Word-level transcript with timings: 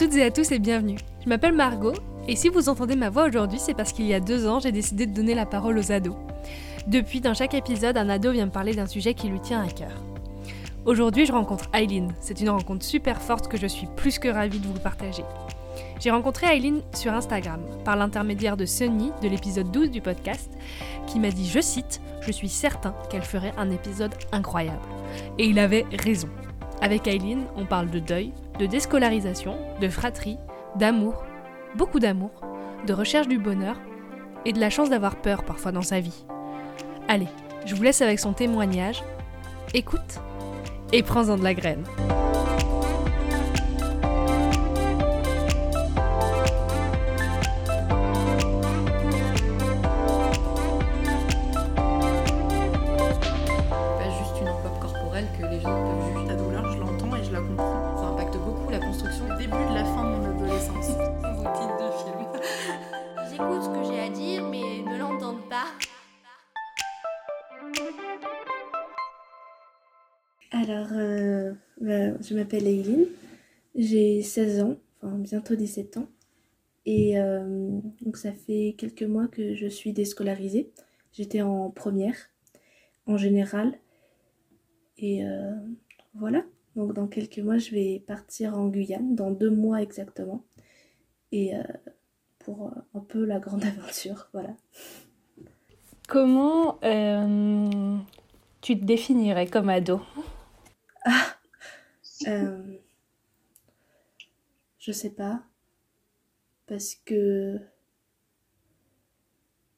Toutes 0.00 0.16
et 0.16 0.24
à 0.24 0.30
tous 0.30 0.50
et 0.50 0.58
bienvenue. 0.58 0.96
Je 1.22 1.28
m'appelle 1.28 1.52
Margot 1.52 1.92
et 2.26 2.34
si 2.34 2.48
vous 2.48 2.70
entendez 2.70 2.96
ma 2.96 3.10
voix 3.10 3.26
aujourd'hui, 3.28 3.58
c'est 3.58 3.74
parce 3.74 3.92
qu'il 3.92 4.06
y 4.06 4.14
a 4.14 4.20
deux 4.20 4.46
ans, 4.46 4.58
j'ai 4.58 4.72
décidé 4.72 5.04
de 5.04 5.12
donner 5.12 5.34
la 5.34 5.44
parole 5.44 5.76
aux 5.76 5.92
ados. 5.92 6.16
Depuis, 6.86 7.20
dans 7.20 7.34
chaque 7.34 7.52
épisode, 7.52 7.98
un 7.98 8.08
ado 8.08 8.32
vient 8.32 8.46
me 8.46 8.50
parler 8.50 8.72
d'un 8.72 8.86
sujet 8.86 9.12
qui 9.12 9.28
lui 9.28 9.40
tient 9.40 9.62
à 9.62 9.68
cœur. 9.68 9.92
Aujourd'hui, 10.86 11.26
je 11.26 11.32
rencontre 11.32 11.68
Aileen. 11.74 12.14
C'est 12.22 12.40
une 12.40 12.48
rencontre 12.48 12.82
super 12.82 13.20
forte 13.20 13.48
que 13.48 13.58
je 13.58 13.66
suis 13.66 13.88
plus 13.94 14.18
que 14.18 14.28
ravie 14.28 14.58
de 14.58 14.66
vous 14.66 14.80
partager. 14.80 15.24
J'ai 16.00 16.10
rencontré 16.10 16.46
Aileen 16.46 16.80
sur 16.94 17.12
Instagram, 17.12 17.60
par 17.84 17.96
l'intermédiaire 17.96 18.56
de 18.56 18.64
Sunny 18.64 19.12
de 19.22 19.28
l'épisode 19.28 19.70
12 19.70 19.90
du 19.90 20.00
podcast, 20.00 20.50
qui 21.08 21.18
m'a 21.18 21.30
dit, 21.30 21.46
je 21.46 21.60
cite, 21.60 22.00
Je 22.22 22.32
suis 22.32 22.48
certain 22.48 22.94
qu'elle 23.10 23.20
ferait 23.20 23.52
un 23.58 23.70
épisode 23.70 24.14
incroyable. 24.32 24.80
Et 25.36 25.44
il 25.44 25.58
avait 25.58 25.84
raison. 26.02 26.30
Avec 26.82 27.06
Aileen, 27.06 27.44
on 27.56 27.66
parle 27.66 27.90
de 27.90 27.98
deuil, 27.98 28.32
de 28.58 28.66
déscolarisation, 28.66 29.56
de 29.80 29.88
fratrie, 29.88 30.38
d'amour, 30.76 31.24
beaucoup 31.76 32.00
d'amour, 32.00 32.30
de 32.86 32.92
recherche 32.92 33.28
du 33.28 33.38
bonheur 33.38 33.76
et 34.46 34.52
de 34.52 34.60
la 34.60 34.70
chance 34.70 34.88
d'avoir 34.88 35.16
peur 35.16 35.44
parfois 35.44 35.72
dans 35.72 35.82
sa 35.82 36.00
vie. 36.00 36.24
Allez, 37.08 37.28
je 37.66 37.74
vous 37.74 37.82
laisse 37.82 38.00
avec 38.00 38.18
son 38.18 38.32
témoignage. 38.32 39.02
Écoute 39.74 40.20
et 40.92 41.02
prends-en 41.02 41.36
de 41.36 41.44
la 41.44 41.54
graine. 41.54 41.84
M'appelle 72.50 72.66
Eileen, 72.66 73.06
j'ai 73.76 74.22
16 74.22 74.62
ans, 74.62 74.76
enfin 75.02 75.16
bientôt 75.18 75.54
17 75.54 75.98
ans, 75.98 76.08
et 76.84 77.20
euh, 77.20 77.78
donc 78.02 78.16
ça 78.16 78.32
fait 78.32 78.74
quelques 78.76 79.04
mois 79.04 79.28
que 79.28 79.54
je 79.54 79.68
suis 79.68 79.92
déscolarisée. 79.92 80.72
J'étais 81.12 81.42
en 81.42 81.70
première, 81.70 82.16
en 83.06 83.16
général, 83.16 83.78
et 84.98 85.24
euh, 85.24 85.54
voilà. 86.14 86.44
Donc 86.74 86.92
dans 86.92 87.06
quelques 87.06 87.38
mois, 87.38 87.58
je 87.58 87.70
vais 87.70 88.02
partir 88.04 88.58
en 88.58 88.66
Guyane, 88.68 89.14
dans 89.14 89.30
deux 89.30 89.50
mois 89.50 89.80
exactement, 89.80 90.44
et 91.30 91.54
euh, 91.54 91.62
pour 92.40 92.72
un 92.94 93.00
peu 93.00 93.24
la 93.24 93.38
grande 93.38 93.64
aventure, 93.78 94.28
voilà. 94.32 94.56
Comment 96.08 96.80
tu 98.60 98.78
te 98.78 98.84
définirais 98.84 99.46
comme 99.46 99.68
ado? 99.68 100.00
Euh, 102.26 102.76
je 104.78 104.92
sais 104.92 105.10
pas. 105.10 105.44
Parce 106.66 106.94
que 106.94 107.58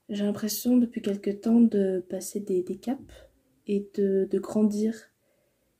j'ai 0.08 0.24
l'impression 0.24 0.76
depuis 0.76 1.00
quelque 1.00 1.30
temps 1.30 1.60
de 1.60 2.04
passer 2.08 2.40
des, 2.40 2.64
caps 2.76 3.00
et 3.66 3.88
de, 3.94 4.28
grandir 4.38 4.94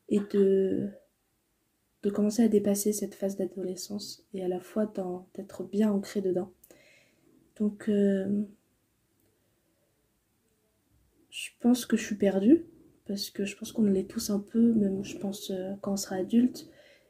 et 0.09 0.20
de, 0.20 0.88
commencer 2.12 2.42
à 2.42 2.48
dépasser 2.48 2.92
cette 2.92 3.15
phase 3.15 3.36
d'adolescence 3.36 4.26
et 4.32 4.42
à 4.42 4.48
la 4.48 4.60
fois 4.60 4.91
d'être 5.34 5.65
bien 5.65 5.91
ancré 5.92 6.22
dedans. 6.22 6.53
Donc, 7.56 7.88
euh, 7.91 8.42
je 11.28 11.50
pense 11.60 11.84
que 11.84 11.97
je 11.97 12.04
suis 12.04 12.16
perdue 12.16 12.65
parce 13.06 13.30
que 13.30 13.44
je 13.44 13.56
pense 13.56 13.72
qu'on 13.72 13.84
l'est 13.84 14.08
tous 14.08 14.30
un 14.30 14.40
peu, 14.40 14.72
même 14.74 15.04
je 15.04 15.16
pense 15.18 15.50
euh, 15.50 15.74
quand 15.80 15.92
on 15.92 15.96
sera 15.96 16.16
adulte, 16.16 16.68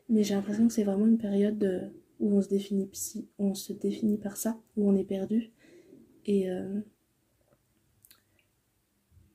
mais 0.08 0.22
j'ai 0.22 0.34
l'impression 0.34 0.66
que 0.66 0.72
c'est 0.72 0.84
vraiment 0.84 1.06
une 1.06 1.18
période 1.18 1.62
euh, 1.64 1.88
où 2.20 2.36
on 2.36 2.42
se 2.42 2.48
définit 2.48 2.90
on 3.38 3.54
se 3.54 3.72
définit 3.72 4.18
par 4.18 4.36
ça, 4.36 4.60
où 4.76 4.88
on 4.88 4.96
est 4.96 5.04
perdu. 5.04 5.52
Et, 6.26 6.50
euh, 6.50 6.80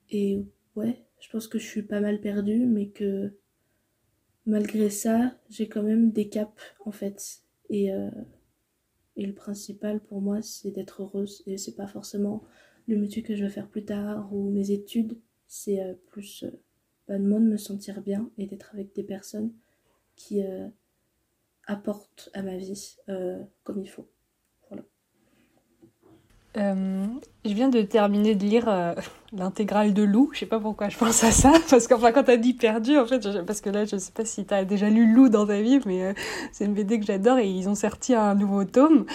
et 0.09 0.43
ouais, 0.75 1.03
je 1.19 1.29
pense 1.29 1.47
que 1.47 1.59
je 1.59 1.65
suis 1.65 1.83
pas 1.83 1.99
mal 1.99 2.21
perdue, 2.21 2.65
mais 2.65 2.87
que 2.87 3.33
malgré 4.45 4.89
ça, 4.89 5.37
j'ai 5.49 5.67
quand 5.67 5.83
même 5.83 6.11
des 6.11 6.29
caps 6.29 6.61
en 6.85 6.91
fait. 6.91 7.41
Et, 7.69 7.89
et 9.17 9.25
le 9.25 9.33
principal 9.33 9.99
pour 9.99 10.21
moi, 10.21 10.41
c'est 10.41 10.71
d'être 10.71 11.01
heureuse. 11.01 11.43
Et 11.47 11.57
c'est 11.57 11.75
pas 11.75 11.87
forcément 11.87 12.43
le 12.87 12.97
métier 12.97 13.23
que 13.23 13.35
je 13.35 13.43
vais 13.43 13.49
faire 13.49 13.67
plus 13.67 13.83
tard 13.83 14.33
ou 14.33 14.49
mes 14.49 14.71
études, 14.71 15.17
c'est 15.47 15.81
euh, 15.81 15.93
plus 16.07 16.43
euh, 16.43 16.51
bah, 17.07 17.17
moi 17.19 17.39
de 17.39 17.45
me 17.45 17.57
sentir 17.57 18.01
bien 18.01 18.29
et 18.37 18.45
d'être 18.45 18.71
avec 18.73 18.93
des 18.95 19.03
personnes 19.03 19.51
qui 20.15 20.43
euh, 20.43 20.67
apportent 21.65 22.29
à 22.33 22.41
ma 22.41 22.57
vie 22.57 22.97
comme 23.63 23.81
il 23.81 23.89
faut. 23.89 24.07
Euh, 26.55 27.05
je 27.45 27.53
viens 27.53 27.69
de 27.69 27.83
terminer 27.83 28.33
de 28.33 28.43
lire 28.43 28.95
l'intégrale 29.33 29.93
de 29.93 30.03
Lou. 30.03 30.29
Je 30.33 30.39
sais 30.39 30.45
pas 30.45 30.59
pourquoi 30.59 30.89
je 30.89 30.97
pense 30.97 31.23
à 31.23 31.31
ça, 31.31 31.51
parce 31.69 31.87
qu'enfin 31.87 32.11
quand 32.11 32.23
t'as 32.23 32.37
dit 32.37 32.53
perdu, 32.53 32.97
en 32.97 33.05
fait, 33.05 33.21
je- 33.31 33.39
parce 33.39 33.61
que 33.61 33.69
là, 33.69 33.85
je 33.85 33.97
sais 33.97 34.11
pas 34.11 34.25
si 34.25 34.45
t'as 34.45 34.63
déjà 34.63 34.89
lu 34.89 35.13
Lou 35.13 35.29
dans 35.29 35.45
ta 35.45 35.61
vie, 35.61 35.79
mais 35.85 36.03
euh, 36.03 36.13
c'est 36.51 36.65
une 36.65 36.73
BD 36.73 36.99
que 36.99 37.05
j'adore 37.05 37.37
et 37.39 37.47
ils 37.49 37.67
ont 37.69 37.75
sorti 37.75 38.13
un 38.15 38.35
nouveau 38.35 38.63
tome 38.63 39.05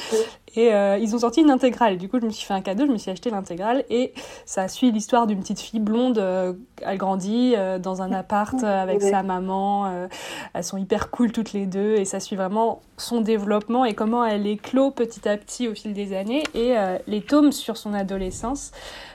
et 0.54 0.74
euh, 0.74 0.98
ils 0.98 1.14
ont 1.14 1.18
sorti 1.18 1.40
une 1.40 1.50
intégrale. 1.50 1.96
Du 1.96 2.08
coup, 2.10 2.18
je 2.20 2.26
me 2.26 2.30
suis 2.30 2.46
fait 2.46 2.52
un 2.54 2.60
cadeau, 2.60 2.84
je 2.86 2.92
me 2.92 2.98
suis 2.98 3.10
acheté 3.10 3.30
l'intégrale 3.30 3.84
et 3.88 4.12
ça 4.44 4.68
suit 4.68 4.92
l'histoire 4.92 5.26
d'une 5.26 5.40
petite 5.40 5.60
fille 5.60 5.80
blonde. 5.80 6.18
euh, 6.18 6.52
elle 6.84 6.98
grandit 6.98 7.54
dans 7.80 8.02
un 8.02 8.10
appart 8.12 8.60
avec 8.64 9.00
sa 9.02 9.22
maman. 9.22 10.08
elles 10.52 10.64
sont 10.64 10.76
hyper 10.78 11.10
cool 11.10 11.30
toutes 11.30 11.52
les 11.52 11.64
deux 11.64 11.94
et 11.94 12.04
ça 12.04 12.18
suit 12.18 12.34
vraiment 12.34 12.80
son 12.96 13.20
développement 13.20 13.84
et 13.84 13.94
comment 13.94 14.24
elle 14.24 14.46
éclot 14.48 14.90
petit 14.90 15.28
à 15.28 15.36
petit 15.36 15.68
au 15.68 15.74
fil 15.76 15.92
des 15.94 16.12
années. 16.14 16.42
Et 16.54 16.74
les 17.06 17.20
tomes 17.22 17.52
sur 17.52 17.76
son 17.76 17.94
adolescence, 17.94 18.72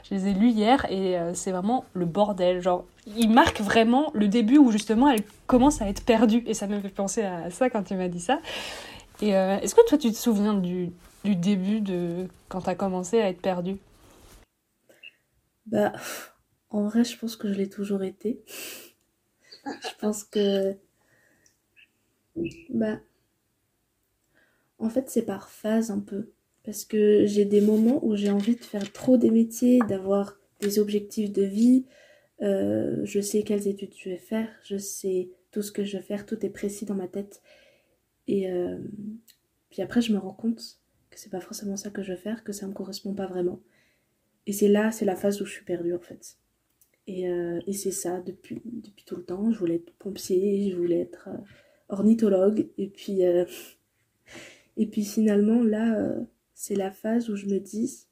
je 0.09 0.15
les 0.15 0.27
ai 0.27 0.33
lus 0.33 0.49
hier 0.49 0.85
et 0.89 1.17
euh, 1.17 1.33
c'est 1.33 1.51
vraiment 1.51 1.85
le 1.93 2.05
bordel. 2.05 2.61
Genre, 2.61 2.85
il 3.07 3.29
marque 3.29 3.59
vraiment 3.59 4.11
le 4.13 4.27
début 4.27 4.57
où 4.57 4.71
justement 4.71 5.09
elle 5.09 5.23
commence 5.47 5.81
à 5.81 5.89
être 5.89 6.03
perdue. 6.03 6.43
Et 6.45 6.53
ça 6.53 6.67
me 6.67 6.79
fait 6.79 6.89
penser 6.89 7.23
à 7.23 7.49
ça 7.49 7.69
quand 7.69 7.83
tu 7.83 7.95
m'as 7.95 8.07
dit 8.07 8.19
ça. 8.19 8.39
Et 9.21 9.35
euh, 9.35 9.59
est-ce 9.59 9.75
que 9.75 9.85
toi 9.87 9.97
tu 9.97 10.11
te 10.11 10.17
souviens 10.17 10.53
du, 10.53 10.91
du 11.23 11.35
début 11.35 11.81
de 11.81 12.27
quand 12.49 12.61
t'as 12.61 12.75
commencé 12.75 13.19
à 13.19 13.29
être 13.29 13.41
perdue? 13.41 13.77
Bah, 15.65 15.91
en 16.69 16.83
vrai, 16.83 17.03
je 17.03 17.17
pense 17.17 17.35
que 17.35 17.51
je 17.51 17.57
l'ai 17.57 17.69
toujours 17.69 18.03
été. 18.03 18.41
Je 19.65 19.95
pense 19.99 20.23
que. 20.23 20.77
Bah. 22.69 22.99
En 24.79 24.89
fait, 24.89 25.09
c'est 25.09 25.23
par 25.23 25.49
phase 25.49 25.91
un 25.91 25.99
peu. 25.99 26.29
Parce 26.67 26.83
que 26.83 27.25
j'ai 27.25 27.45
des 27.45 27.61
moments 27.61 28.05
où 28.05 28.17
j'ai 28.17 28.29
envie 28.29 28.57
de 28.57 28.61
faire 28.61 28.91
trop 28.91 29.15
des 29.15 29.31
métiers, 29.31 29.79
d'avoir 29.87 30.37
des 30.59 30.79
objectifs 30.79 31.31
de 31.31 31.43
vie. 31.43 31.85
Euh, 32.41 32.99
je 33.05 33.21
sais 33.21 33.43
quelles 33.43 33.69
études 33.69 33.93
je 33.97 34.09
vais 34.09 34.17
faire, 34.17 34.49
je 34.63 34.75
sais 34.75 35.29
tout 35.51 35.61
ce 35.61 35.71
que 35.71 35.85
je 35.85 35.95
vais 35.95 36.03
faire, 36.03 36.25
tout 36.25 36.45
est 36.45 36.49
précis 36.49 36.83
dans 36.83 36.93
ma 36.93 37.07
tête. 37.07 37.41
Et 38.27 38.51
euh, 38.51 38.79
puis 39.69 39.81
après, 39.81 40.01
je 40.01 40.11
me 40.11 40.17
rends 40.17 40.33
compte 40.33 40.81
que 41.09 41.17
c'est 41.17 41.29
pas 41.29 41.39
forcément 41.39 41.77
ça 41.77 41.89
que 41.89 42.03
je 42.03 42.11
veux 42.11 42.17
faire, 42.17 42.43
que 42.43 42.51
ça 42.51 42.67
me 42.67 42.73
correspond 42.73 43.13
pas 43.13 43.27
vraiment. 43.27 43.61
Et 44.45 44.51
c'est 44.51 44.67
là, 44.67 44.91
c'est 44.91 45.05
la 45.05 45.15
phase 45.15 45.41
où 45.41 45.45
je 45.45 45.53
suis 45.53 45.63
perdue 45.63 45.93
en 45.93 46.01
fait. 46.01 46.35
Et, 47.07 47.29
euh, 47.29 47.61
et 47.65 47.71
c'est 47.71 47.91
ça 47.91 48.19
depuis, 48.19 48.61
depuis 48.65 49.05
tout 49.05 49.15
le 49.15 49.23
temps. 49.23 49.53
Je 49.53 49.57
voulais 49.57 49.75
être 49.75 49.93
pompier, 49.99 50.69
je 50.69 50.75
voulais 50.75 50.99
être 50.99 51.29
ornithologue. 51.87 52.67
Et 52.77 52.89
puis, 52.89 53.21
et 54.75 54.85
puis 54.85 55.05
finalement, 55.05 55.63
là, 55.63 56.17
c'est 56.57 56.75
la 56.75 56.89
phase 56.89 57.29
où 57.29 57.35
je 57.35 57.45
me 57.45 57.59
dis, 57.59 58.07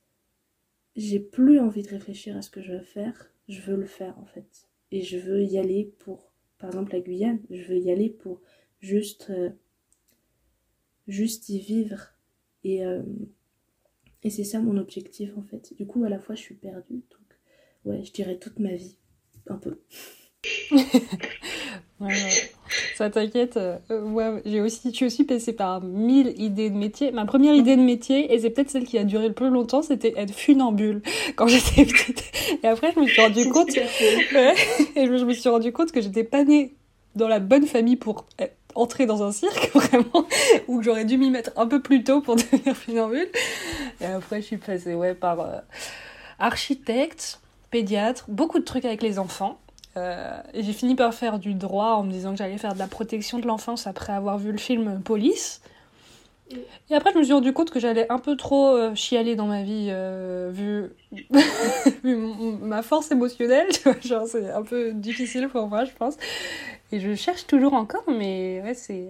j'ai 0.96 1.20
plus 1.20 1.60
envie 1.60 1.82
de 1.82 1.90
réfléchir 1.90 2.38
à 2.38 2.44
ce 2.44 2.52
que 2.52 2.62
je 2.62 2.74
veux 2.74 2.84
faire. 2.84 3.32
Je 3.50 3.60
veux 3.62 3.76
le 3.76 3.88
faire 3.88 4.18
en 4.20 4.26
fait. 4.26 4.70
Et 4.92 5.02
je 5.02 5.18
veux 5.18 5.44
y 5.44 5.58
aller 5.58 5.92
pour, 5.98 6.32
par 6.60 6.70
exemple, 6.70 6.94
la 6.94 7.00
Guyane. 7.00 7.42
Je 7.50 7.64
veux 7.64 7.80
y 7.80 7.90
aller 7.90 8.12
pour 8.12 8.40
juste, 8.82 9.32
euh, 9.32 9.50
y 11.08 11.60
vivre. 11.60 12.14
Et, 12.64 12.86
euh, 12.86 13.02
et 14.22 14.30
c'est 14.30 14.44
ça 14.44 14.60
mon 14.60 14.78
objectif 14.78 15.36
en 15.38 15.42
fait. 15.42 15.74
Du 15.76 15.88
coup, 15.88 16.04
à 16.04 16.10
la 16.10 16.20
fois, 16.20 16.36
je 16.36 16.42
suis 16.42 16.56
perdue. 16.56 17.04
Donc, 17.10 17.40
ouais, 17.86 18.04
je 18.04 18.14
dirais 18.14 18.38
toute 18.38 18.60
ma 18.60 18.76
vie. 18.76 18.96
Un 19.48 19.58
peu. 19.58 19.82
Ça 22.98 23.10
t'inquiète. 23.10 23.58
euh, 23.58 23.78
ouais, 23.90 24.42
j'ai 24.46 24.62
aussi, 24.62 24.90
je 24.92 24.96
suis 24.96 25.06
aussi 25.06 25.24
passée 25.26 25.54
par 25.54 25.82
mille 25.82 26.34
idées 26.38 26.70
de 26.70 26.78
métier. 26.78 27.12
Ma 27.12 27.26
première 27.26 27.54
idée 27.54 27.76
de 27.76 27.82
métier, 27.82 28.34
et 28.34 28.40
c'est 28.40 28.50
peut-être 28.50 28.70
celle 28.70 28.86
qui 28.86 28.98
a 28.98 29.04
duré 29.04 29.28
le 29.28 29.34
plus 29.34 29.50
longtemps, 29.50 29.82
c'était 29.82 30.14
être 30.18 30.34
funambule 30.34 31.02
quand 31.36 31.48
j'étais 31.48 31.86
petite. 31.86 32.24
Et 32.64 32.68
après, 32.68 32.94
je 32.96 33.00
me 33.02 33.06
suis 33.08 33.22
rendu 33.22 33.50
compte, 33.50 33.70
ouais, 34.34 34.56
et 34.96 35.06
je 35.06 35.26
me 35.26 35.34
suis 35.34 35.50
rendu 35.50 35.72
compte 35.74 35.92
que 35.92 36.02
j'étais 36.02 36.24
pas 36.24 36.44
née 36.44 36.74
dans 37.16 37.28
la 37.28 37.40
bonne 37.40 37.66
famille 37.66 37.96
pour 37.98 38.26
être- 38.40 38.56
entrer 38.76 39.06
dans 39.06 39.24
un 39.24 39.32
cirque, 39.32 39.72
vraiment, 39.74 40.26
où 40.68 40.82
j'aurais 40.82 41.06
dû 41.06 41.18
m'y 41.18 41.30
mettre 41.30 41.52
un 41.58 41.66
peu 41.68 41.82
plus 41.82 42.04
tôt 42.04 42.22
pour 42.22 42.36
devenir 42.36 42.76
funambule. 42.76 43.28
Et 44.02 44.06
après, 44.06 44.42
je 44.42 44.48
suis 44.48 44.58
passée 44.58 44.96
ouais, 44.96 45.14
par 45.14 45.40
euh, 45.40 45.58
architecte, 46.40 47.40
pédiatre, 47.72 48.26
beaucoup 48.28 48.60
de 48.60 48.64
trucs 48.66 48.86
avec 48.86 49.02
les 49.02 49.20
enfants. 49.20 49.58
Euh, 49.98 50.38
j'ai 50.54 50.74
fini 50.74 50.96
par 50.96 51.14
faire 51.14 51.40
du 51.40 51.54
droit 51.54 51.94
en 51.94 52.04
me 52.04 52.12
disant 52.12 52.32
que 52.32 52.38
j'allais 52.38 52.58
faire 52.58 52.74
de 52.74 52.80
la 52.80 52.88
protection 52.88 53.40
de 53.40 53.48
l'enfance 53.48 53.88
après 53.88 54.14
avoir 54.14 54.38
vu 54.38 54.52
le 54.52 54.58
film 54.58 55.02
Police. 55.02 55.62
Et 56.90 56.94
après, 56.94 57.12
je 57.12 57.18
me 57.18 57.24
suis 57.24 57.34
rendu 57.34 57.54
compte 57.54 57.72
que 57.72 57.80
j'allais 57.80 58.06
un 58.12 58.20
peu 58.20 58.36
trop 58.36 58.68
euh, 58.68 58.94
chialer 58.94 59.36
dans 59.36 59.48
ma 59.48 59.64
vie, 59.64 59.88
euh, 59.90 60.52
vu, 60.54 60.92
ma 62.04 62.84
force 62.84 63.12
émotionnelle. 63.12 63.68
C'est 63.72 64.52
un 64.52 64.62
peu 64.62 64.94
difficile 64.94 65.50
pour 65.50 65.68
moi, 65.68 65.86
je 65.86 65.92
pense. 65.92 66.16
Et 66.92 67.00
je 67.00 67.16
cherche 67.16 67.48
toujours 67.48 67.74
encore, 67.74 68.04
mais 68.08 68.62
ouais, 68.64 68.74
c'est. 68.76 69.08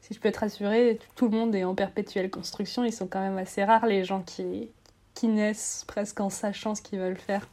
Si 0.00 0.12
je 0.12 0.20
peux 0.20 0.30
te 0.30 0.40
rassurer, 0.40 0.98
tout 1.14 1.28
le 1.28 1.36
monde 1.36 1.54
est 1.54 1.64
en 1.64 1.74
perpétuelle 1.74 2.28
construction. 2.28 2.84
Ils 2.84 2.92
sont 2.92 3.06
quand 3.06 3.20
même 3.20 3.38
assez 3.38 3.64
rares, 3.64 3.86
les 3.86 4.04
gens 4.04 4.20
qui, 4.20 4.68
qui 5.14 5.28
naissent 5.28 5.84
presque 5.86 6.20
en 6.20 6.28
sachant 6.28 6.74
ce 6.74 6.82
qu'ils 6.82 6.98
veulent 6.98 7.16
faire. 7.16 7.48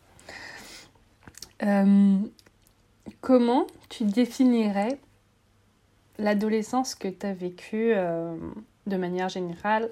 Euh, 1.64 2.18
comment 3.22 3.68
tu 3.90 4.04
définirais 4.06 5.00
l'adolescence 6.18 6.96
que 6.96 7.08
tu 7.08 7.26
as 7.26 7.34
vécue 7.34 7.94
euh, 7.94 8.36
de 8.88 8.98
manière 8.98 9.30
générale 9.30 9.90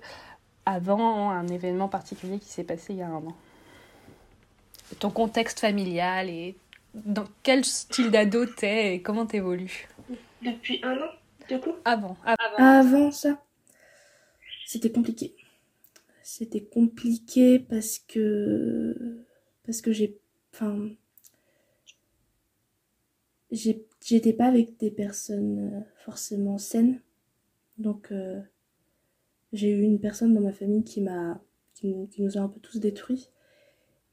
avant 0.66 1.30
un 1.32 1.48
événement 1.48 1.88
particulier 1.88 2.40
qui 2.40 2.50
s'est 2.50 2.64
passé 2.64 2.94
il 2.94 3.00
y 3.00 3.02
a 3.02 3.08
un 3.08 3.16
an? 3.16 3.36
Ton 5.00 5.10
contexte 5.10 5.60
familial 5.60 6.30
et 6.30 6.56
dans 6.94 7.26
quel 7.44 7.66
style 7.66 8.12
d'ado 8.12 8.46
t'es 8.46 8.96
et 8.96 9.02
comment 9.02 9.26
t'évolues? 9.26 9.88
Depuis 10.42 10.80
un 10.84 10.96
an, 10.98 11.10
du 11.48 11.60
coup? 11.60 11.74
Avant. 11.86 12.18
avant. 12.26 12.58
Avant 12.58 13.12
ça, 13.12 13.42
c'était 14.66 14.92
compliqué. 14.92 15.36
C'était 16.24 16.64
compliqué 16.64 17.60
parce 17.60 18.00
que 18.00 19.26
parce 19.66 19.82
que 19.82 19.92
j'ai 19.92 20.18
enfin 20.54 20.78
j'ai 20.86 20.98
j'étais 23.52 24.34
pas 24.34 24.48
avec 24.48 24.78
des 24.78 24.92
personnes 24.92 25.60
euh, 25.74 25.82
forcément 26.06 26.58
saines. 26.58 27.02
Donc 27.80 28.12
euh, 28.12 28.42
j'ai 29.54 29.70
eu 29.72 29.82
une 29.84 30.00
personne 30.00 30.34
dans 30.34 30.42
ma 30.42 30.54
famille 30.54 30.84
qui 30.84 31.02
m'a 31.02 31.42
qui, 31.76 31.88
nous- 31.88 32.38
a 32.38 32.42
un 32.42 32.50
peu 32.50 32.60
tous 32.60 32.80
détruits 32.80 33.30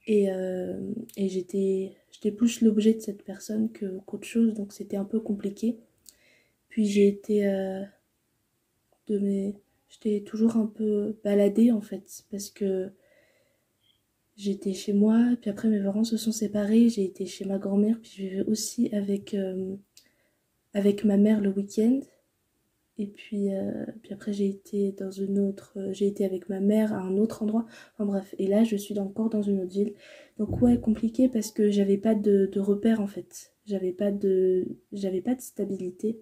et, 0.07 0.31
euh, 0.33 0.81
et 1.17 1.29
j'étais 1.29 1.97
j'étais 2.13 2.33
plus 2.33 2.63
l'objet 2.63 2.95
de 2.95 3.01
cette 3.01 3.25
personne 3.25 3.73
que 3.73 4.01
qu'autre 4.07 4.27
chose 4.29 4.55
donc 4.55 4.73
c'était 4.73 4.97
un 4.99 5.05
peu 5.07 5.21
compliqué. 5.21 5.79
Puis 6.71 6.87
j'ai 6.87 7.09
été 7.09 7.49
euh, 7.49 7.83
de 9.09 9.19
mes 9.19 9.55
j'étais 9.89 10.23
toujours 10.25 10.57
un 10.57 10.67
peu 10.67 11.17
baladée 11.25 11.71
en 11.73 11.81
fait 11.81 12.25
parce 12.31 12.51
que 12.51 12.91
j'étais 14.37 14.75
chez 14.75 14.93
moi 14.93 15.19
puis 15.41 15.51
après 15.51 15.69
mes 15.69 15.83
parents 15.83 16.05
se 16.05 16.17
sont 16.17 16.33
séparés. 16.33 16.89
J'ai 16.89 17.05
été 17.05 17.27
chez 17.27 17.45
ma 17.45 17.59
grand-mère 17.59 17.99
puis 18.01 18.13
je 18.17 18.23
vivais 18.23 18.43
aussi 18.43 18.89
avec 18.95 19.35
euh, 19.35 19.77
avec 20.75 21.05
ma 21.05 21.17
mère 21.17 21.41
le 21.41 21.51
week-end. 21.51 22.01
Et 22.99 23.07
puis 23.09 23.55
euh, 23.55 23.85
puis 24.03 24.13
après 24.15 24.33
j'ai 24.33 24.49
été 24.49 24.93
dans 24.93 25.11
une 25.11 25.39
autre 25.39 25.75
euh, 25.77 25.93
j'ai 25.93 26.07
été 26.07 26.25
avec 26.25 26.49
ma 26.49 26.61
mère 26.61 26.93
à 26.93 26.99
un 26.99 27.17
autre 27.19 27.43
endroit. 27.43 27.67
Enfin 27.95 28.07
bref. 28.07 28.35
Et 28.39 28.47
là 28.47 28.65
je 28.65 28.77
suis 28.77 28.99
encore 28.99 29.31
dans 29.31 29.43
une 29.43 29.61
autre 29.61 29.73
ville. 29.73 29.95
Donc 30.39 30.61
ouais 30.63 30.79
compliqué 30.81 31.29
parce 31.29 31.51
que 31.51 31.71
j'avais 31.71 31.99
pas 31.99 32.15
de, 32.15 32.47
de 32.53 32.61
repères 32.61 33.01
en 33.01 33.07
fait. 33.07 33.53
J'avais 33.67 33.93
pas 33.93 34.13
de 34.13 34.67
j'avais 34.93 35.21
pas 35.23 35.35
de 35.35 35.41
stabilité. 35.41 36.21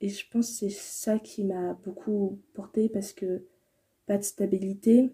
Et 0.00 0.08
je 0.08 0.24
pense 0.30 0.50
que 0.50 0.56
c'est 0.56 0.70
ça 0.70 1.18
qui 1.18 1.44
m'a 1.44 1.74
beaucoup 1.84 2.38
porté 2.52 2.88
parce 2.88 3.12
que 3.12 3.44
pas 4.06 4.18
de 4.18 4.22
stabilité, 4.22 5.10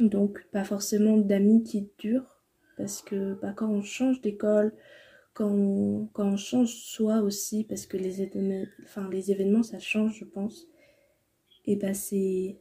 donc 0.00 0.46
pas 0.52 0.64
forcément 0.64 1.16
d'amis 1.16 1.62
qui 1.62 1.88
durent, 1.98 2.42
parce 2.76 3.02
que 3.02 3.34
bah, 3.34 3.52
quand 3.52 3.68
on 3.68 3.82
change 3.82 4.20
d'école, 4.20 4.72
quand 5.34 5.50
on, 5.50 6.36
change 6.36 6.74
soi 6.74 7.20
aussi, 7.20 7.64
parce 7.64 7.86
que 7.86 7.96
les 7.96 8.22
événements, 8.22 9.62
ça 9.62 9.78
change 9.78 10.18
je 10.18 10.24
pense, 10.24 10.66
et 11.64 11.76
bah 11.76 11.94
c'est 11.94 12.58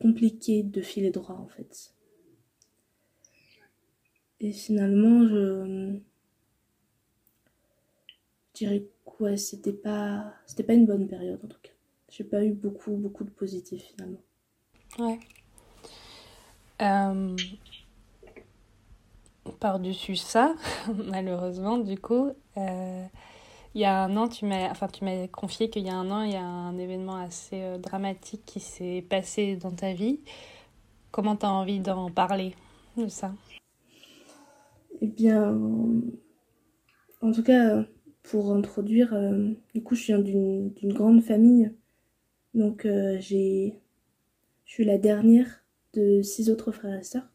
compliqué 0.00 0.62
de 0.62 0.80
filer 0.80 1.10
droit 1.10 1.36
en 1.36 1.48
fait. 1.48 1.94
Et 4.40 4.52
finalement 4.52 5.26
je, 5.26 5.98
dirais 8.54 8.86
que 9.18 9.36
c'était 9.36 9.72
pas 9.72 10.34
c'était 10.46 10.62
pas 10.62 10.74
une 10.74 10.86
bonne 10.86 11.08
période 11.08 11.40
en 11.44 11.48
tout 11.48 11.60
cas. 11.62 11.72
J'ai 12.10 12.24
pas 12.24 12.44
eu 12.44 12.52
beaucoup 12.52 12.96
beaucoup 12.96 13.24
de 13.24 13.30
positifs 13.30 13.84
finalement. 13.94 14.22
Ouais. 14.98 15.18
Euh, 16.80 17.36
Par-dessus 19.58 20.16
ça, 20.16 20.54
malheureusement, 21.06 21.78
du 21.78 21.98
coup, 21.98 22.30
euh, 22.56 23.04
il 23.74 23.80
y 23.80 23.84
a 23.84 24.04
un 24.04 24.16
an, 24.16 24.28
tu 24.28 24.46
m'as 24.46 24.70
enfin, 24.70 24.86
tu 24.88 25.04
confié 25.28 25.68
qu'il 25.68 25.84
y 25.84 25.90
a 25.90 25.94
un 25.94 26.10
an, 26.10 26.22
il 26.22 26.32
y 26.32 26.36
a 26.36 26.44
un 26.44 26.78
événement 26.78 27.16
assez 27.16 27.62
euh, 27.62 27.78
dramatique 27.78 28.42
qui 28.46 28.60
s'est 28.60 29.04
passé 29.08 29.56
dans 29.56 29.72
ta 29.72 29.92
vie. 29.92 30.20
Comment 31.10 31.36
tu 31.36 31.46
as 31.46 31.52
envie 31.52 31.80
d'en 31.80 32.10
parler 32.10 32.54
de 32.96 33.08
ça? 33.08 33.32
Eh 35.02 35.06
bien, 35.06 35.58
en 37.20 37.32
tout 37.32 37.42
cas, 37.42 37.84
pour 38.22 38.52
introduire, 38.52 39.14
du 39.74 39.82
coup, 39.82 39.94
je 39.94 40.06
viens 40.06 40.18
d'une 40.18 40.72
grande 40.84 41.22
famille. 41.22 41.72
Donc, 42.54 42.86
j'ai, 43.18 43.74
je 44.66 44.72
suis 44.72 44.84
la 44.84 44.98
dernière 44.98 45.59
de 45.94 46.22
six 46.22 46.50
autres 46.50 46.72
frères 46.72 46.98
et 46.98 47.02
sœurs, 47.04 47.28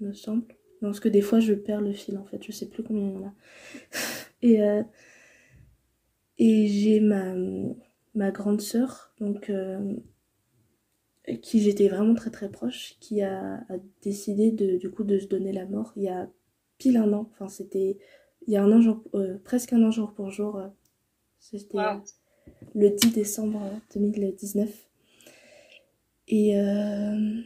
il 0.00 0.06
me 0.06 0.12
semble. 0.12 0.46
Non, 0.82 0.90
parce 0.90 1.00
que 1.00 1.08
des 1.08 1.22
fois, 1.22 1.40
je 1.40 1.54
perds 1.54 1.80
le 1.80 1.92
fil, 1.92 2.18
en 2.18 2.24
fait. 2.24 2.42
Je 2.42 2.52
sais 2.52 2.66
plus 2.68 2.82
combien 2.82 3.08
il 3.08 3.12
y 3.14 3.16
en 3.16 3.26
a. 3.28 3.34
Et, 4.42 4.62
euh, 4.62 4.82
et 6.38 6.66
j'ai 6.68 7.00
ma, 7.00 7.34
ma 8.14 8.30
grande 8.30 8.60
sœur, 8.60 9.12
donc, 9.20 9.50
euh, 9.50 9.96
qui 11.42 11.60
j'étais 11.60 11.88
vraiment 11.88 12.14
très 12.14 12.30
très 12.30 12.50
proche, 12.50 12.96
qui 13.00 13.22
a, 13.22 13.56
a 13.68 13.76
décidé 14.02 14.50
de, 14.52 14.76
du 14.76 14.90
coup, 14.90 15.04
de 15.04 15.18
se 15.18 15.26
donner 15.26 15.52
la 15.52 15.66
mort 15.66 15.92
il 15.96 16.04
y 16.04 16.08
a 16.08 16.28
pile 16.78 16.96
un 16.98 17.12
an. 17.12 17.28
Enfin, 17.32 17.48
c'était 17.48 17.98
il 18.46 18.52
y 18.52 18.56
a 18.56 18.62
un 18.62 18.70
an, 18.72 18.80
jour, 18.80 19.02
euh, 19.14 19.38
presque 19.44 19.72
un 19.72 19.82
an 19.82 19.90
jour 19.90 20.12
pour 20.14 20.30
jour. 20.30 20.60
C'était 21.40 21.76
Wow. 21.76 22.02
le 22.74 22.90
10 22.90 23.12
décembre 23.12 23.62
euh, 23.64 23.76
2019. 23.94 24.85
Et 26.28 26.58
euh, 26.58 27.40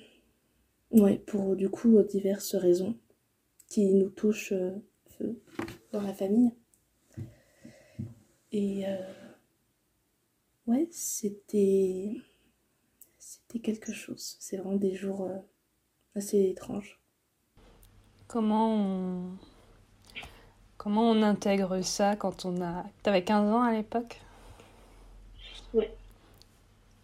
ouais, 0.91 1.19
pour 1.19 1.57
du 1.57 1.69
coup 1.69 2.03
diverses 2.03 2.55
raisons 2.55 2.97
qui 3.69 3.95
nous 3.95 4.11
touchent 4.11 4.53
euh, 4.53 4.73
dans 5.93 6.01
la 6.03 6.15
famille. 6.15 6.53
Et 8.53 8.87
euh, 8.87 8.97
ouais, 10.67 10.89
c'était 10.91 12.17
c'était 13.19 13.61
quelque 13.61 13.93
chose. 13.93 14.37
C'est 14.41 14.57
vraiment 14.57 14.77
des 14.77 14.95
jours 14.95 15.23
euh, 15.23 15.39
assez 16.15 16.49
étranges. 16.49 17.01
Comment 18.27 18.75
on... 18.77 19.37
Comment 20.77 21.11
on 21.11 21.23
intègre 21.23 21.83
ça 21.83 22.17
quand 22.17 22.47
on 22.47 22.63
a... 22.63 22.87
T'avais 23.03 23.23
15 23.23 23.53
ans 23.53 23.63
à 23.63 23.73
l'époque? 23.73 24.21
Ouais. 25.75 26.00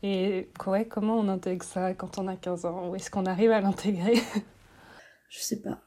Et 0.02 0.48
ouais, 0.66 0.86
comment 0.86 1.18
on 1.18 1.28
intègre 1.28 1.64
ça 1.64 1.94
quand 1.94 2.18
on 2.18 2.28
a 2.28 2.36
15 2.36 2.64
ans? 2.66 2.90
Où 2.90 2.96
est-ce 2.96 3.10
qu'on 3.10 3.26
arrive 3.26 3.50
à 3.50 3.60
l'intégrer? 3.60 4.14
Je 5.28 5.38
sais 5.40 5.60
pas. 5.60 5.82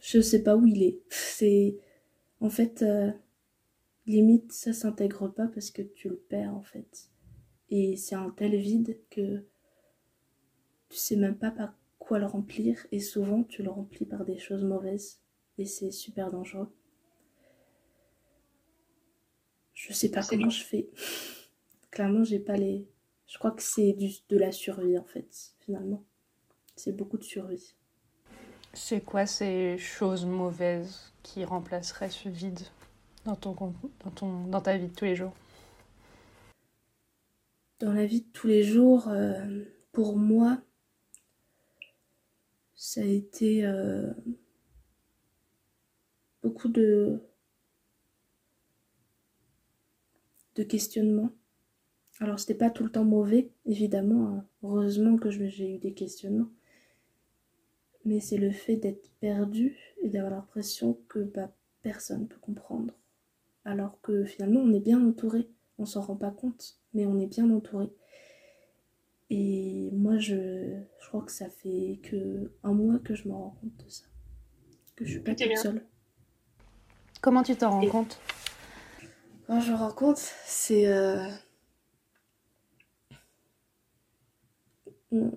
Je 0.00 0.20
sais 0.20 0.42
pas 0.42 0.56
où 0.56 0.66
il 0.66 0.82
est. 0.82 1.00
C'est. 1.08 1.78
En 2.40 2.50
fait, 2.50 2.82
euh, 2.82 3.10
limite, 4.06 4.52
ça 4.52 4.72
s'intègre 4.72 5.28
pas 5.28 5.48
parce 5.48 5.70
que 5.70 5.82
tu 5.82 6.08
le 6.08 6.16
perds, 6.16 6.54
en 6.54 6.62
fait. 6.62 7.08
Et 7.70 7.96
c'est 7.96 8.14
un 8.14 8.30
tel 8.30 8.54
vide 8.56 9.00
que 9.10 9.44
tu 10.88 10.96
sais 10.96 11.16
même 11.16 11.36
pas 11.36 11.50
par 11.50 11.74
quoi 11.98 12.18
le 12.18 12.26
remplir. 12.26 12.86
Et 12.92 13.00
souvent, 13.00 13.42
tu 13.42 13.62
le 13.62 13.70
remplis 13.70 14.06
par 14.06 14.24
des 14.24 14.38
choses 14.38 14.64
mauvaises. 14.64 15.20
Et 15.58 15.64
c'est 15.64 15.90
super 15.90 16.30
dangereux. 16.30 16.70
Je 19.74 19.92
sais 19.92 20.10
pas 20.10 20.22
comment 20.22 20.50
je 20.50 20.62
fais. 20.62 20.88
Clairement, 21.90 22.24
j'ai 22.24 22.38
pas 22.38 22.56
les. 22.56 22.86
Je 23.26 23.38
crois 23.38 23.50
que 23.50 23.62
c'est 23.62 23.96
de 24.28 24.36
la 24.36 24.52
survie, 24.52 24.98
en 24.98 25.04
fait, 25.04 25.54
finalement. 25.60 26.04
C'est 26.76 26.92
beaucoup 26.92 27.18
de 27.18 27.24
survie. 27.24 27.74
C'est 28.72 29.00
quoi 29.00 29.26
ces 29.26 29.78
choses 29.78 30.26
mauvaises 30.26 31.12
qui 31.22 31.44
remplaceraient 31.44 32.10
ce 32.10 32.28
vide 32.28 32.60
dans, 33.24 33.34
ton, 33.34 33.56
dans, 34.04 34.10
ton, 34.10 34.44
dans 34.46 34.60
ta 34.60 34.76
vie 34.76 34.88
de 34.88 34.94
tous 34.94 35.06
les 35.06 35.16
jours? 35.16 35.32
Dans 37.80 37.92
la 37.92 38.06
vie 38.06 38.20
de 38.22 38.28
tous 38.32 38.46
les 38.46 38.62
jours, 38.62 39.08
euh, 39.08 39.64
pour 39.92 40.16
moi, 40.16 40.58
ça 42.74 43.00
a 43.00 43.04
été 43.04 43.64
euh, 43.64 44.12
beaucoup 46.42 46.68
de 46.68 47.20
de 50.56 50.62
questionnement. 50.62 51.30
Alors, 52.20 52.38
c'était 52.40 52.54
pas 52.54 52.70
tout 52.70 52.84
le 52.84 52.90
temps 52.90 53.04
mauvais, 53.04 53.50
évidemment. 53.66 54.28
hein. 54.28 54.44
Heureusement 54.62 55.16
que 55.16 55.30
je- 55.30 55.46
j'ai 55.48 55.74
eu 55.74 55.78
des 55.78 55.92
questionnements. 55.92 56.48
Mais 58.04 58.20
c'est 58.20 58.38
le 58.38 58.50
fait 58.50 58.76
d'être 58.76 59.10
perdu 59.20 59.76
et 60.00 60.08
d'avoir 60.08 60.30
l'impression 60.32 60.98
que 61.08 61.18
bah, 61.18 61.52
personne 61.82 62.22
ne 62.22 62.26
peut 62.26 62.38
comprendre. 62.40 62.94
Alors 63.64 64.00
que 64.00 64.24
finalement, 64.24 64.60
on 64.60 64.72
est 64.72 64.80
bien 64.80 65.04
entouré. 65.06 65.48
On 65.78 65.84
s'en 65.84 66.00
rend 66.00 66.16
pas 66.16 66.30
compte, 66.30 66.78
mais 66.94 67.04
on 67.04 67.18
est 67.18 67.26
bien 67.26 67.50
entouré. 67.50 67.90
Et 69.28 69.90
moi, 69.92 70.18
je, 70.18 70.78
je 71.00 71.08
crois 71.08 71.22
que 71.22 71.32
ça 71.32 71.50
fait 71.50 71.98
que 72.02 72.52
un 72.62 72.72
mois 72.72 72.98
que 73.00 73.14
je 73.14 73.28
me 73.28 73.34
rends 73.34 73.56
compte 73.60 73.76
de 73.84 73.90
ça. 73.90 74.04
Que 74.94 75.04
je 75.04 75.10
suis 75.10 75.20
pas 75.20 75.34
toute 75.34 75.56
seule. 75.58 75.84
Comment 77.20 77.42
tu 77.42 77.56
t'en 77.56 77.70
rends 77.72 77.82
Et- 77.82 77.88
compte? 77.88 78.18
Quand 79.48 79.60
je 79.60 79.72
me 79.72 79.76
rends 79.76 79.92
compte, 79.92 80.18
c'est. 80.46 80.86
euh, 80.86 81.26
Je 85.12 85.28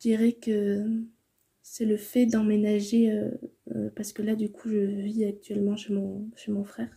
dirais 0.00 0.32
que 0.32 1.04
c'est 1.62 1.84
le 1.84 1.96
fait 1.96 2.26
d'emménager, 2.26 3.12
euh, 3.12 3.30
euh, 3.74 3.90
parce 3.94 4.12
que 4.12 4.22
là, 4.22 4.34
du 4.34 4.50
coup, 4.50 4.68
je 4.68 4.78
vis 4.78 5.24
actuellement 5.24 5.76
chez 5.76 5.92
mon, 5.92 6.28
chez 6.34 6.50
mon 6.50 6.64
frère. 6.64 6.90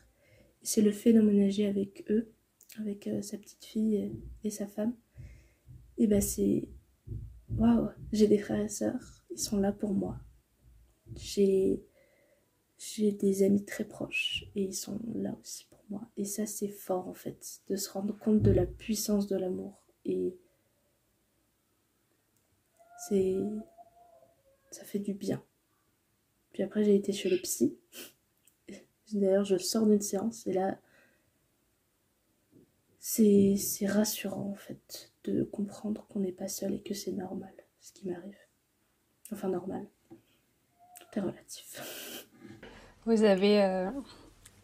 C'est 0.63 0.81
le 0.81 0.91
fait 0.91 1.13
d'emménager 1.13 1.67
avec 1.67 2.05
eux, 2.09 2.31
avec 2.79 3.07
euh, 3.07 3.21
sa 3.21 3.37
petite 3.37 3.63
fille 3.65 3.95
et, 3.95 4.11
et 4.43 4.49
sa 4.49 4.67
femme. 4.67 4.95
Et 5.97 6.07
ben, 6.07 6.21
c'est. 6.21 6.69
Waouh! 7.57 7.89
J'ai 8.11 8.27
des 8.27 8.39
frères 8.39 8.61
et 8.61 8.69
sœurs, 8.69 9.25
ils 9.29 9.37
sont 9.37 9.57
là 9.59 9.71
pour 9.71 9.93
moi. 9.93 10.17
J'ai 11.15 11.83
j'ai 12.77 13.11
des 13.11 13.43
amis 13.43 13.63
très 13.63 13.85
proches 13.85 14.45
et 14.55 14.63
ils 14.63 14.73
sont 14.73 14.99
là 15.13 15.37
aussi 15.39 15.65
moi. 15.89 16.01
Et 16.17 16.25
ça, 16.25 16.45
c'est 16.45 16.67
fort 16.67 17.07
en 17.07 17.13
fait, 17.13 17.61
de 17.69 17.75
se 17.75 17.89
rendre 17.89 18.17
compte 18.17 18.41
de 18.41 18.51
la 18.51 18.65
puissance 18.65 19.27
de 19.27 19.37
l'amour. 19.37 19.81
Et 20.05 20.35
c'est. 23.07 23.37
Ça 24.71 24.83
fait 24.83 24.99
du 24.99 25.13
bien. 25.13 25.43
Puis 26.51 26.63
après, 26.63 26.83
j'ai 26.83 26.95
été 26.95 27.13
chez 27.13 27.29
le 27.29 27.37
psy. 27.37 27.77
D'ailleurs, 29.13 29.45
je 29.45 29.57
sors 29.57 29.85
d'une 29.85 30.01
séance 30.01 30.47
et 30.47 30.53
là, 30.53 30.79
c'est 32.99 33.55
c'est 33.57 33.85
rassurant 33.85 34.49
en 34.49 34.55
fait 34.55 35.11
de 35.25 35.43
comprendre 35.43 36.07
qu'on 36.07 36.21
n'est 36.21 36.31
pas 36.31 36.47
seul 36.47 36.75
et 36.75 36.81
que 36.81 36.93
c'est 36.93 37.11
normal 37.11 37.53
ce 37.83 37.91
qui 37.91 38.07
m'arrive. 38.07 38.37
Enfin, 39.31 39.49
normal. 39.49 39.85
Tout 40.09 41.19
est 41.19 41.21
relatif. 41.21 42.27
Vous 43.05 43.23
avez 43.23 43.61
euh, 43.61 43.91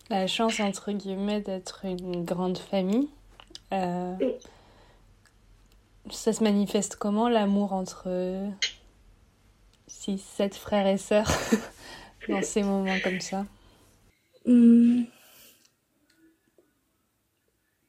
la 0.09 0.27
chance, 0.27 0.59
entre 0.59 0.91
guillemets, 0.91 1.41
d'être 1.41 1.85
une 1.85 2.25
grande 2.25 2.57
famille. 2.57 3.09
Euh, 3.71 4.15
ça 6.09 6.33
se 6.33 6.43
manifeste 6.43 6.95
comment, 6.95 7.29
l'amour 7.29 7.73
entre 7.73 8.49
6, 9.87 10.17
7 10.19 10.55
frères 10.55 10.87
et 10.87 10.97
sœurs 10.97 11.31
dans 12.29 12.41
ces 12.41 12.63
moments 12.63 12.99
comme 13.03 13.21
ça? 13.21 13.45
Hum. 14.45 15.05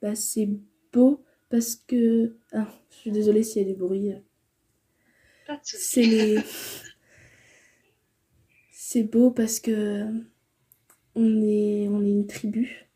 Bah, 0.03 0.15
c'est 0.15 0.49
beau 0.93 1.25
parce 1.49 1.77
que. 1.77 2.37
Ah, 2.53 2.69
je 2.91 2.97
suis 2.97 3.13
désolée 3.13 3.43
s'il 3.43 3.63
y 3.63 3.71
a 3.71 3.73
du 3.73 3.79
bruit. 3.79 4.13
C'est 5.63 6.03
les. 6.03 6.39
C'est 8.73 9.05
beau 9.05 9.31
parce 9.31 9.61
que 9.61 10.05
on 11.15 11.43
est, 11.43 11.85
une 11.85 12.27
tribu 12.27 12.89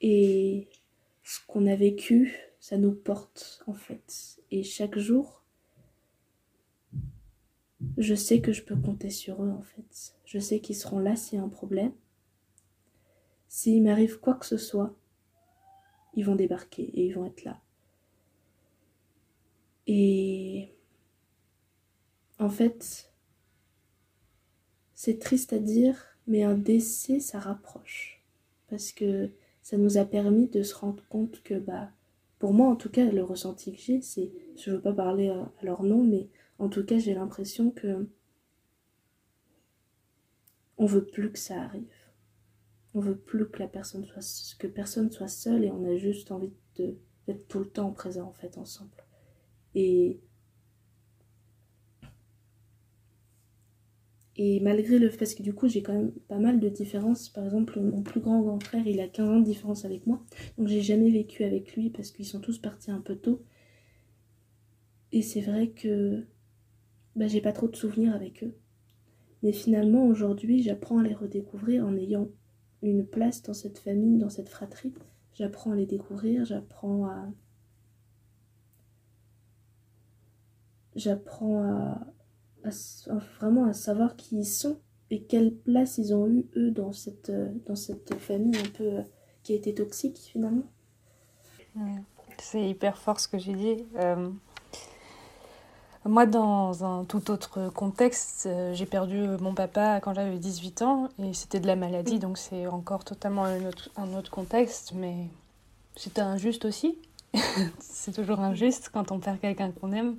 et 0.00 0.68
ce 1.22 1.40
qu'on 1.46 1.66
a 1.66 1.74
vécu, 1.74 2.34
ça 2.60 2.78
nous 2.78 2.92
porte 2.92 3.62
en 3.66 3.74
fait. 3.74 4.38
Et 4.50 4.62
chaque 4.62 4.98
jour, 4.98 5.42
je 7.98 8.14
sais 8.14 8.40
que 8.40 8.52
je 8.52 8.62
peux 8.62 8.76
compter 8.76 9.10
sur 9.10 9.42
eux 9.42 9.50
en 9.50 9.62
fait. 9.62 10.14
Je 10.24 10.38
sais 10.38 10.60
qu'ils 10.60 10.76
seront 10.76 10.98
là 10.98 11.16
s'il 11.16 11.38
y 11.38 11.40
a 11.40 11.44
un 11.44 11.48
problème. 11.48 11.92
S'il 13.48 13.82
m'arrive 13.82 14.20
quoi 14.20 14.34
que 14.34 14.46
ce 14.46 14.58
soit, 14.58 14.94
ils 16.14 16.24
vont 16.24 16.36
débarquer 16.36 16.82
et 16.82 17.06
ils 17.06 17.12
vont 17.12 17.26
être 17.26 17.44
là. 17.44 17.60
Et 19.86 20.74
en 22.38 22.50
fait, 22.50 23.12
c'est 24.94 25.18
triste 25.18 25.52
à 25.52 25.58
dire, 25.58 26.15
mais 26.26 26.42
un 26.42 26.56
décès, 26.56 27.20
ça 27.20 27.38
rapproche. 27.38 28.22
Parce 28.68 28.92
que 28.92 29.30
ça 29.62 29.76
nous 29.76 29.98
a 29.98 30.04
permis 30.04 30.48
de 30.48 30.62
se 30.62 30.74
rendre 30.74 31.02
compte 31.08 31.42
que, 31.42 31.54
bah, 31.54 31.90
pour 32.38 32.52
moi 32.52 32.68
en 32.68 32.76
tout 32.76 32.90
cas, 32.90 33.04
le 33.04 33.24
ressenti 33.24 33.72
que 33.72 33.80
j'ai, 33.80 34.00
c'est, 34.02 34.30
je 34.56 34.70
veux 34.72 34.80
pas 34.80 34.92
parler 34.92 35.28
à, 35.28 35.52
à 35.60 35.64
leur 35.64 35.82
nom, 35.82 36.04
mais 36.04 36.28
en 36.58 36.68
tout 36.68 36.84
cas, 36.84 36.98
j'ai 36.98 37.14
l'impression 37.14 37.70
que 37.70 38.06
on 40.78 40.86
veut 40.86 41.04
plus 41.04 41.32
que 41.32 41.38
ça 41.38 41.62
arrive. 41.62 41.84
On 42.94 43.00
veut 43.00 43.16
plus 43.16 43.48
que 43.48 43.62
personne 43.64 44.04
soit, 44.04 44.56
que 44.58 44.66
personne 44.66 45.10
seule 45.10 45.64
et 45.64 45.70
on 45.70 45.84
a 45.84 45.96
juste 45.96 46.30
envie 46.30 46.52
de, 46.76 46.94
d'être 47.26 47.46
tout 47.48 47.58
le 47.58 47.68
temps 47.68 47.92
présent 47.92 48.26
en 48.26 48.32
fait 48.32 48.58
ensemble. 48.58 49.04
Et 49.74 50.20
Et 54.38 54.60
malgré 54.60 54.98
le 54.98 55.08
fait, 55.08 55.16
parce 55.16 55.34
que 55.34 55.42
du 55.42 55.54
coup 55.54 55.66
j'ai 55.68 55.82
quand 55.82 55.94
même 55.94 56.12
pas 56.28 56.38
mal 56.38 56.60
de 56.60 56.68
différences, 56.68 57.30
par 57.30 57.44
exemple 57.44 57.80
mon 57.80 58.02
plus 58.02 58.20
grand 58.20 58.42
grand 58.42 58.62
frère 58.62 58.86
il 58.86 59.00
a 59.00 59.08
15 59.08 59.28
ans 59.28 59.40
de 59.40 59.44
différence 59.44 59.84
avec 59.86 60.06
moi, 60.06 60.22
donc 60.58 60.68
j'ai 60.68 60.82
jamais 60.82 61.10
vécu 61.10 61.42
avec 61.44 61.74
lui 61.74 61.88
parce 61.90 62.10
qu'ils 62.10 62.26
sont 62.26 62.40
tous 62.40 62.58
partis 62.58 62.90
un 62.90 63.00
peu 63.00 63.16
tôt. 63.16 63.42
Et 65.12 65.22
c'est 65.22 65.40
vrai 65.40 65.68
que 65.70 66.24
bah, 67.14 67.28
j'ai 67.28 67.40
pas 67.40 67.52
trop 67.52 67.68
de 67.68 67.76
souvenirs 67.76 68.14
avec 68.14 68.44
eux. 68.44 68.54
Mais 69.42 69.52
finalement 69.52 70.06
aujourd'hui 70.06 70.62
j'apprends 70.62 70.98
à 70.98 71.02
les 71.02 71.14
redécouvrir 71.14 71.86
en 71.86 71.96
ayant 71.96 72.28
une 72.82 73.06
place 73.06 73.42
dans 73.42 73.54
cette 73.54 73.78
famille, 73.78 74.18
dans 74.18 74.28
cette 74.28 74.50
fratrie. 74.50 74.92
J'apprends 75.34 75.72
à 75.72 75.76
les 75.76 75.86
découvrir, 75.86 76.44
j'apprends 76.44 77.06
à... 77.06 77.30
J'apprends 80.94 81.62
à 81.62 82.06
à, 82.66 83.14
vraiment 83.38 83.64
à 83.64 83.72
savoir 83.72 84.16
qui 84.16 84.38
ils 84.38 84.46
sont 84.46 84.78
et 85.10 85.22
quelle 85.22 85.54
place 85.54 85.98
ils 85.98 86.14
ont 86.14 86.26
eu 86.26 86.46
eux 86.56 86.70
dans 86.70 86.92
cette, 86.92 87.32
dans 87.64 87.76
cette 87.76 88.14
famille 88.18 88.58
un 88.58 88.68
peu 88.76 88.84
euh, 88.84 89.02
qui 89.42 89.52
a 89.52 89.56
été 89.56 89.74
toxique 89.74 90.18
finalement. 90.18 90.64
Ouais. 91.76 92.02
C'est 92.38 92.68
hyper 92.68 92.98
fort 92.98 93.20
ce 93.20 93.28
que 93.28 93.38
j'ai 93.38 93.54
dit. 93.54 93.84
Euh, 93.96 94.30
moi, 96.04 96.26
dans 96.26 96.84
un 96.84 97.04
tout 97.04 97.30
autre 97.30 97.68
contexte, 97.70 98.46
euh, 98.46 98.72
j'ai 98.74 98.86
perdu 98.86 99.26
mon 99.40 99.54
papa 99.54 100.00
quand 100.00 100.14
j'avais 100.14 100.38
18 100.38 100.82
ans 100.82 101.08
et 101.22 101.32
c'était 101.32 101.60
de 101.60 101.66
la 101.66 101.76
maladie, 101.76 102.18
donc 102.18 102.38
c'est 102.38 102.66
encore 102.66 103.04
totalement 103.04 103.44
un 103.44 103.64
autre, 103.66 103.90
un 103.96 104.14
autre 104.14 104.30
contexte, 104.30 104.92
mais 104.94 105.28
c'était 105.96 106.20
injuste 106.20 106.64
aussi. 106.64 106.98
c'est 107.80 108.12
toujours 108.12 108.40
injuste 108.40 108.90
quand 108.92 109.10
on 109.10 109.18
perd 109.18 109.40
quelqu'un 109.40 109.72
qu'on 109.72 109.92
aime. 109.92 110.16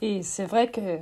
Et 0.00 0.22
c'est 0.22 0.44
vrai 0.44 0.70
que 0.70 0.98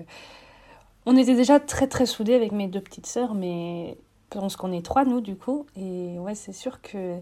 on 1.11 1.17
était 1.17 1.35
déjà 1.35 1.59
très 1.59 1.89
très 1.89 2.07
soudés 2.07 2.35
avec 2.35 2.53
mes 2.53 2.69
deux 2.69 2.81
petites 2.81 3.07
sœurs, 3.07 3.35
mais 3.35 3.97
je 4.33 4.39
pense 4.39 4.55
qu'on 4.55 4.71
est 4.71 4.85
trois 4.85 5.05
nous 5.05 5.21
du 5.21 5.35
coup. 5.35 5.67
Et 5.77 6.17
ouais, 6.21 6.37
c'est 6.37 6.53
sûr 6.53 6.81
que 6.81 7.17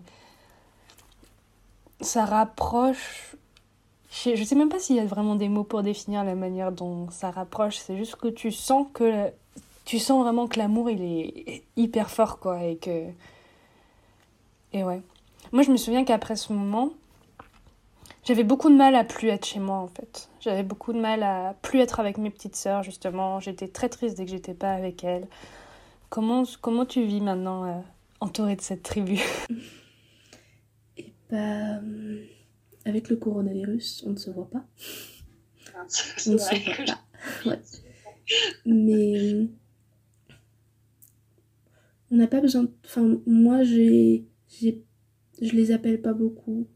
ça 2.02 2.26
rapproche. 2.26 3.35
Je 4.11 4.45
sais 4.45 4.54
même 4.57 4.68
pas 4.68 4.78
s'il 4.78 4.97
y 4.97 5.00
a 5.00 5.07
vraiment 5.07 5.37
des 5.37 5.49
mots 5.49 5.64
pour 5.64 5.83
définir 5.83 6.23
la 6.23 6.35
manière 6.35 6.71
dont 6.71 7.09
ça 7.11 7.30
rapproche. 7.30 7.78
C'est 7.78 7.97
juste 7.97 8.16
que 8.16 8.28
tu 8.28 8.52
sens 8.52 8.87
que 8.92 9.30
tu 9.87 9.99
sens 9.99 10.23
vraiment 10.23 10.49
que 10.49 10.59
l'amour 10.59 10.90
il 10.90 11.02
est 11.02 11.62
hyper 11.76 12.11
fort 12.11 12.40
quoi 12.40 12.62
et 12.64 12.76
que 12.76 13.07
et 14.75 14.85
ouais. 14.85 15.00
Moi 15.50 15.62
je 15.62 15.71
me 15.71 15.78
souviens 15.78 16.04
qu'après 16.04 16.37
ce 16.37 16.52
moment, 16.52 16.90
j'avais 18.28 18.44
beaucoup 18.44 18.68
de 18.68 18.76
mal 18.76 18.94
à 18.94 19.04
plus 19.04 19.28
être 19.28 19.47
chez 19.47 19.58
moi 19.58 19.76
en 19.78 19.88
fait. 19.88 20.28
J'avais 20.40 20.62
beaucoup 20.62 20.92
de 20.92 21.00
mal 21.00 21.23
à 21.23 21.56
plus 21.62 21.80
être 21.80 21.99
avec 21.99 22.18
mes 22.18 22.28
petites 22.28 22.56
sœurs 22.56 22.82
justement. 22.82 23.40
J'étais 23.40 23.68
très 23.68 23.88
triste 23.88 24.18
dès 24.18 24.26
que 24.26 24.30
j'étais 24.30 24.52
pas 24.52 24.73
avec 24.73 25.02
elles. 25.02 25.26
Comment, 26.11 26.42
comment 26.61 26.85
tu 26.85 27.04
vis 27.06 27.23
maintenant 27.23 27.64
euh, 27.64 27.80
entourée 28.20 28.54
de 28.54 28.61
cette 28.61 28.82
tribu 28.82 29.18
Et 30.99 31.14
bah, 31.30 31.80
avec 32.85 33.08
le 33.08 33.16
coronavirus, 33.16 34.04
on 34.06 34.11
ne 34.11 34.16
se 34.16 34.28
voit 34.30 34.50
pas. 34.50 34.64
Ah, 35.75 35.87
On 36.26 36.32
ne 36.32 36.38
se 36.38 36.54
voit 36.54 36.85
pas. 36.85 37.49
Ouais. 37.50 37.61
Mais 38.66 39.49
on 42.11 42.16
n'a 42.16 42.26
pas 42.26 42.42
besoin. 42.42 42.64
de- 42.64 42.73
Enfin, 42.85 43.18
moi, 43.26 43.62
j'ai, 43.62 44.26
j'ai, 44.61 44.85
je 45.40 45.52
les 45.54 45.73
appelle 45.73 46.02
pas 46.02 46.12
beaucoup. 46.12 46.66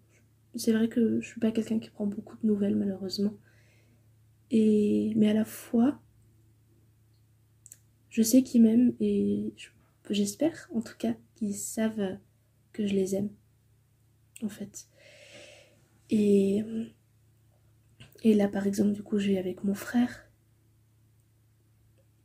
C'est 0.56 0.72
vrai 0.72 0.88
que 0.88 1.20
je 1.20 1.26
suis 1.26 1.40
pas 1.40 1.50
quelqu'un 1.52 1.78
qui 1.78 1.90
prend 1.90 2.06
beaucoup 2.06 2.36
de 2.42 2.46
nouvelles, 2.46 2.74
malheureusement. 2.74 3.34
Et 4.52 5.12
mais 5.16 5.30
à 5.30 5.34
la 5.34 5.44
fois, 5.44 5.98
je 8.10 8.22
sais 8.22 8.42
qu'ils 8.44 8.62
m'aiment 8.62 8.94
et 9.00 9.52
je- 9.56 9.68
j'espère, 10.10 10.68
en 10.74 10.80
tout 10.82 10.96
cas, 10.98 11.14
qu'ils 11.34 11.56
savent 11.56 12.18
que 12.72 12.86
je 12.86 12.94
les 12.94 13.14
aime, 13.16 13.30
en 14.42 14.48
fait. 14.48 14.86
Et, 16.10 16.62
et 18.24 18.34
là, 18.34 18.48
par 18.48 18.66
exemple, 18.66 18.92
du 18.92 19.02
coup, 19.02 19.16
vis 19.18 19.36
avec 19.38 19.64
mon 19.64 19.74
frère. 19.74 20.26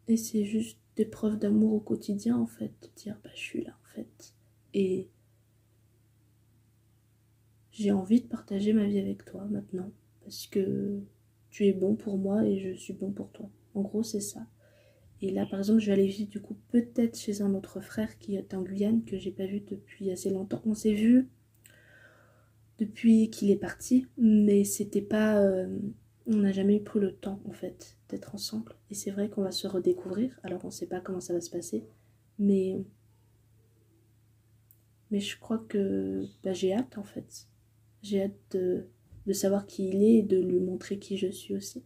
Et 0.08 0.18
c'est 0.18 0.46
juste 0.46 0.78
des 0.96 1.06
preuves 1.06 1.38
d'amour 1.38 1.74
au 1.74 1.80
quotidien, 1.80 2.38
en 2.38 2.48
fait, 2.48 2.72
de 2.82 2.88
dire, 2.96 3.18
bah, 3.24 3.30
je 3.36 3.40
suis 3.40 3.64
là, 3.64 3.78
en 3.84 3.96
fait. 3.96 4.34
Et 4.74 5.10
j'ai 7.78 7.92
envie 7.92 8.22
de 8.22 8.28
partager 8.28 8.74
ma 8.74 8.86
vie 8.86 8.98
avec 8.98 9.24
toi 9.24 9.46
maintenant, 9.52 9.92
parce 10.24 10.48
que 10.48 11.00
tu 11.52 11.68
es 11.68 11.74
bon 11.74 11.96
pour 11.96 12.18
moi 12.18 12.44
et 12.44 12.58
je 12.58 12.76
suis 12.76 12.94
bon 12.94 13.12
pour 13.12 13.32
toi. 13.32 13.50
En 13.76 13.82
gros, 13.82 14.02
c'est 14.02 14.20
ça. 14.20 14.48
Et 15.22 15.30
là, 15.30 15.46
par 15.46 15.60
exemple, 15.60 15.80
je 15.80 15.88
vais 15.88 15.94
aller 15.94 16.08
vivre 16.08 16.30
du 16.30 16.42
coup 16.42 16.58
peut-être 16.72 17.18
chez 17.18 17.42
un 17.42 17.54
autre 17.54 17.80
frère 17.80 18.18
qui 18.18 18.36
est 18.36 18.56
en 18.56 18.64
Guyane 18.64 19.04
que 19.04 19.18
j'ai 19.18 19.32
pas 19.32 19.46
vu 19.46 19.60
depuis 19.60 20.10
assez 20.10 20.32
longtemps. 20.32 20.62
On 20.66 20.74
s'est 20.74 20.94
vu 20.94 21.30
depuis 22.80 23.30
qu'il 23.30 23.52
est 23.52 23.56
parti, 23.56 24.08
mais 24.18 24.64
c'était 24.64 25.02
pas, 25.02 25.40
euh, 25.40 25.78
on 26.26 26.38
n'a 26.38 26.52
jamais 26.52 26.80
pris 26.80 27.00
le 27.00 27.14
temps 27.14 27.42
en 27.46 27.54
fait 27.54 27.96
d'être 28.10 28.34
ensemble. 28.34 28.74
Et 28.90 28.96
c'est 28.96 29.12
vrai 29.12 29.30
qu'on 29.30 29.44
va 29.44 29.52
se 29.52 29.68
redécouvrir. 29.68 30.40
Alors 30.42 30.66
on 30.66 30.72
sait 30.72 30.88
pas 30.88 31.00
comment 31.00 31.20
ça 31.20 31.34
va 31.34 31.42
se 31.42 31.52
passer, 31.52 31.86
mais 32.40 32.84
mais 35.12 35.20
je 35.20 35.40
crois 35.40 35.60
que 35.60 36.26
bah, 36.44 36.54
j'ai 36.54 36.74
hâte 36.74 36.98
en 36.98 37.04
fait. 37.04 37.48
J'ai 38.04 38.24
hâte 38.24 38.32
de, 38.52 38.88
de 39.26 39.34
savoir 39.34 39.66
qui 39.66 39.90
il 39.90 40.04
est 40.04 40.16
et 40.20 40.24
de 40.24 40.38
lui 40.38 40.60
montrer 40.60 41.00
qui 41.00 41.18
je 41.18 41.28
suis 41.28 41.56
aussi. 41.56 41.84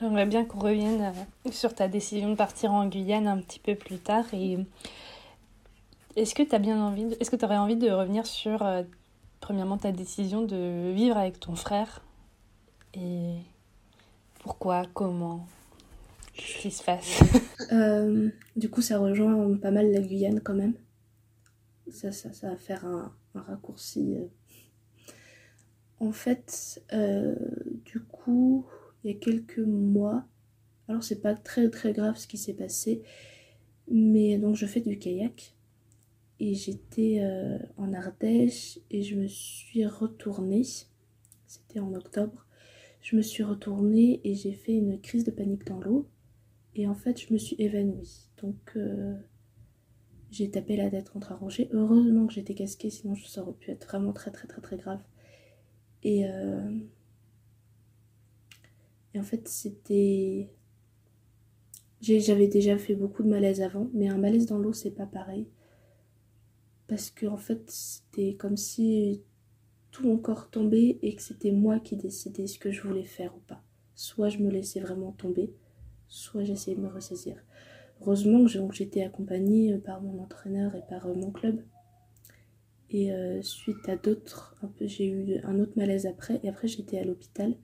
J'aimerais 0.00 0.26
bien 0.26 0.44
qu'on 0.44 0.58
revienne 0.58 1.12
euh, 1.46 1.50
sur 1.50 1.74
ta 1.74 1.88
décision 1.88 2.30
de 2.30 2.34
partir 2.34 2.72
en 2.72 2.86
Guyane 2.88 3.26
un 3.28 3.38
petit 3.38 3.60
peu 3.60 3.74
plus 3.74 3.98
tard. 3.98 4.24
Et 4.32 4.58
est-ce 6.16 6.34
que 6.34 6.42
tu 6.42 6.54
as 6.54 6.58
bien 6.58 6.80
envie, 6.84 7.04
de... 7.06 7.16
est-ce 7.20 7.30
que 7.30 7.36
tu 7.36 7.44
aurais 7.44 7.56
envie 7.58 7.76
de 7.76 7.90
revenir 7.90 8.26
sur 8.26 8.62
euh, 8.62 8.82
premièrement 9.40 9.78
ta 9.78 9.92
décision 9.92 10.42
de 10.42 10.92
vivre 10.92 11.16
avec 11.16 11.40
ton 11.40 11.54
frère 11.54 12.02
et 12.94 13.36
pourquoi, 14.40 14.82
comment, 14.92 15.46
qu'est-ce 16.34 16.58
qui 16.62 16.70
se 16.70 16.82
passe? 16.82 17.20
Euh, 17.72 18.28
Du 18.56 18.68
coup, 18.68 18.82
ça 18.82 18.98
rejoint 18.98 19.56
pas 19.56 19.70
mal 19.70 19.90
la 19.92 20.00
Guyane 20.00 20.40
quand 20.40 20.52
même. 20.54 20.74
Ça, 21.90 22.10
ça, 22.12 22.32
ça 22.32 22.50
va 22.50 22.56
faire 22.56 22.84
un, 22.84 23.12
un 23.34 23.40
raccourci. 23.40 24.16
En 26.02 26.10
fait, 26.10 26.82
du 27.84 28.00
coup 28.00 28.66
il 29.04 29.12
y 29.12 29.14
a 29.14 29.18
quelques 29.18 29.58
mois. 29.58 30.24
Alors 30.88 31.04
c'est 31.04 31.20
pas 31.20 31.34
très 31.34 31.70
très 31.70 31.92
grave 31.92 32.16
ce 32.16 32.26
qui 32.26 32.38
s'est 32.38 32.54
passé, 32.54 33.02
mais 33.88 34.36
donc 34.36 34.56
je 34.56 34.66
fais 34.66 34.80
du 34.80 34.98
kayak 34.98 35.54
et 36.40 36.54
j'étais 36.54 37.20
euh, 37.20 37.56
en 37.76 37.92
Ardèche 37.92 38.80
et 38.90 39.02
je 39.02 39.14
me 39.14 39.28
suis 39.28 39.86
retournée. 39.86 40.64
C'était 41.46 41.78
en 41.78 41.94
octobre. 41.94 42.46
Je 43.00 43.14
me 43.14 43.22
suis 43.22 43.44
retournée 43.44 44.20
et 44.24 44.34
j'ai 44.34 44.54
fait 44.54 44.74
une 44.74 45.00
crise 45.00 45.22
de 45.22 45.30
panique 45.30 45.66
dans 45.66 45.78
l'eau 45.78 46.08
et 46.74 46.88
en 46.88 46.96
fait 46.96 47.20
je 47.20 47.32
me 47.32 47.38
suis 47.38 47.54
évanouie. 47.60 48.28
Donc 48.42 48.72
euh, 48.74 49.14
j'ai 50.32 50.50
tapé 50.50 50.74
la 50.74 50.90
tête 50.90 51.10
contre 51.10 51.30
un. 51.30 51.38
Heureusement 51.70 52.26
que 52.26 52.32
j'étais 52.32 52.54
casquée, 52.54 52.90
sinon 52.90 53.14
ça 53.14 53.42
aurait 53.42 53.52
pu 53.52 53.70
être 53.70 53.86
vraiment 53.86 54.12
très 54.12 54.32
très 54.32 54.48
très 54.48 54.60
très 54.60 54.76
grave. 54.76 55.00
Et 56.02 56.26
euh, 56.26 56.70
et 59.14 59.18
en 59.18 59.22
fait, 59.22 59.48
c'était. 59.48 60.48
J'avais 62.00 62.48
déjà 62.48 62.78
fait 62.78 62.96
beaucoup 62.96 63.22
de 63.22 63.28
malaise 63.28 63.62
avant, 63.62 63.88
mais 63.92 64.08
un 64.08 64.18
malaise 64.18 64.46
dans 64.46 64.58
l'eau, 64.58 64.72
c'est 64.72 64.90
pas 64.90 65.06
pareil. 65.06 65.46
Parce 66.88 67.10
que, 67.10 67.26
en 67.26 67.36
fait, 67.36 67.70
c'était 67.70 68.34
comme 68.34 68.56
si 68.56 69.22
tout 69.92 70.04
mon 70.04 70.18
corps 70.18 70.50
tombait 70.50 70.98
et 71.02 71.14
que 71.14 71.22
c'était 71.22 71.52
moi 71.52 71.78
qui 71.78 71.96
décidais 71.96 72.48
ce 72.48 72.58
que 72.58 72.72
je 72.72 72.82
voulais 72.82 73.04
faire 73.04 73.36
ou 73.36 73.40
pas. 73.40 73.62
Soit 73.94 74.30
je 74.30 74.38
me 74.38 74.50
laissais 74.50 74.80
vraiment 74.80 75.12
tomber, 75.12 75.54
soit 76.08 76.42
j'essayais 76.42 76.76
de 76.76 76.82
me 76.82 76.88
ressaisir. 76.88 77.36
Heureusement 78.00 78.44
que 78.44 78.74
j'étais 78.74 79.02
accompagnée 79.04 79.78
par 79.78 80.02
mon 80.02 80.20
entraîneur 80.22 80.74
et 80.74 80.82
par 80.88 81.06
euh, 81.06 81.14
mon 81.14 81.30
club. 81.30 81.62
Et 82.92 83.10
euh, 83.10 83.40
suite 83.42 83.88
à 83.88 83.96
d'autres, 83.96 84.54
j'ai 84.80 85.06
eu 85.06 85.40
un 85.44 85.58
autre 85.58 85.72
malaise 85.76 86.06
après. 86.06 86.40
Et 86.42 86.48
après, 86.48 86.68
j'étais 86.68 86.98
à 86.98 87.04
l'hôpital. 87.04 87.56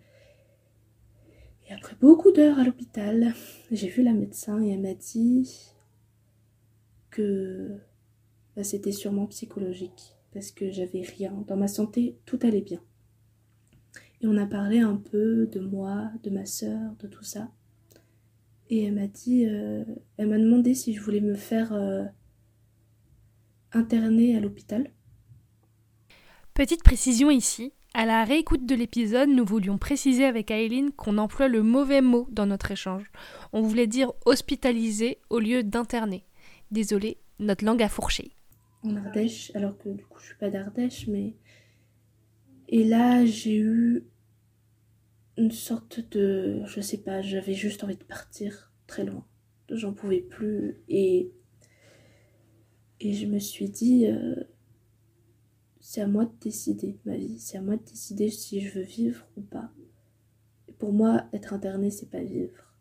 Et 1.68 1.74
après 1.74 1.96
beaucoup 2.00 2.32
d'heures 2.32 2.58
à 2.58 2.64
l'hôpital, 2.64 3.34
j'ai 3.70 3.88
vu 3.88 4.02
la 4.02 4.14
médecin 4.14 4.62
et 4.62 4.70
elle 4.70 4.80
m'a 4.80 4.94
dit 4.94 5.70
que 7.10 7.76
bah, 8.56 8.64
c'était 8.64 8.92
sûrement 8.92 9.26
psychologique 9.26 10.16
parce 10.32 10.50
que 10.50 10.70
j'avais 10.70 11.02
rien. 11.02 11.44
Dans 11.46 11.56
ma 11.56 11.68
santé, 11.68 12.16
tout 12.24 12.38
allait 12.42 12.62
bien. 12.62 12.80
Et 14.22 14.26
on 14.26 14.36
a 14.38 14.46
parlé 14.46 14.80
un 14.80 14.96
peu 14.96 15.46
de 15.46 15.60
moi, 15.60 16.10
de 16.22 16.30
ma 16.30 16.46
soeur, 16.46 16.96
de 17.00 17.06
tout 17.06 17.22
ça. 17.22 17.50
Et 18.70 18.84
elle 18.84 18.94
m'a 18.94 19.06
dit, 19.06 19.46
euh, 19.46 19.84
elle 20.16 20.28
m'a 20.28 20.38
demandé 20.38 20.74
si 20.74 20.94
je 20.94 21.00
voulais 21.00 21.20
me 21.20 21.34
faire 21.34 21.72
euh, 21.72 22.04
interner 23.72 24.36
à 24.36 24.40
l'hôpital. 24.40 24.90
Petite 26.58 26.82
précision 26.82 27.30
ici, 27.30 27.72
à 27.94 28.04
la 28.04 28.24
réécoute 28.24 28.66
de 28.66 28.74
l'épisode, 28.74 29.28
nous 29.28 29.44
voulions 29.44 29.78
préciser 29.78 30.24
avec 30.24 30.50
Aileen 30.50 30.90
qu'on 30.90 31.16
emploie 31.16 31.46
le 31.46 31.62
mauvais 31.62 32.00
mot 32.00 32.26
dans 32.32 32.46
notre 32.46 32.72
échange. 32.72 33.12
On 33.52 33.62
voulait 33.62 33.86
dire 33.86 34.10
hospitaliser 34.26 35.18
au 35.30 35.38
lieu 35.38 35.62
d'interner. 35.62 36.24
Désolé, 36.72 37.18
notre 37.38 37.64
langue 37.64 37.80
a 37.80 37.88
fourché. 37.88 38.32
En 38.82 38.96
Ardèche, 38.96 39.52
alors 39.54 39.78
que 39.78 39.88
du 39.88 40.04
coup 40.04 40.18
je 40.18 40.26
suis 40.26 40.34
pas 40.34 40.50
d'Ardèche, 40.50 41.06
mais. 41.06 41.36
Et 42.66 42.82
là 42.82 43.24
j'ai 43.24 43.56
eu 43.56 44.02
une 45.36 45.52
sorte 45.52 46.00
de. 46.10 46.62
Je 46.66 46.80
sais 46.80 46.98
pas, 46.98 47.22
j'avais 47.22 47.54
juste 47.54 47.84
envie 47.84 47.96
de 47.96 48.02
partir 48.02 48.72
très 48.88 49.04
loin. 49.04 49.24
J'en 49.70 49.92
pouvais 49.92 50.22
plus. 50.22 50.80
Et. 50.88 51.30
Et 52.98 53.12
je 53.12 53.26
me 53.26 53.38
suis 53.38 53.70
dit. 53.70 54.08
Euh, 54.08 54.34
c'est 55.88 56.02
à 56.02 56.06
moi 56.06 56.26
de 56.26 56.32
décider 56.42 56.98
ma 57.06 57.16
vie. 57.16 57.38
C'est 57.38 57.56
à 57.56 57.62
moi 57.62 57.76
de 57.76 57.82
décider 57.82 58.28
si 58.28 58.60
je 58.60 58.78
veux 58.78 58.84
vivre 58.84 59.24
ou 59.38 59.40
pas. 59.40 59.70
Et 60.68 60.72
pour 60.72 60.92
moi, 60.92 61.22
être 61.32 61.54
interné, 61.54 61.90
c'est 61.90 62.10
pas 62.10 62.20
vivre. 62.20 62.74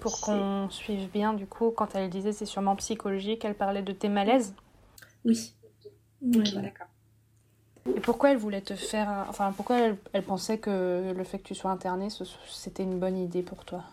Pour 0.00 0.20
qu'on 0.20 0.68
suive 0.70 1.08
bien, 1.12 1.34
du 1.34 1.46
coup, 1.46 1.70
quand 1.70 1.94
elle 1.94 2.10
disait 2.10 2.32
c'est 2.32 2.46
sûrement 2.46 2.74
psychologique, 2.74 3.44
elle 3.44 3.54
parlait 3.54 3.84
de 3.84 3.92
tes 3.92 4.08
malaises 4.08 4.56
Oui. 5.24 5.52
Oui, 6.20 6.52
d'accord. 6.52 6.88
Et 7.94 8.00
pourquoi 8.00 8.32
elle 8.32 8.38
voulait 8.38 8.60
te 8.60 8.74
faire. 8.74 9.26
Enfin, 9.28 9.52
pourquoi 9.52 9.78
elle, 9.78 9.96
elle 10.12 10.24
pensait 10.24 10.58
que 10.58 11.14
le 11.16 11.24
fait 11.24 11.38
que 11.38 11.44
tu 11.44 11.54
sois 11.54 11.70
interné, 11.70 12.08
c'était 12.48 12.82
une 12.82 12.98
bonne 12.98 13.18
idée 13.18 13.44
pour 13.44 13.64
toi? 13.64 13.84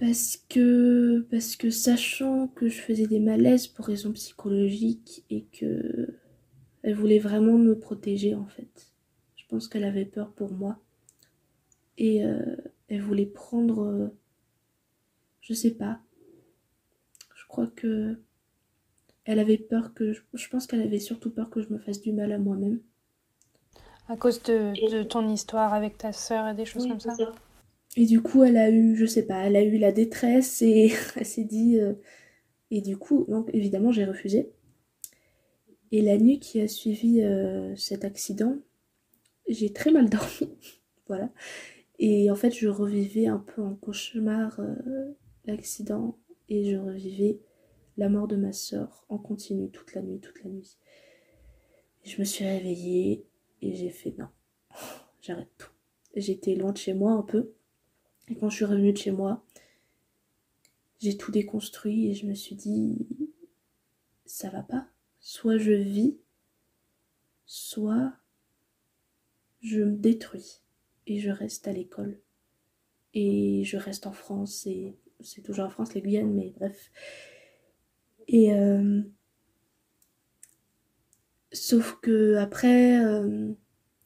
Parce 0.00 0.36
que, 0.48 1.24
parce 1.30 1.54
que 1.54 1.70
sachant 1.70 2.48
que 2.48 2.68
je 2.68 2.80
faisais 2.80 3.06
des 3.06 3.20
malaises 3.20 3.68
pour 3.68 3.86
raisons 3.86 4.10
psychologiques 4.10 5.24
et 5.30 5.44
que 5.44 6.18
elle 6.82 6.94
voulait 6.94 7.18
vraiment 7.18 7.58
me 7.58 7.78
protéger 7.78 8.34
en 8.34 8.46
fait. 8.46 8.92
Je 9.36 9.44
pense 9.48 9.68
qu'elle 9.68 9.84
avait 9.84 10.04
peur 10.04 10.32
pour 10.32 10.52
moi. 10.52 10.78
Et 11.98 12.24
euh, 12.24 12.56
elle 12.88 13.02
voulait 13.02 13.26
prendre... 13.26 13.82
Euh, 13.82 14.08
je 15.40 15.54
sais 15.54 15.72
pas. 15.72 16.00
Je 17.34 17.46
crois 17.46 17.66
que... 17.66 18.18
Elle 19.24 19.38
avait 19.38 19.58
peur 19.58 19.94
que... 19.94 20.12
Je, 20.12 20.48
pense 20.48 20.66
qu'elle 20.66 20.82
avait 20.82 20.98
surtout 20.98 21.30
peur 21.30 21.50
que 21.50 21.62
je 21.62 21.68
me 21.68 21.78
fasse 21.78 22.00
du 22.00 22.12
mal 22.12 22.32
à 22.32 22.38
moi-même. 22.38 22.80
À 24.08 24.16
cause 24.16 24.42
de, 24.42 25.02
ton 25.04 25.28
histoire 25.28 25.74
avec 25.74 25.96
ta 25.96 26.12
sœur 26.12 26.48
et 26.48 26.54
des 26.54 26.64
choses 26.64 26.88
comme 26.88 26.98
ça. 26.98 27.14
Et 27.96 28.06
du 28.06 28.20
coup, 28.20 28.42
elle 28.42 28.56
a 28.56 28.70
eu, 28.70 28.96
je 28.96 29.06
sais 29.06 29.26
pas, 29.26 29.44
elle 29.44 29.54
a 29.54 29.62
eu 29.62 29.78
la 29.78 29.92
détresse 29.92 30.62
et 30.62 30.92
elle 31.16 31.26
s'est 31.26 31.44
dit... 31.44 31.78
Euh, 31.78 31.92
et 32.70 32.80
du 32.80 32.96
coup, 32.96 33.26
donc 33.28 33.50
évidemment, 33.52 33.92
j'ai 33.92 34.06
refusé. 34.06 34.50
Et 35.92 36.00
la 36.00 36.16
nuit 36.16 36.40
qui 36.40 36.58
a 36.60 36.68
suivi 36.68 37.20
euh, 37.20 37.76
cet 37.76 38.06
accident, 38.06 38.56
j'ai 39.46 39.74
très 39.74 39.92
mal 39.92 40.08
dormi. 40.08 40.48
voilà. 41.06 41.30
Et 41.98 42.30
en 42.30 42.34
fait, 42.34 42.50
je 42.50 42.66
revivais 42.66 43.26
un 43.26 43.38
peu 43.38 43.60
en 43.62 43.74
cauchemar 43.74 44.58
euh, 44.58 45.12
l'accident 45.44 46.18
et 46.48 46.70
je 46.70 46.76
revivais 46.76 47.40
la 47.98 48.08
mort 48.08 48.26
de 48.26 48.36
ma 48.36 48.54
soeur 48.54 49.04
en 49.10 49.18
continu 49.18 49.70
toute 49.70 49.94
la 49.94 50.00
nuit, 50.00 50.18
toute 50.18 50.42
la 50.42 50.50
nuit. 50.50 50.78
je 52.04 52.18
me 52.18 52.24
suis 52.24 52.46
réveillée 52.46 53.26
et 53.60 53.74
j'ai 53.74 53.90
fait 53.90 54.14
non, 54.18 54.28
j'arrête 55.20 55.52
tout. 55.58 55.70
J'étais 56.16 56.54
loin 56.54 56.72
de 56.72 56.78
chez 56.78 56.94
moi 56.94 57.12
un 57.12 57.22
peu. 57.22 57.52
Et 58.28 58.34
quand 58.34 58.48
je 58.48 58.56
suis 58.56 58.64
revenue 58.64 58.92
de 58.92 58.98
chez 58.98 59.10
moi, 59.10 59.44
j'ai 61.00 61.18
tout 61.18 61.30
déconstruit 61.30 62.08
et 62.08 62.14
je 62.14 62.26
me 62.26 62.34
suis 62.34 62.56
dit, 62.56 63.06
ça 64.24 64.48
va 64.48 64.62
pas 64.62 64.91
soit 65.22 65.56
je 65.56 65.72
vis, 65.72 66.18
soit 67.46 68.12
je 69.62 69.80
me 69.80 69.96
détruis 69.96 70.60
et 71.06 71.18
je 71.18 71.30
reste 71.30 71.66
à 71.66 71.72
l'école. 71.72 72.20
Et 73.14 73.64
je 73.64 73.78
reste 73.78 74.06
en 74.06 74.12
France, 74.12 74.66
et 74.66 74.94
c'est 75.20 75.42
toujours 75.42 75.64
en 75.66 75.70
France, 75.70 75.94
les 75.94 76.02
Guyanes, 76.02 76.34
mais 76.34 76.52
bref. 76.56 76.90
Et, 78.28 78.52
euh, 78.52 79.02
Sauf 81.52 81.98
que 82.00 82.36
après, 82.36 83.04
euh, 83.04 83.52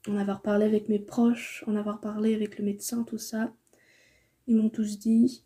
en 0.07 0.17
avoir 0.17 0.41
parlé 0.41 0.65
avec 0.65 0.89
mes 0.89 0.99
proches, 0.99 1.63
en 1.67 1.75
avoir 1.77 2.01
parlé 2.01 2.35
avec 2.35 2.57
le 2.57 2.65
médecin, 2.65 3.03
tout 3.03 3.17
ça, 3.17 3.53
ils 4.47 4.57
m'ont 4.57 4.69
tous 4.69 4.99
dit 4.99 5.45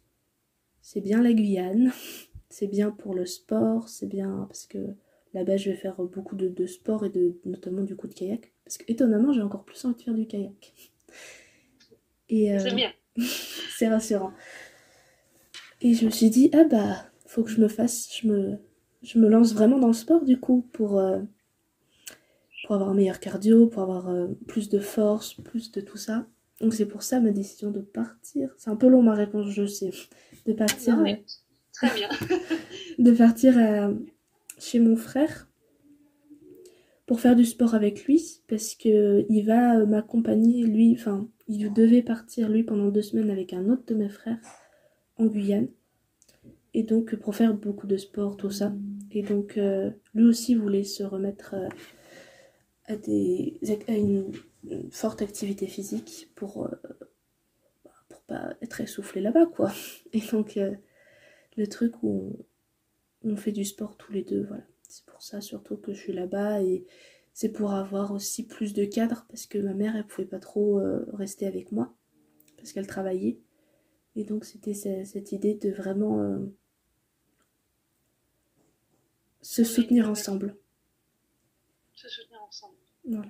c'est 0.82 1.02
bien 1.02 1.22
la 1.22 1.34
Guyane, 1.34 1.92
c'est 2.50 2.68
bien 2.68 2.90
pour 2.90 3.14
le 3.14 3.28
sport, 3.28 3.88
c'est 3.88 4.08
bien 4.08 4.46
parce 4.48 4.66
que 4.66 4.80
là-bas 5.34 5.58
je 5.58 5.70
vais 5.70 5.76
faire 5.76 5.96
beaucoup 5.96 6.36
de, 6.36 6.48
de 6.48 6.66
sport 6.66 7.06
et 7.06 7.10
de 7.10 7.40
notamment 7.46 7.84
du 7.84 7.96
coup 7.96 8.08
de 8.08 8.14
kayak. 8.14 8.52
Parce 8.66 8.78
que 8.78 8.84
étonnamment, 8.88 9.34
j'ai 9.34 9.42
encore 9.42 9.64
plus 9.64 9.84
envie 9.86 9.96
de 9.96 10.02
faire 10.02 10.14
du 10.14 10.28
kayak. 10.28 10.74
Et 12.30 12.54
euh, 12.54 12.60
C'est 12.60 12.76
bien. 12.76 12.92
c'est 13.78 13.88
rassurant. 13.88 14.32
Et 15.82 15.94
je 15.94 16.06
me 16.06 16.12
suis 16.12 16.30
dit, 16.30 16.50
ah 16.54 16.64
bah, 16.64 17.06
faut 17.26 17.44
que 17.44 17.50
je 17.50 17.60
me 17.60 17.68
fasse, 17.68 18.10
je 18.16 18.28
me, 18.28 18.58
je 19.02 19.20
me 19.20 19.28
lance 19.28 19.54
vraiment 19.54 19.80
dans 19.80 19.88
le 19.88 19.94
sport 19.94 20.24
du 20.24 20.40
coup 20.40 20.68
pour, 20.74 21.00
euh, 21.00 21.20
pour 22.66 22.76
avoir 22.76 22.90
un 22.90 22.94
meilleur 22.94 23.20
cardio, 23.20 23.68
pour 23.68 23.82
avoir 23.82 24.10
euh, 24.10 24.28
plus 24.48 24.70
de 24.70 24.80
force, 24.80 25.34
plus 25.34 25.72
de 25.72 25.82
tout 25.82 25.98
ça. 25.98 26.28
Donc 26.62 26.76
c'est 26.76 26.86
pour 26.86 27.02
ça 27.02 27.20
ma 27.20 27.32
décision 27.32 27.72
de 27.72 27.82
partir. 27.82 28.54
C'est 28.58 28.70
un 28.70 28.76
peu 28.76 28.88
long 28.88 29.02
ma 29.02 29.16
réponse, 29.16 29.50
je 29.50 29.66
sais. 29.66 29.92
De 30.46 30.54
partir, 30.54 30.98
Non, 30.98 31.04
mais 31.04 31.24
Très 31.74 31.94
bien. 31.96 32.10
de 33.00 33.12
partir 33.12 33.58
euh, 33.58 33.94
chez 34.62 34.80
mon 34.80 34.96
frère 34.96 35.50
pour 37.08 37.20
faire 37.20 37.36
du 37.36 37.46
sport 37.46 37.74
avec 37.74 38.06
lui 38.06 38.42
parce 38.48 38.76
que 38.76 39.26
il 39.28 39.46
va 39.46 39.86
m'accompagner 39.86 40.64
lui 40.64 40.94
enfin 40.94 41.28
il 41.48 41.74
devait 41.74 42.04
partir 42.04 42.48
lui 42.48 42.64
pendant 42.64 42.90
deux 42.90 43.02
semaines 43.02 43.30
avec 43.30 43.54
un 43.54 43.68
autre 43.70 43.84
de 43.88 43.96
mes 43.96 44.10
frères 44.10 44.40
en 45.18 45.26
Guyane. 45.26 45.68
Et 46.74 46.84
donc 46.84 47.16
pour 47.16 47.36
faire 47.36 47.54
beaucoup 47.54 47.88
de 47.88 47.98
sport 47.98 48.38
tout 48.38 48.52
ça. 48.52 48.74
Et 49.12 49.24
donc 49.24 49.58
euh, 49.58 49.92
lui 50.14 50.24
aussi 50.24 50.56
voulait 50.56 50.86
se 50.86 51.04
remettre 51.04 51.56
euh, 51.56 51.68
à 52.86 52.96
des 52.96 53.60
à 53.88 53.94
une, 53.94 54.32
forte 54.92 55.24
activité 55.24 55.66
physique 55.66 56.32
pour 56.36 56.66
euh, 56.66 56.70
bah, 57.84 57.92
pour 58.08 58.22
pas 58.22 58.54
être 58.62 58.80
essoufflé 58.80 59.22
là-bas 59.22 59.48
quoi. 59.48 59.72
Et 60.14 60.22
donc 60.32 60.58
le 61.58 61.68
truc 61.68 62.02
où 62.04 62.46
on, 63.24 63.36
fait 63.36 63.52
du 63.52 63.66
sport 63.66 63.98
tous 63.98 64.12
les 64.12 64.24
deux 64.24 64.44
voilà 64.46 64.64
c'est 64.88 65.06
pour 65.06 65.22
ça 65.22 65.42
surtout 65.42 65.78
que 65.78 65.94
je 65.94 66.00
suis 66.00 66.14
là-bas 66.14 66.62
et 66.62 66.86
c'est 67.34 67.50
pour 67.50 67.72
avoir 67.74 68.12
aussi 68.12 68.46
plus 68.46 68.74
de 68.74 68.86
cadre 68.86 69.26
parce 69.30 69.46
que 69.46 69.58
ma 69.58 69.74
mère 69.74 69.96
elle 69.96 70.06
pouvait 70.08 70.28
pas 70.28 70.40
trop 70.40 70.80
euh, 70.80 71.06
rester 71.14 71.48
avec 71.48 71.72
moi 71.72 71.94
parce 72.58 72.74
qu'elle 72.74 72.88
travaillait 72.88 73.40
et 74.16 74.24
donc 74.24 74.46
c'était 74.46 74.74
ce- 74.74 75.06
cette 75.06 75.32
idée 75.32 75.56
de 75.56 75.70
vraiment 75.72 76.20
euh, 76.22 76.40
se 79.42 79.64
soutenir 79.64 80.10
ensemble 80.10 80.56
Se 81.94 82.10
soutenir 82.10 82.42
ensemble. 82.48 82.76
Voilà. 83.06 83.28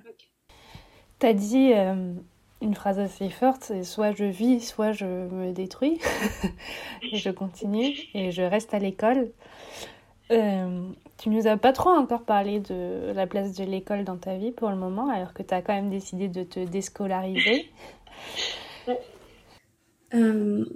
T'as 1.18 1.32
dit 1.34 1.72
euh, 1.72 2.14
une 2.60 2.74
phrase 2.74 2.98
assez 2.98 3.30
forte, 3.30 3.64
c'est 3.64 3.84
soit 3.84 4.12
je 4.12 4.24
vis, 4.24 4.60
soit 4.60 4.92
je 4.92 5.04
me 5.04 5.52
détruis. 5.52 6.00
et 7.12 7.16
je 7.16 7.30
continue 7.30 7.94
et 8.14 8.30
je 8.32 8.42
reste 8.42 8.74
à 8.74 8.78
l'école. 8.78 9.30
Euh, 10.30 10.88
tu 11.18 11.28
nous 11.28 11.46
as 11.46 11.56
pas 11.56 11.72
trop 11.72 11.90
encore 11.90 12.24
parlé 12.24 12.60
de 12.60 13.12
la 13.12 13.26
place 13.26 13.54
de 13.56 13.64
l'école 13.64 14.04
dans 14.04 14.16
ta 14.16 14.36
vie 14.36 14.50
pour 14.50 14.70
le 14.70 14.76
moment, 14.76 15.08
alors 15.10 15.34
que 15.34 15.42
tu 15.42 15.52
as 15.52 15.62
quand 15.62 15.74
même 15.74 15.90
décidé 15.90 16.28
de 16.28 16.42
te 16.42 16.60
déscolariser. 16.64 17.66
Euh, 20.14 20.66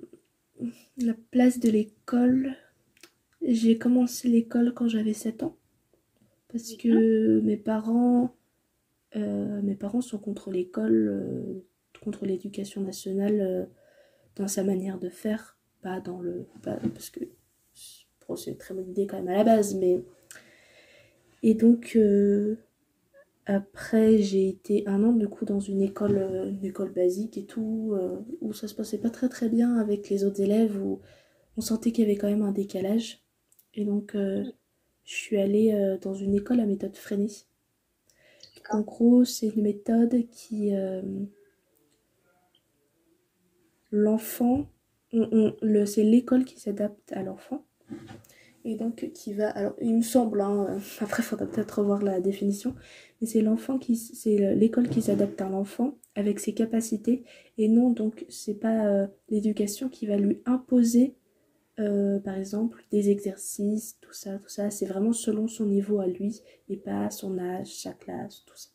la 0.96 1.12
place 1.30 1.60
de 1.60 1.68
l'école 1.68 2.54
j'ai 3.42 3.76
commencé 3.76 4.28
l'école 4.28 4.72
quand 4.72 4.88
j'avais 4.88 5.12
7 5.12 5.42
ans 5.42 5.56
parce 6.48 6.72
que 6.76 7.40
mes 7.40 7.58
parents 7.58 8.34
euh, 9.14 9.60
mes 9.60 9.74
parents 9.74 10.00
sont 10.00 10.16
contre 10.18 10.50
l'école 10.50 11.08
euh, 11.08 11.64
contre 12.02 12.24
l'éducation 12.24 12.80
nationale 12.80 13.68
dans 14.36 14.48
sa 14.48 14.64
manière 14.64 14.98
de 14.98 15.10
faire 15.10 15.58
pas 15.82 16.00
dans 16.00 16.20
le 16.20 16.46
pas- 16.62 16.78
parce 16.94 17.10
que 17.10 17.20
bon, 18.28 18.36
c'est 18.36 18.50
une 18.50 18.56
très 18.56 18.74
bonne 18.74 18.90
idée 18.90 19.06
quand 19.06 19.16
même 19.16 19.28
à 19.28 19.34
la 19.38 19.44
base 19.44 19.74
mais 19.76 20.02
et 21.42 21.54
donc 21.54 21.92
euh, 21.96 22.56
après 23.46 24.18
j'ai 24.18 24.48
été 24.48 24.84
un 24.88 25.04
an 25.04 25.12
du 25.12 25.28
coup 25.28 25.44
dans 25.44 25.60
une 25.60 25.82
école 25.82 26.18
euh, 26.18 26.50
une 26.50 26.64
école 26.64 26.92
basique 26.92 27.38
et 27.38 27.46
tout 27.46 27.92
euh, 27.94 28.18
où 28.42 28.52
ça 28.52 28.68
se 28.68 28.74
passait 28.74 28.98
pas 28.98 29.10
très 29.10 29.28
très 29.28 29.48
bien 29.48 29.78
avec 29.78 30.10
les 30.10 30.24
autres 30.24 30.40
élèves 30.42 30.82
où 30.84 31.00
on 31.56 31.60
sentait 31.60 31.92
qu'il 31.92 32.04
y 32.06 32.08
avait 32.10 32.18
quand 32.18 32.28
même 32.30 32.42
un 32.42 32.52
décalage 32.52 33.24
et 33.74 33.84
donc 33.84 34.16
euh, 34.16 34.44
je 35.04 35.14
suis 35.14 35.38
allée 35.38 35.98
dans 36.02 36.14
une 36.14 36.34
école 36.34 36.60
à 36.60 36.66
méthode 36.66 36.96
freinée 36.96 37.30
en 38.70 38.80
gros, 38.82 39.24
c'est 39.24 39.48
une 39.48 39.62
méthode 39.62 40.28
qui. 40.30 40.72
l'enfant. 43.90 44.68
on- 45.12 45.28
on- 45.32 45.56
le, 45.60 45.86
c'est 45.86 46.04
l'école 46.04 46.44
qui 46.44 46.60
s'adapte 46.60 47.12
à 47.12 47.22
l'enfant. 47.24 47.64
Et 48.64 48.74
donc, 48.76 49.10
qui 49.14 49.32
va. 49.32 49.50
Alors, 49.50 49.74
il 49.80 49.94
me 49.96 50.02
semble, 50.02 50.40
hein, 50.40 50.66
euh, 50.70 50.78
après, 51.00 51.22
faudra 51.22 51.46
peut-être 51.46 51.78
revoir 51.80 52.02
la 52.02 52.20
définition. 52.20 52.74
Mais 53.20 53.26
c'est 53.26 53.42
l'enfant 53.42 53.78
qui. 53.78 53.96
C'est 53.96 54.36
le- 54.38 54.54
l'école 54.54 54.88
qui 54.88 55.02
s'adapte 55.02 55.40
à 55.40 55.48
l'enfant 55.48 55.98
avec 56.16 56.40
ses 56.40 56.52
capacités. 56.54 57.24
Et 57.58 57.68
non, 57.68 57.90
donc, 57.90 58.26
c'est 58.28 58.54
pas 58.58 58.86
euh, 58.86 59.06
l'éducation 59.28 59.88
qui 59.88 60.06
va 60.06 60.16
lui 60.16 60.42
imposer. 60.46 61.14
euh, 61.80 62.20
par 62.20 62.36
exemple, 62.36 62.84
des 62.92 63.10
exercices, 63.10 63.98
tout 64.00 64.12
ça, 64.12 64.38
tout 64.38 64.48
ça, 64.50 64.70
c'est 64.70 64.86
vraiment 64.86 65.12
selon 65.14 65.48
son 65.48 65.66
niveau 65.66 66.00
à 66.00 66.06
lui 66.06 66.42
et 66.68 66.76
pas 66.76 67.10
son 67.10 67.38
âge, 67.38 67.68
sa 67.82 67.92
classe, 67.94 68.44
tout 68.46 68.56
ça. 68.56 68.70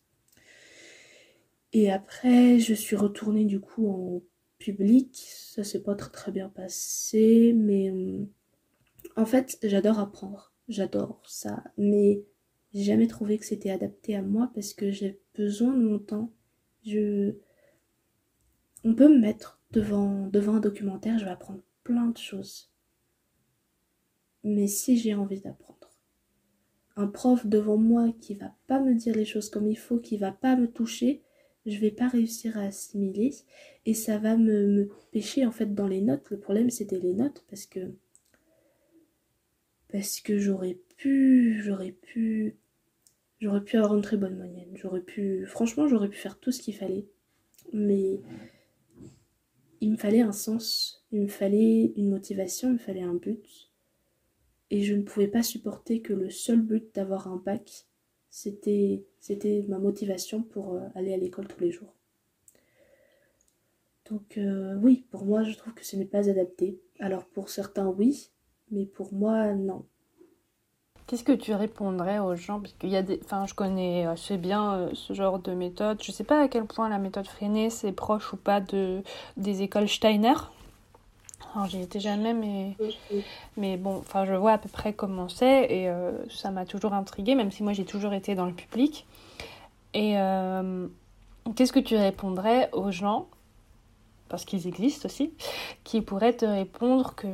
Et 1.73 1.91
après, 1.91 2.59
je 2.59 2.73
suis 2.73 2.95
retournée 2.95 3.45
du 3.45 3.59
coup 3.59 3.87
en 3.89 4.21
public. 4.57 5.15
Ça 5.27 5.63
s'est 5.63 5.81
pas 5.83 5.95
très 5.95 6.09
très 6.11 6.31
bien 6.31 6.49
passé, 6.49 7.53
mais 7.55 7.91
hum, 7.91 8.27
en 9.15 9.25
fait, 9.25 9.57
j'adore 9.63 9.99
apprendre. 9.99 10.53
J'adore 10.67 11.21
ça, 11.27 11.63
mais 11.77 12.23
j'ai 12.73 12.83
jamais 12.83 13.07
trouvé 13.07 13.37
que 13.37 13.45
c'était 13.45 13.71
adapté 13.71 14.15
à 14.15 14.21
moi 14.21 14.51
parce 14.53 14.73
que 14.73 14.91
j'ai 14.91 15.19
besoin 15.35 15.73
de 15.73 15.83
mon 15.83 15.99
temps. 15.99 16.31
Je 16.85 17.35
on 18.83 18.95
peut 18.95 19.09
me 19.09 19.19
mettre 19.19 19.59
devant 19.71 20.27
devant 20.27 20.55
un 20.55 20.59
documentaire, 20.59 21.19
je 21.19 21.25
vais 21.25 21.31
apprendre 21.31 21.61
plein 21.83 22.07
de 22.07 22.17
choses. 22.17 22.71
Mais 24.43 24.67
si 24.67 24.97
j'ai 24.97 25.13
envie 25.13 25.41
d'apprendre, 25.41 25.91
un 26.95 27.07
prof 27.07 27.45
devant 27.45 27.77
moi 27.77 28.11
qui 28.21 28.35
va 28.35 28.55
pas 28.67 28.79
me 28.79 28.95
dire 28.95 29.15
les 29.15 29.25
choses 29.25 29.49
comme 29.49 29.67
il 29.67 29.77
faut, 29.77 29.99
qui 29.99 30.17
va 30.17 30.31
pas 30.31 30.55
me 30.55 30.67
toucher, 30.67 31.21
je 31.65 31.79
vais 31.79 31.91
pas 31.91 32.07
réussir 32.07 32.57
à 32.57 32.61
assimiler 32.61 33.35
et 33.85 33.93
ça 33.93 34.17
va 34.17 34.37
me, 34.37 34.67
me 34.67 34.89
pêcher 35.11 35.45
en 35.45 35.51
fait 35.51 35.73
dans 35.75 35.87
les 35.87 36.01
notes. 36.01 36.29
Le 36.29 36.39
problème 36.39 36.69
c'était 36.69 36.99
les 36.99 37.13
notes 37.13 37.45
parce 37.49 37.65
que 37.65 37.93
parce 39.91 40.21
que 40.21 40.37
j'aurais 40.37 40.79
pu 40.97 41.61
j'aurais 41.63 41.91
pu 41.91 42.55
j'aurais 43.39 43.63
pu 43.63 43.77
avoir 43.77 43.95
une 43.95 44.01
très 44.01 44.17
bonne 44.17 44.37
moyenne. 44.37 44.69
J'aurais 44.75 45.01
pu 45.01 45.45
franchement 45.45 45.87
j'aurais 45.87 46.09
pu 46.09 46.17
faire 46.17 46.39
tout 46.39 46.51
ce 46.51 46.61
qu'il 46.61 46.75
fallait. 46.75 47.07
Mais 47.73 48.19
il 49.81 49.91
me 49.91 49.97
fallait 49.97 50.21
un 50.21 50.31
sens, 50.31 51.03
il 51.11 51.21
me 51.21 51.27
fallait 51.27 51.93
une 51.97 52.09
motivation, 52.09 52.69
il 52.69 52.73
me 52.73 52.77
fallait 52.77 53.01
un 53.01 53.15
but. 53.15 53.71
Et 54.69 54.83
je 54.83 54.93
ne 54.93 55.01
pouvais 55.01 55.27
pas 55.27 55.43
supporter 55.43 56.01
que 56.01 56.13
le 56.13 56.29
seul 56.29 56.61
but 56.61 56.93
d'avoir 56.95 57.27
un 57.27 57.37
bac, 57.37 57.87
c'était 58.29 59.03
ma 59.67 59.79
motivation 59.79 60.43
pour 60.43 60.75
euh, 60.75 60.87
aller 60.95 61.13
à 61.13 61.17
l'école 61.17 61.47
tous 61.47 61.59
les 61.59 61.71
jours. 61.71 61.93
Donc 64.09 64.37
euh, 64.37 64.75
oui, 64.81 65.05
pour 65.09 65.25
moi, 65.25 65.43
je 65.43 65.55
trouve 65.55 65.73
que 65.73 65.85
ce 65.85 65.95
n'est 65.95 66.05
pas 66.05 66.29
adapté. 66.29 66.79
Alors 66.99 67.25
pour 67.25 67.49
certains, 67.49 67.87
oui, 67.87 68.29
mais 68.71 68.85
pour 68.85 69.13
moi, 69.13 69.53
non. 69.53 69.85
Qu'est-ce 71.07 71.23
que 71.25 71.33
tu 71.33 71.53
répondrais 71.53 72.19
aux 72.19 72.35
gens? 72.35 72.61
Parce 72.61 72.73
qu'il 72.73 72.89
y 72.89 72.95
a 72.95 73.01
des... 73.01 73.19
Enfin, 73.23 73.45
je 73.45 73.53
connais 73.53 74.05
assez 74.05 74.37
bien 74.37 74.73
euh, 74.73 74.89
ce 74.93 75.13
genre 75.13 75.39
de 75.39 75.53
méthode. 75.53 76.01
Je 76.01 76.11
sais 76.11 76.23
pas 76.23 76.41
à 76.41 76.47
quel 76.47 76.65
point 76.65 76.87
la 76.87 76.99
méthode 76.99 77.27
freinée, 77.27 77.69
c'est 77.69 77.91
proche 77.91 78.31
ou 78.31 78.37
pas 78.37 78.61
de... 78.61 79.03
des 79.35 79.61
écoles 79.61 79.89
Steiner. 79.89 80.35
Alors, 81.53 81.67
j'y 81.67 81.81
étais 81.81 81.99
jamais, 81.99 82.33
mais... 82.33 82.77
mais 83.57 83.75
bon, 83.75 83.97
enfin, 83.97 84.23
je 84.23 84.33
vois 84.33 84.53
à 84.53 84.57
peu 84.57 84.69
près 84.69 84.93
comment 84.93 85.27
c'est 85.27 85.65
et 85.69 85.89
euh, 85.89 86.13
ça 86.29 86.49
m'a 86.49 86.65
toujours 86.65 86.93
intriguée, 86.93 87.35
même 87.35 87.51
si 87.51 87.61
moi 87.61 87.73
j'ai 87.73 87.83
toujours 87.83 88.13
été 88.13 88.35
dans 88.35 88.45
le 88.45 88.53
public. 88.53 89.05
Et 89.93 90.17
euh, 90.17 90.87
qu'est-ce 91.55 91.73
que 91.73 91.79
tu 91.79 91.97
répondrais 91.97 92.69
aux 92.71 92.91
gens, 92.91 93.27
parce 94.29 94.45
qu'ils 94.45 94.65
existent 94.65 95.07
aussi, 95.07 95.33
qui 95.83 95.99
pourraient 95.99 96.37
te 96.37 96.45
répondre 96.45 97.15
que 97.15 97.27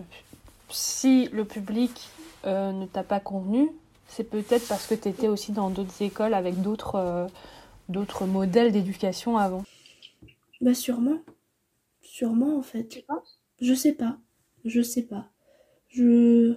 si 0.70 1.30
le 1.30 1.46
public 1.46 2.10
euh, 2.46 2.72
ne 2.72 2.86
t'a 2.86 3.04
pas 3.04 3.20
convenu, 3.20 3.70
c'est 4.08 4.24
peut-être 4.24 4.68
parce 4.68 4.88
que 4.88 4.96
tu 4.96 5.10
étais 5.10 5.28
aussi 5.28 5.52
dans 5.52 5.70
d'autres 5.70 6.02
écoles 6.02 6.34
avec 6.34 6.62
d'autres 6.62 6.96
euh, 6.96 7.28
d'autres 7.90 8.26
modèles 8.26 8.72
d'éducation 8.72 9.38
avant. 9.38 9.64
Bah 10.62 10.74
sûrement. 10.74 11.20
Sûrement 12.02 12.58
en 12.58 12.62
fait. 12.62 12.88
Tu 12.88 13.02
penses? 13.02 13.40
Je 13.62 13.74
sais 13.74 13.94
pas. 13.94 14.18
Je 14.66 14.82
sais 14.82 15.04
pas. 15.04 15.30
Je. 15.90 16.56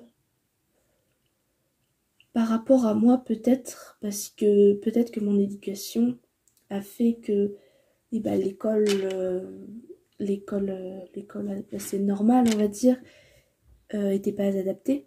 par 2.32 2.48
rapport 2.48 2.86
à 2.86 2.94
moi, 2.94 3.18
peut-être, 3.24 3.98
parce 4.00 4.28
que 4.28 4.74
peut-être 4.74 5.10
que 5.10 5.20
mon 5.20 5.38
éducation 5.38 6.18
a 6.70 6.80
fait 6.80 7.14
que 7.22 7.54
eh 8.12 8.20
ben, 8.20 8.40
l'école, 8.40 8.86
euh, 8.88 9.40
l'école, 10.18 10.70
euh, 10.70 11.00
l'école 11.14 11.64
assez 11.72 11.98
normale, 11.98 12.46
on 12.52 12.58
va 12.58 12.68
dire, 12.68 12.96
euh, 13.94 14.10
était 14.10 14.32
pas 14.32 14.44
adaptée. 14.44 15.06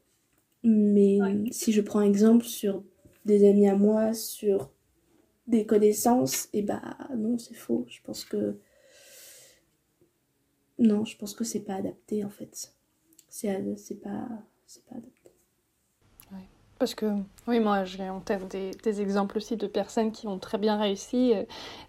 Mais 0.64 1.20
si 1.52 1.74
je 1.74 1.82
prends 1.82 2.02
exemple 2.02 2.46
sur 2.46 2.84
des 3.26 3.48
amis 3.48 3.68
à 3.68 3.76
moi, 3.76 4.14
sur 4.14 4.72
des 5.48 5.66
connaissances, 5.66 6.46
et 6.54 6.60
eh 6.60 6.62
bah 6.62 6.82
non, 7.18 7.38
c'est 7.38 7.54
faux. 7.54 7.86
Je 7.90 8.00
pense 8.02 8.24
que 8.24 8.58
non, 10.80 11.06
je 11.06 11.18
pense 11.18 11.34
que 11.34 11.44
c'est 11.44 11.62
pas 11.64 11.76
adapté 11.76 12.24
en 12.24 12.30
fait. 12.30 12.74
C'est 13.30 13.78
c'est 13.78 14.02
pas 14.02 14.28
c'est 14.66 14.86
pas 14.86 14.96
adapté. 14.96 15.24
Parce 16.80 16.96
que, 16.96 17.06
oui, 17.48 17.62
moi 17.62 17.86
j'ai 17.86 18.10
en 18.10 18.20
tête 18.20 18.46
des, 18.50 18.72
des, 18.84 19.02
exemples 19.02 19.38
aussi 19.38 19.56
de 19.56 19.68
personnes 19.68 20.12
qui 20.12 20.28
ont 20.28 20.38
très 20.38 20.58
bien 20.58 20.78
réussi 20.78 21.34
euh, 21.34 21.44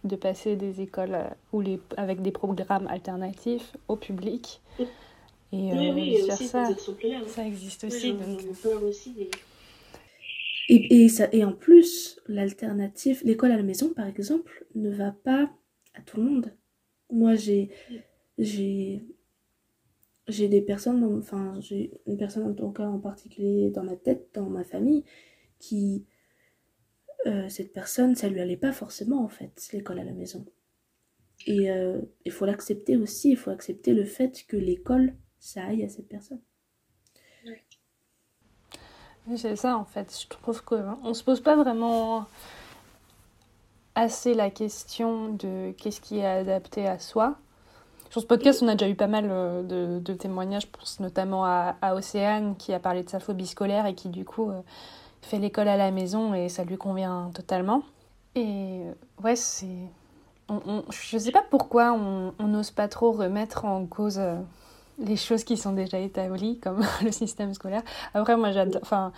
de 0.05 0.15
passer 0.15 0.55
des 0.55 0.83
écoles 0.83 1.15
euh, 1.15 1.29
où 1.53 1.61
les, 1.61 1.81
avec 1.97 2.23
des 2.23 2.31
programmes 2.31 2.87
alternatifs 2.87 3.77
au 3.89 3.97
public. 3.97 4.61
Et 5.55 5.73
oui, 5.73 5.79
euh, 5.79 5.93
oui, 5.95 6.23
aussi 6.23 6.49
ça, 6.49 6.67
hein. 6.67 6.77
ça 7.29 7.47
existe 7.47 7.85
Oui, 7.85 7.91
aussi. 7.91 8.13
j'en- 8.13 8.17
donc, 8.19 8.57
parle 8.63 8.85
aussi 8.85 9.15
Et, 10.69 11.05
et, 11.05 11.09
ça, 11.09 11.29
et 11.33 11.45
en 11.45 11.53
plus, 11.53 12.21
l'alternative, 12.27 13.21
l'école 13.25 13.53
à 13.53 13.57
la 13.57 13.63
maison 13.63 13.93
par 13.93 14.07
exemple, 14.07 14.67
ne 14.75 14.91
va 14.91 15.13
pas 15.13 15.51
à 15.95 16.01
tout 16.03 16.17
le 16.19 16.25
monde. 16.25 16.53
Moi 17.11 17.35
j'ai 17.35 17.71
j'ai 18.39 19.05
j'ai 20.29 20.49
des 20.49 20.61
personnes, 20.63 21.01
dans- 21.01 21.19
enfin 21.19 21.59
j'ai 21.61 21.91
une 22.07 22.17
personne 22.17 22.45
en 22.51 22.55
tout 22.55 22.71
cas 22.73 22.87
en 22.87 22.99
particulier 22.99 23.71
dans 23.71 23.85
ma 23.85 23.97
tête, 23.97 24.29
dans 24.35 24.49
ma 24.49 24.65
famille, 24.65 25.05
qui 25.59 26.07
euh, 27.27 27.49
cette 27.49 27.73
personne, 27.73 28.15
ça 28.15 28.29
lui 28.29 28.41
allait 28.41 28.57
pas 28.57 28.73
forcément 28.73 29.23
en 29.25 29.29
fait, 29.29 29.69
l'école 29.73 29.99
à 29.99 30.05
la 30.05 30.13
maison. 30.13 30.45
Et 31.47 31.71
euh, 31.71 32.01
il 32.25 32.33
faut 32.33 32.47
l'accepter 32.47 32.97
aussi, 32.97 33.31
il 33.33 33.37
faut 33.37 33.51
accepter 33.51 33.95
le 33.95 34.05
fait 34.05 34.45
que 34.49 34.57
l'école, 34.57 35.15
ça 35.45 35.65
aille 35.65 35.85
à 35.85 35.89
cette 35.89 36.09
personne. 36.09 36.41
Oui, 39.27 39.39
c'est 39.39 39.57
ça 39.57 39.77
en 39.77 39.85
fait. 39.85 40.17
Je 40.23 40.29
trouve 40.29 40.63
qu'on 40.65 41.15
se 41.15 41.23
pose 41.23 41.41
pas 41.41 41.57
vraiment 41.57 42.27
assez 43.95 44.35
la 44.35 44.51
question 44.51 45.29
de 45.35 45.73
qu'est-ce 45.73 46.01
qui 46.01 46.19
est 46.19 46.27
adapté 46.27 46.87
à 46.87 46.99
soi. 46.99 47.37
Sur 48.11 48.21
ce 48.23 48.27
podcast, 48.27 48.63
on 48.63 48.69
a 48.69 48.75
déjà 48.75 48.89
eu 48.91 48.95
pas 48.95 49.07
mal 49.07 49.27
euh, 49.29 49.63
de, 49.63 49.99
de 49.99 50.15
témoignages, 50.15 50.63
je 50.63 50.79
pense 50.79 51.01
notamment 51.01 51.45
à, 51.45 51.77
à 51.83 51.95
Océane 51.95 52.57
qui 52.57 52.73
a 52.73 52.79
parlé 52.79 53.03
de 53.03 53.09
sa 53.11 53.19
phobie 53.21 53.47
scolaire 53.47 53.87
et 53.87 53.95
qui 53.95 54.09
du 54.09 54.25
coup 54.25 54.51
euh, 54.51 54.61
fait 55.23 55.39
l'école 55.39 55.69
à 55.69 55.77
la 55.77 55.91
maison 55.91 56.35
et 56.35 56.49
ça 56.49 56.65
lui 56.65 56.77
convient 56.77 57.31
totalement. 57.35 57.83
Et 58.35 58.83
euh, 58.85 58.95
ouais, 59.23 59.37
c'est. 59.37 59.67
On, 60.49 60.61
on- 60.67 60.85
je 60.91 61.19
sais 61.19 61.33
pas 61.33 61.45
pourquoi 61.51 61.93
on 61.93 62.35
on 62.39 62.49
n'ose 62.49 62.71
pas 62.71 62.89
trop 62.89 63.13
remettre 63.13 63.65
en 63.65 63.87
cause 63.87 64.19
euh, 64.19 64.37
les 64.99 65.17
choses 65.17 65.45
qui 65.45 65.57
sont 65.57 65.73
déjà 65.73 65.99
établies, 65.99 66.59
comme 66.59 66.85
le 67.03 67.13
système 67.13 67.55
scolaire. 67.55 67.83
Après, 68.15 68.37
moi, 68.37 68.53
j'adore. 68.53 68.81
Enfin, 68.83 69.13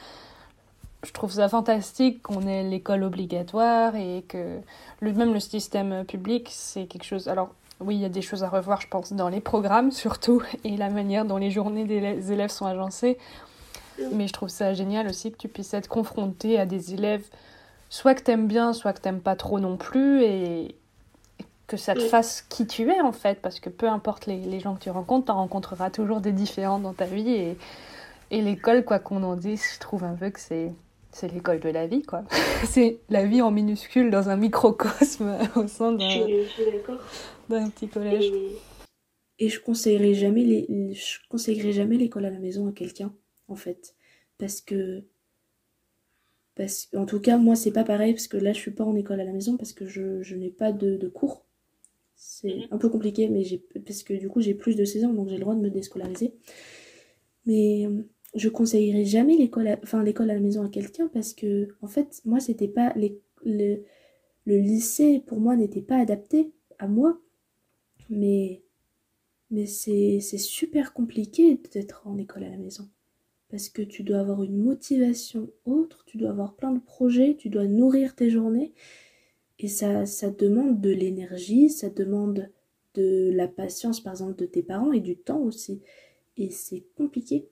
je 1.04 1.12
trouve 1.12 1.32
ça 1.32 1.48
fantastique 1.48 2.22
qu'on 2.22 2.46
ait 2.46 2.62
l'école 2.64 3.04
obligatoire 3.04 3.94
et 3.94 4.24
que 4.26 4.58
le, 5.00 5.12
même 5.12 5.32
le 5.32 5.40
système 5.40 6.04
public, 6.04 6.48
c'est 6.50 6.86
quelque 6.86 7.04
chose. 7.04 7.28
Alors, 7.28 7.50
oui, 7.80 7.96
il 7.96 8.00
y 8.00 8.04
a 8.06 8.08
des 8.08 8.22
choses 8.22 8.42
à 8.42 8.48
revoir, 8.48 8.80
je 8.80 8.88
pense, 8.88 9.12
dans 9.12 9.28
les 9.28 9.40
programmes 9.40 9.90
surtout 9.92 10.42
et 10.64 10.76
la 10.76 10.88
manière 10.88 11.24
dont 11.24 11.36
les 11.36 11.50
journées 11.50 11.84
des 11.84 12.00
élè- 12.00 12.32
élèves 12.32 12.50
sont 12.50 12.66
agencées. 12.66 13.18
Mais 14.12 14.26
je 14.28 14.32
trouve 14.32 14.50
ça 14.50 14.74
génial 14.74 15.06
aussi 15.08 15.32
que 15.32 15.38
tu 15.38 15.48
puisses 15.48 15.72
être 15.72 15.88
confronté 15.88 16.58
à 16.58 16.66
des 16.66 16.92
élèves, 16.92 17.24
soit 17.88 18.14
que 18.14 18.22
t'aimes 18.22 18.46
bien, 18.46 18.74
soit 18.74 18.92
que 18.92 19.00
t'aimes 19.00 19.20
pas 19.20 19.36
trop 19.36 19.58
non 19.58 19.78
plus, 19.78 20.22
et 20.22 20.74
que 21.66 21.76
ça 21.76 21.96
te 21.96 22.02
Oui. 22.02 22.08
fasse 22.08 22.42
qui 22.48 22.66
tu 22.66 22.90
es 22.90 23.00
en 23.00 23.12
fait, 23.12 23.40
parce 23.42 23.60
que 23.60 23.70
peu 23.70 23.88
importe 23.88 24.26
les, 24.26 24.40
les 24.40 24.60
gens 24.60 24.74
que 24.76 24.80
tu 24.84 24.90
rencontres, 24.90 25.26
tu 25.26 25.32
rencontreras 25.32 25.90
toujours 25.90 26.20
des 26.20 26.32
différents 26.32 26.78
dans 26.80 26.94
ta 26.94 27.06
vie, 27.06 27.30
et, 27.30 27.58
et 28.30 28.42
l'école, 28.42 28.84
quoi 28.84 28.98
qu'on 29.00 29.22
en 29.24 29.36
dise, 29.36 29.62
je 29.74 29.80
trouve 29.80 30.04
un 30.04 30.14
peu 30.14 30.30
que 30.30 30.40
c'est 30.40 30.72
c'est 31.12 31.32
l'école 31.32 31.60
de 31.60 31.70
la 31.70 31.86
vie, 31.86 32.02
quoi. 32.02 32.24
c'est 32.66 33.00
la 33.10 33.26
vie 33.26 33.42
en 33.42 33.50
minuscule 33.50 34.10
dans 34.10 34.28
un 34.30 34.36
microcosme 34.36 35.38
au 35.56 35.66
sein 35.68 35.92
je 35.98 36.20
d'un 37.48 37.70
petit 37.70 37.88
collège. 37.88 38.32
Et 38.32 38.58
Et 39.38 39.48
je 39.48 39.60
conseillerais 39.60 40.14
jamais 40.14 40.44
les, 40.44 40.94
je 40.94 41.18
conseillerais 41.30 41.72
jamais 41.72 41.96
l'école 41.98 42.26
à 42.26 42.30
la 42.30 42.38
maison 42.40 42.68
à 42.68 42.72
quelqu'un, 42.72 43.14
en 43.48 43.56
fait. 43.56 43.94
Parce 44.38 44.60
que, 44.60 45.04
parce 46.56 46.88
en 46.96 47.06
tout 47.06 47.20
cas, 47.20 47.38
moi, 47.38 47.54
c'est 47.54 47.70
pas 47.72 47.84
pareil, 47.84 48.12
parce 48.14 48.26
que 48.28 48.36
là, 48.36 48.52
je 48.52 48.58
suis 48.58 48.72
pas 48.72 48.82
en 48.84 48.96
école 48.96 49.20
à 49.20 49.24
la 49.24 49.32
maison, 49.32 49.56
parce 49.56 49.72
que 49.72 49.86
je, 49.86 50.22
je 50.22 50.34
n'ai 50.34 50.50
pas 50.50 50.72
de, 50.72 50.96
de 50.96 51.08
cours. 51.08 51.45
C'est 52.16 52.68
un 52.70 52.78
peu 52.78 52.88
compliqué, 52.88 53.28
mais 53.28 53.44
j'ai, 53.44 53.58
parce 53.86 54.02
que 54.02 54.14
du 54.14 54.28
coup, 54.28 54.40
j'ai 54.40 54.54
plus 54.54 54.74
de 54.76 54.84
16 54.84 55.04
ans, 55.04 55.12
donc 55.14 55.28
j'ai 55.28 55.34
le 55.36 55.40
droit 55.42 55.54
de 55.54 55.60
me 55.60 55.70
déscolariser. 55.70 56.34
Mais 57.46 57.86
euh, 57.86 58.02
je 58.34 58.48
conseillerais 58.48 59.04
jamais 59.04 59.36
l'école 59.36 59.68
à, 59.68 59.78
enfin, 59.82 60.02
l'école 60.02 60.30
à 60.30 60.34
la 60.34 60.40
maison 60.40 60.62
à 60.64 60.68
quelqu'un, 60.68 61.08
parce 61.08 61.32
que, 61.34 61.68
en 61.82 61.86
fait, 61.88 62.20
moi, 62.24 62.40
c'était 62.40 62.68
pas, 62.68 62.92
les, 62.96 63.20
le, 63.44 63.82
le 64.46 64.58
lycée, 64.58 65.22
pour 65.26 65.40
moi, 65.40 65.56
n'était 65.56 65.82
pas 65.82 65.98
adapté 65.98 66.52
à 66.78 66.88
moi. 66.88 67.20
Mais 68.10 68.62
mais 69.50 69.66
c'est 69.66 70.20
c'est 70.20 70.38
super 70.38 70.92
compliqué 70.92 71.60
d'être 71.72 72.02
en 72.06 72.18
école 72.18 72.44
à 72.44 72.50
la 72.50 72.56
maison. 72.58 72.88
Parce 73.50 73.68
que 73.68 73.82
tu 73.82 74.02
dois 74.04 74.18
avoir 74.20 74.42
une 74.42 74.58
motivation 74.58 75.50
autre, 75.66 76.04
tu 76.06 76.18
dois 76.18 76.30
avoir 76.30 76.56
plein 76.56 76.72
de 76.72 76.80
projets, 76.80 77.36
tu 77.38 77.48
dois 77.50 77.66
nourrir 77.66 78.16
tes 78.16 78.30
journées. 78.30 78.74
Et 79.58 79.68
ça, 79.68 80.06
ça 80.06 80.30
demande 80.30 80.80
de 80.80 80.90
l'énergie, 80.90 81.70
ça 81.70 81.90
demande 81.90 82.50
de 82.94 83.30
la 83.32 83.48
patience, 83.48 84.00
par 84.00 84.14
exemple, 84.14 84.36
de 84.36 84.46
tes 84.46 84.62
parents 84.62 84.92
et 84.92 85.00
du 85.00 85.16
temps 85.16 85.40
aussi. 85.40 85.80
Et 86.36 86.50
c'est 86.50 86.84
compliqué. 86.96 87.48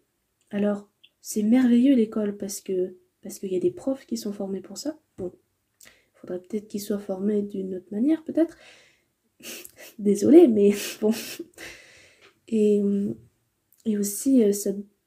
Alors, 0.51 0.89
c'est 1.21 1.43
merveilleux 1.43 1.95
l'école 1.95 2.37
parce 2.37 2.61
que 2.61 2.97
parce 3.23 3.39
qu'il 3.39 3.53
y 3.53 3.57
a 3.57 3.61
des 3.61 3.71
profs 3.71 4.05
qui 4.05 4.19
sont 4.19 4.33
formés 4.33 4.61
pour 4.61 4.77
ça. 4.77 4.99
Bon, 5.17 5.33
il 5.87 6.19
faudrait 6.21 6.41
peut-être 6.41 6.69
qu'ils 6.69 6.83
soient 6.83 6.99
formés 6.99 7.41
d'une 7.41 7.75
autre 7.77 7.87
manière, 7.91 8.23
peut-être. 8.23 8.59
Désolée, 9.99 10.47
mais 10.47 10.73
bon. 11.01 11.13
Et, 12.49 12.83
et 13.87 13.97
aussi, 13.97 14.45
euh, 14.45 14.53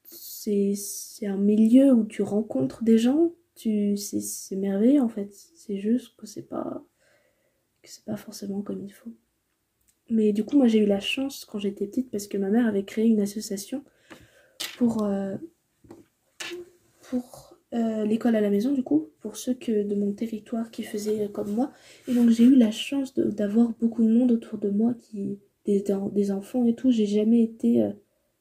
c'est 0.04 1.26
un 1.26 1.36
milieu 1.36 1.92
où 1.92 2.04
tu 2.04 2.22
rencontres 2.22 2.82
des 2.82 2.98
gens. 2.98 3.32
C'est, 3.58 4.56
merveilleux 4.56 5.00
en 5.00 5.08
fait. 5.08 5.32
C'est 5.32 5.78
juste 5.78 6.16
que 6.16 6.26
c'est 6.26 6.42
pas, 6.42 6.84
que 7.82 7.88
c'est 7.88 8.04
pas 8.04 8.16
forcément 8.16 8.62
comme 8.62 8.84
il 8.84 8.92
faut. 8.92 9.12
Mais 10.10 10.32
du 10.32 10.44
coup, 10.44 10.56
moi 10.56 10.68
j'ai 10.68 10.78
eu 10.78 10.86
la 10.86 11.00
chance 11.00 11.44
quand 11.44 11.58
j'étais 11.58 11.86
petite 11.86 12.10
parce 12.10 12.26
que 12.26 12.38
ma 12.38 12.50
mère 12.50 12.66
avait 12.66 12.84
créé 12.84 13.06
une 13.06 13.20
association 13.20 13.84
pour, 14.78 15.02
euh, 15.02 15.36
pour 17.02 17.56
euh, 17.74 18.04
l'école 18.04 18.36
à 18.36 18.40
la 18.40 18.48
maison, 18.48 18.72
du 18.72 18.82
coup, 18.82 19.08
pour 19.20 19.36
ceux 19.36 19.54
que, 19.54 19.82
de 19.82 19.94
mon 19.94 20.12
territoire 20.12 20.70
qui 20.70 20.82
faisaient 20.84 21.28
comme 21.28 21.52
moi. 21.52 21.72
Et 22.06 22.14
donc 22.14 22.30
j'ai 22.30 22.44
eu 22.44 22.54
la 22.54 22.70
chance 22.70 23.14
d'avoir 23.14 23.70
beaucoup 23.80 24.02
de 24.02 24.08
monde 24.08 24.32
autour 24.32 24.58
de 24.58 24.70
moi, 24.70 24.94
qui, 24.94 25.38
des, 25.66 25.84
des 26.12 26.30
enfants 26.30 26.64
et 26.64 26.74
tout. 26.74 26.90
J'ai 26.90 27.06
jamais 27.06 27.42
été 27.42 27.82
euh, 27.82 27.90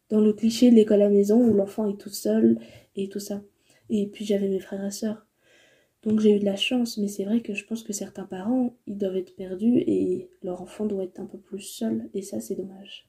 dans 0.10 0.22
le 0.22 0.32
cliché 0.32 0.70
de 0.70 0.76
l'école 0.76 1.02
à 1.02 1.06
la 1.06 1.10
maison 1.10 1.42
où 1.44 1.54
l'enfant 1.54 1.90
est 1.90 1.98
tout 1.98 2.10
seul 2.10 2.58
et 2.96 3.10
tout 3.10 3.20
ça. 3.20 3.42
Et 3.90 4.08
puis 4.08 4.26
j'avais 4.26 4.48
mes 4.50 4.60
frères 4.60 4.84
et 4.86 4.92
sœurs. 4.92 5.26
Donc 6.04 6.20
j'ai 6.20 6.36
eu 6.36 6.40
de 6.40 6.46
la 6.46 6.56
chance, 6.56 6.98
mais 6.98 7.08
c'est 7.08 7.26
vrai 7.26 7.42
que 7.42 7.54
je 7.54 7.66
pense 7.66 7.84
que 7.84 7.92
certains 7.94 8.26
parents, 8.26 8.76
ils 8.86 8.98
doivent 8.98 9.18
être 9.18 9.36
perdus 9.36 9.78
et 9.88 10.30
leur 10.44 10.62
enfant 10.62 10.86
doit 10.86 11.04
être 11.04 11.20
un 11.20 11.26
peu 11.26 11.38
plus 11.38 11.60
seul. 11.62 12.10
Et 12.14 12.22
ça, 12.22 12.40
c'est 12.40 12.56
dommage. 12.56 13.08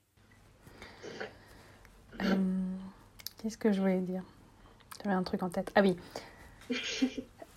Euh, 2.23 2.35
Qu'est-ce 3.43 3.59
que 3.59 3.73
je 3.73 3.81
voulais 3.81 4.01
dire? 4.01 4.25
J'avais 5.05 5.15
un 5.15 5.23
truc 5.23 5.43
en 5.43 5.49
tête. 5.49 5.71
Ah 5.77 5.83
oui. 5.83 5.97
Euh, 6.71 6.75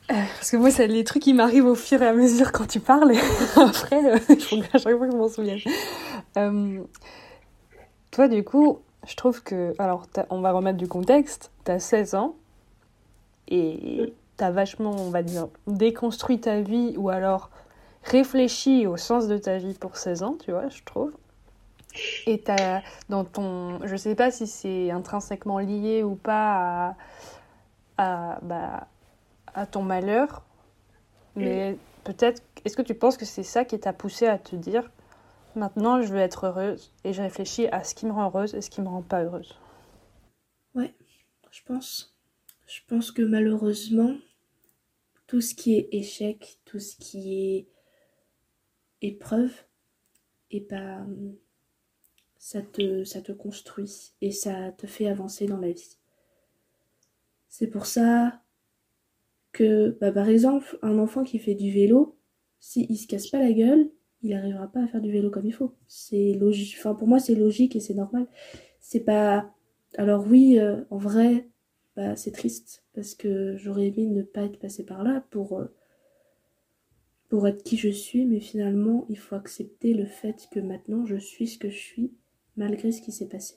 parce 0.07 0.51
que 0.51 0.57
moi, 0.57 0.69
c'est 0.71 0.88
les 0.88 1.03
trucs 1.03 1.23
qui 1.23 1.34
m'arrivent 1.34 1.65
au 1.65 1.75
fur 1.75 2.01
et 2.03 2.07
à 2.07 2.13
mesure 2.13 2.51
quand 2.51 2.67
tu 2.67 2.79
parles. 2.79 3.13
Après, 3.55 4.13
euh, 4.13 4.17
qu'à 4.19 4.77
chaque 4.77 4.97
fois 4.97 5.07
que 5.07 5.12
je 5.12 5.17
m'en 5.17 5.29
souvienne. 5.29 5.60
Euh, 6.38 6.84
toi, 8.12 8.27
du 8.27 8.43
coup, 8.43 8.79
je 9.07 9.15
trouve 9.15 9.41
que. 9.41 9.73
Alors, 9.79 10.07
t'as- 10.07 10.27
on 10.29 10.41
va 10.41 10.51
remettre 10.51 10.77
du 10.77 10.88
contexte. 10.88 11.51
Tu 11.65 11.71
as 11.71 11.79
16 11.79 12.13
ans 12.15 12.36
et 13.51 14.13
tu 14.37 14.43
as 14.43 14.51
vachement, 14.51 14.91
on 14.91 15.09
va 15.11 15.21
dire, 15.21 15.47
déconstruit 15.67 16.39
ta 16.39 16.61
vie 16.61 16.95
ou 16.97 17.09
alors 17.09 17.49
réfléchi 18.03 18.87
au 18.87 18.97
sens 18.97 19.27
de 19.27 19.37
ta 19.37 19.57
vie 19.57 19.75
pour 19.75 19.97
16 19.97 20.23
ans, 20.23 20.37
tu 20.43 20.51
vois, 20.51 20.69
je 20.69 20.81
trouve. 20.83 21.11
Et 22.25 22.39
t'as 22.41 22.81
dans 23.09 23.25
ton. 23.25 23.85
Je 23.85 23.95
sais 23.97 24.15
pas 24.15 24.31
si 24.31 24.47
c'est 24.47 24.91
intrinsèquement 24.91 25.59
lié 25.59 26.03
ou 26.03 26.15
pas 26.15 26.95
à, 27.97 28.39
bah, 28.41 28.87
à 29.53 29.65
ton 29.65 29.83
malheur, 29.83 30.43
mais 31.35 31.77
peut-être. 32.05 32.41
Est-ce 32.63 32.77
que 32.77 32.81
tu 32.81 32.93
penses 32.95 33.17
que 33.17 33.25
c'est 33.25 33.43
ça 33.43 33.65
qui 33.65 33.79
t'a 33.79 33.91
poussé 33.91 34.27
à 34.27 34.37
te 34.37 34.55
dire 34.55 34.89
maintenant 35.55 36.01
je 36.01 36.07
veux 36.07 36.19
être 36.19 36.45
heureuse 36.45 36.93
et 37.03 37.11
je 37.11 37.21
réfléchis 37.21 37.67
à 37.67 37.83
ce 37.83 37.95
qui 37.95 38.05
me 38.05 38.13
rend 38.13 38.27
heureuse 38.27 38.55
et 38.55 38.61
ce 38.61 38.69
qui 38.69 38.81
me 38.81 38.87
rend 38.87 39.01
pas 39.01 39.23
heureuse? 39.23 39.57
Je 41.51 41.61
pense. 41.65 42.11
Je 42.71 42.79
pense 42.88 43.12
que 43.12 43.21
malheureusement, 43.21 44.15
tout 45.27 45.41
ce 45.41 45.53
qui 45.53 45.75
est 45.75 45.89
échec, 45.91 46.57
tout 46.63 46.79
ce 46.79 46.95
qui 46.95 47.34
est 47.34 47.67
épreuve, 49.01 49.51
et 50.51 50.65
ça 52.38 52.62
te, 52.62 53.03
ça 53.03 53.21
te 53.21 53.34
construit 53.34 54.13
et 54.21 54.31
ça 54.31 54.71
te 54.71 54.88
fait 54.88 55.07
avancer 55.07 55.47
dans 55.47 55.57
la 55.57 55.71
vie. 55.71 55.97
C'est 57.49 57.67
pour 57.67 57.86
ça 57.86 58.41
que, 59.51 59.97
bah, 59.99 60.13
par 60.13 60.29
exemple, 60.29 60.79
un 60.81 60.97
enfant 60.97 61.25
qui 61.25 61.39
fait 61.39 61.55
du 61.55 61.73
vélo, 61.73 62.17
s'il 62.62 62.89
il 62.89 62.95
se 62.95 63.07
casse 63.07 63.27
pas 63.27 63.39
la 63.39 63.51
gueule, 63.51 63.91
il 64.21 64.29
n'arrivera 64.29 64.71
pas 64.71 64.84
à 64.84 64.88
faire 64.88 65.01
du 65.01 65.12
vélo 65.12 65.29
comme 65.29 65.45
il 65.45 65.53
faut. 65.53 65.75
C'est 65.88 66.36
logique. 66.39 66.75
Enfin, 66.77 66.95
pour 66.95 67.10
moi, 67.10 67.19
c'est 67.19 67.36
logique 67.36 67.75
et 67.75 67.81
c'est 67.81 67.95
normal. 67.95 68.27
C'est 68.79 69.01
pas. 69.01 69.53
Alors 69.97 70.25
oui, 70.25 70.57
euh, 70.57 70.86
en 70.89 70.97
vrai, 70.97 71.50
bah, 71.95 72.15
c'est 72.15 72.32
triste 72.32 72.84
parce 72.93 73.15
que 73.15 73.58
j'aurais 73.58 73.88
aimé 73.88 74.08
ne 74.08 74.21
pas 74.23 74.43
être 74.43 74.60
passé 74.60 74.86
par 74.86 75.04
là 75.04 75.25
pour 75.30 75.60
euh, 75.60 75.65
pour 77.30 77.47
être 77.47 77.63
qui 77.63 77.77
je 77.77 77.89
suis, 77.89 78.25
mais 78.25 78.41
finalement, 78.41 79.06
il 79.08 79.17
faut 79.17 79.36
accepter 79.36 79.93
le 79.93 80.06
fait 80.06 80.49
que 80.51 80.60
maintenant 80.60 81.06
je 81.06 81.15
suis 81.15 81.47
ce 81.47 81.58
que 81.58 81.69
je 81.69 81.77
suis 81.77 82.13
malgré 82.58 82.91
ce 82.91 83.01
qui 83.01 83.12
s'est 83.12 83.30
passé. 83.30 83.56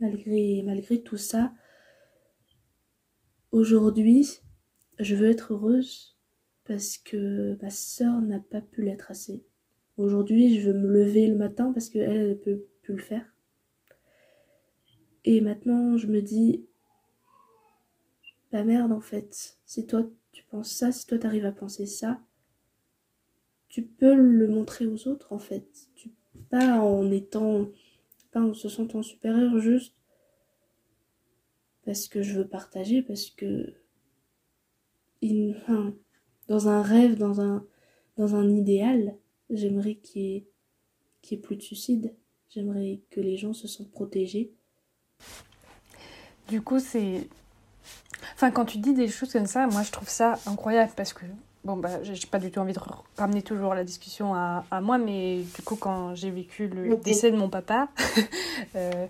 Malgré 0.00 0.62
malgré 0.62 1.02
tout 1.02 1.16
ça, 1.16 1.52
aujourd'hui, 3.52 4.40
je 4.98 5.14
veux 5.14 5.28
être 5.28 5.52
heureuse 5.52 6.16
parce 6.64 6.98
que 6.98 7.58
ma 7.62 7.70
sœur 7.70 8.20
n'a 8.20 8.40
pas 8.40 8.60
pu 8.60 8.82
l'être 8.82 9.10
assez. 9.10 9.42
Aujourd'hui, 9.96 10.60
je 10.60 10.70
veux 10.70 10.78
me 10.78 10.86
lever 10.86 11.26
le 11.26 11.36
matin 11.36 11.72
parce 11.72 11.88
qu'elle, 11.88 12.10
elle 12.10 12.28
ne 12.30 12.34
peut 12.34 12.66
plus 12.82 12.94
le 12.94 13.02
faire. 13.02 13.34
Et 15.24 15.40
maintenant, 15.40 15.96
je 15.96 16.06
me 16.06 16.22
dis, 16.22 16.64
bah 18.52 18.64
merde 18.64 18.92
en 18.92 19.00
fait, 19.00 19.58
si 19.66 19.86
toi 19.86 20.04
tu 20.32 20.44
penses 20.44 20.70
ça, 20.70 20.92
si 20.92 21.06
toi 21.06 21.18
t'arrives 21.18 21.44
à 21.44 21.52
penser 21.52 21.86
ça, 21.86 22.20
tu 23.68 23.82
peux 23.82 24.14
le 24.14 24.48
montrer 24.48 24.86
aux 24.86 25.08
autres 25.08 25.32
en 25.32 25.38
fait. 25.38 25.88
Pas 26.50 26.80
en 26.80 27.10
étant, 27.10 27.68
pas 28.30 28.40
en 28.40 28.54
se 28.54 28.68
sentant 28.68 29.02
supérieur, 29.02 29.58
juste 29.58 29.94
parce 31.84 32.08
que 32.08 32.22
je 32.22 32.34
veux 32.34 32.46
partager, 32.46 33.02
parce 33.02 33.30
que 33.30 33.74
dans 36.48 36.68
un 36.68 36.82
rêve, 36.82 37.16
dans 37.16 37.40
un, 37.40 37.66
dans 38.16 38.34
un 38.34 38.48
idéal, 38.48 39.16
j'aimerais 39.50 39.94
qu'il 39.96 40.22
y, 40.22 40.36
ait, 41.34 41.36
plus 41.38 41.56
de 41.56 41.62
suicides. 41.62 42.14
J'aimerais 42.50 43.00
que 43.10 43.20
les 43.20 43.36
gens 43.36 43.52
se 43.52 43.68
sentent 43.68 43.90
protégés. 43.90 44.52
Du 46.48 46.62
coup, 46.62 46.80
c'est. 46.80 47.28
Enfin, 48.34 48.50
quand 48.50 48.64
tu 48.64 48.78
dis 48.78 48.94
des 48.94 49.08
choses 49.08 49.32
comme 49.32 49.46
ça, 49.46 49.66
moi 49.66 49.82
je 49.82 49.92
trouve 49.92 50.08
ça 50.08 50.38
incroyable 50.46 50.92
parce 50.96 51.12
que, 51.12 51.24
bon, 51.64 51.76
bah, 51.76 52.02
j'ai 52.02 52.26
pas 52.26 52.38
du 52.38 52.50
tout 52.50 52.60
envie 52.60 52.72
de 52.72 52.80
ramener 53.16 53.42
toujours 53.42 53.74
la 53.74 53.84
discussion 53.84 54.34
à, 54.34 54.64
à 54.70 54.80
moi, 54.80 54.96
mais 54.96 55.42
du 55.56 55.62
coup, 55.62 55.76
quand 55.76 56.14
j'ai 56.14 56.30
vécu 56.30 56.68
le 56.68 56.96
décès 56.96 57.30
de 57.30 57.36
mon 57.36 57.48
papa, 57.48 57.88
euh, 58.76 59.06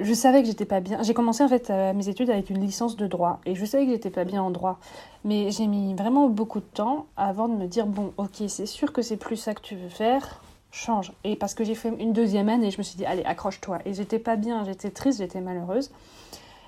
je 0.00 0.12
savais 0.12 0.42
que 0.42 0.48
j'étais 0.48 0.64
pas 0.64 0.80
bien. 0.80 1.02
J'ai 1.02 1.14
commencé 1.14 1.44
en 1.44 1.48
fait 1.48 1.70
euh, 1.70 1.92
mes 1.92 2.08
études 2.08 2.30
avec 2.30 2.50
une 2.50 2.60
licence 2.60 2.96
de 2.96 3.06
droit 3.06 3.40
et 3.46 3.54
je 3.54 3.64
savais 3.64 3.86
que 3.86 3.92
j'étais 3.92 4.10
pas 4.10 4.24
bien 4.24 4.42
en 4.42 4.50
droit. 4.50 4.80
Mais 5.24 5.52
j'ai 5.52 5.68
mis 5.68 5.94
vraiment 5.94 6.28
beaucoup 6.28 6.58
de 6.58 6.64
temps 6.64 7.06
avant 7.16 7.48
de 7.48 7.54
me 7.54 7.66
dire 7.66 7.86
bon, 7.86 8.12
ok, 8.16 8.42
c'est 8.48 8.66
sûr 8.66 8.92
que 8.92 9.02
c'est 9.02 9.16
plus 9.16 9.36
ça 9.36 9.54
que 9.54 9.62
tu 9.62 9.76
veux 9.76 9.88
faire, 9.88 10.40
change. 10.74 11.12
Et 11.24 11.36
parce 11.36 11.54
que 11.54 11.64
j'ai 11.64 11.74
fait 11.74 11.92
une 11.98 12.12
deuxième 12.12 12.48
année, 12.48 12.70
je 12.70 12.78
me 12.78 12.82
suis 12.82 12.96
dit 12.96 13.06
allez, 13.06 13.24
accroche-toi. 13.24 13.78
Et 13.84 13.94
j'étais 13.94 14.18
pas 14.18 14.36
bien, 14.36 14.64
j'étais 14.64 14.90
triste, 14.90 15.18
j'étais 15.18 15.40
malheureuse. 15.40 15.90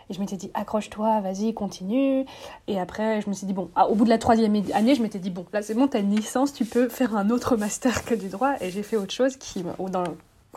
Et 0.08 0.14
je 0.14 0.20
m'étais 0.20 0.36
dit 0.36 0.50
accroche-toi, 0.54 1.20
vas-y, 1.20 1.52
continue. 1.54 2.24
Et 2.68 2.78
après, 2.78 3.20
je 3.20 3.28
me 3.28 3.34
suis 3.34 3.46
dit 3.46 3.52
bon, 3.52 3.70
ah, 3.74 3.88
au 3.88 3.94
bout 3.94 4.04
de 4.04 4.10
la 4.10 4.18
troisième 4.18 4.54
année, 4.74 4.94
je 4.94 5.02
m'étais 5.02 5.18
dit 5.18 5.30
bon, 5.30 5.46
là 5.52 5.62
c'est 5.62 5.74
bon, 5.74 5.88
t'as 5.88 6.00
une 6.00 6.14
licence, 6.14 6.52
tu 6.52 6.64
peux 6.64 6.88
faire 6.88 7.16
un 7.16 7.30
autre 7.30 7.56
master 7.56 8.04
que 8.04 8.14
du 8.14 8.28
droit. 8.28 8.54
Et 8.60 8.70
j'ai 8.70 8.82
fait 8.82 8.96
autre 8.96 9.12
chose 9.12 9.36
qui, 9.36 9.64
dans 9.78 10.04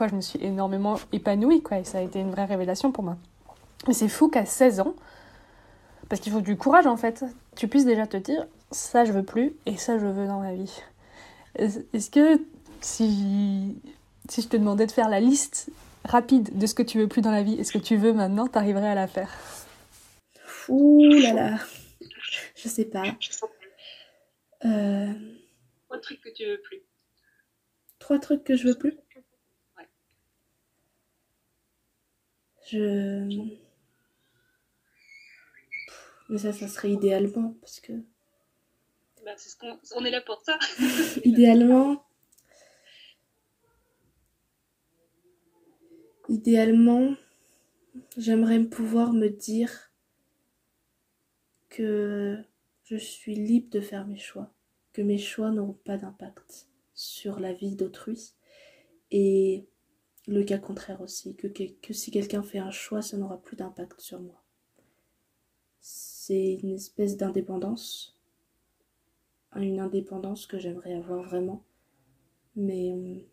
je 0.08 0.16
me 0.16 0.22
suis 0.22 0.44
énormément 0.44 0.96
épanouie, 1.12 1.62
quoi, 1.62 1.80
et 1.80 1.84
ça 1.84 1.98
a 1.98 2.02
été 2.02 2.20
une 2.20 2.32
vraie 2.32 2.46
révélation 2.46 2.92
pour 2.92 3.04
moi. 3.04 3.18
Mais 3.88 3.94
c'est 3.94 4.08
fou 4.08 4.30
qu'à 4.30 4.46
16 4.46 4.82
ans, 4.82 4.94
parce 6.08 6.22
qu'il 6.22 6.32
faut 6.32 6.42
du 6.42 6.58
courage 6.58 6.88
en 6.88 6.98
fait, 6.98 7.26
tu 7.56 7.68
puisses 7.68 7.86
déjà 7.86 8.08
te 8.08 8.18
dire 8.18 8.46
ça 8.72 9.06
je 9.06 9.12
veux 9.12 9.24
plus 9.24 9.54
et 9.66 9.78
ça 9.78 9.98
je 9.98 10.06
veux 10.06 10.28
dans 10.28 10.40
ma 10.40 10.54
vie. 10.54 10.82
Est-ce 11.56 12.10
que 12.10 12.40
si, 12.82 13.76
si 14.30 14.42
je 14.42 14.48
te 14.48 14.58
demandais 14.58 14.86
de 14.86 14.92
faire 14.92 15.10
la 15.10 15.20
liste 15.20 15.70
rapide 16.06 16.58
de 16.58 16.66
ce 16.66 16.74
que 16.74 16.84
tu 16.84 16.98
veux 16.98 17.08
plus 17.08 17.22
dans 17.22 17.32
la 17.32 17.44
vie, 17.44 17.56
est-ce 17.60 17.72
que 17.72 17.78
tu 17.78 17.98
veux 17.98 18.14
maintenant, 18.14 18.48
t'arriverais 18.48 18.90
à 18.90 18.96
la 18.96 19.08
faire 19.08 19.32
Ouh 20.68 21.04
là 21.04 21.34
là, 21.34 21.60
je 22.56 22.70
sais 22.70 22.86
pas. 22.86 23.04
Euh... 24.66 25.14
Trois 25.86 26.00
trucs 26.00 26.22
que 26.22 26.30
tu 26.30 26.46
veux 26.46 26.62
plus. 26.62 26.82
Trois 27.98 28.20
trucs 28.20 28.44
que 28.44 28.56
je 28.56 28.68
veux 28.68 28.78
plus? 28.78 28.98
Je. 32.72 33.28
Mais 36.30 36.38
ça, 36.38 36.54
ça 36.54 36.68
serait 36.68 36.92
idéalement, 36.92 37.56
parce 37.62 37.80
que. 37.80 37.94
Bah, 39.26 39.32
c'est 39.38 39.50
ce 39.50 39.58
qu'on 39.58 39.80
on 39.96 40.06
est 40.06 40.12
là 40.12 40.22
pour 40.22 40.42
ça. 40.44 40.60
idéalement. 41.26 42.04
Idéalement, 46.30 47.16
j'aimerais 48.16 48.64
pouvoir 48.64 49.14
me 49.14 49.30
dire 49.30 49.92
que 51.70 52.38
je 52.84 52.98
suis 52.98 53.34
libre 53.34 53.72
de 53.72 53.82
faire 53.82 54.06
mes 54.06 54.20
choix, 54.20 54.54
que 54.94 55.02
mes 55.02 55.18
choix 55.18 55.50
n'auront 55.50 55.80
pas 55.86 55.98
d'impact 55.98 56.68
sur 56.94 57.40
la 57.40 57.52
vie 57.52 57.76
d'autrui 57.76 58.34
et 59.10 59.66
le 60.28 60.44
cas 60.44 60.60
contraire 60.60 61.02
aussi, 61.02 61.36
que, 61.36 61.94
si 61.94 62.12
quelqu'un 62.12 62.44
fait 62.44 62.60
un 62.60 62.70
choix, 62.70 63.02
ça 63.02 63.18
n'aura 63.18 63.42
plus 63.42 63.56
d'impact 63.56 64.00
sur 64.00 64.22
moi. 64.22 64.44
C'est 65.80 66.60
une 66.62 66.74
espèce 66.76 67.18
d'indépendance, 67.18 68.20
une 69.56 69.80
indépendance 69.80 70.46
que 70.46 70.60
j'aimerais 70.60 70.94
avoir 70.94 71.24
vraiment, 71.24 71.64
mais... 72.56 73.26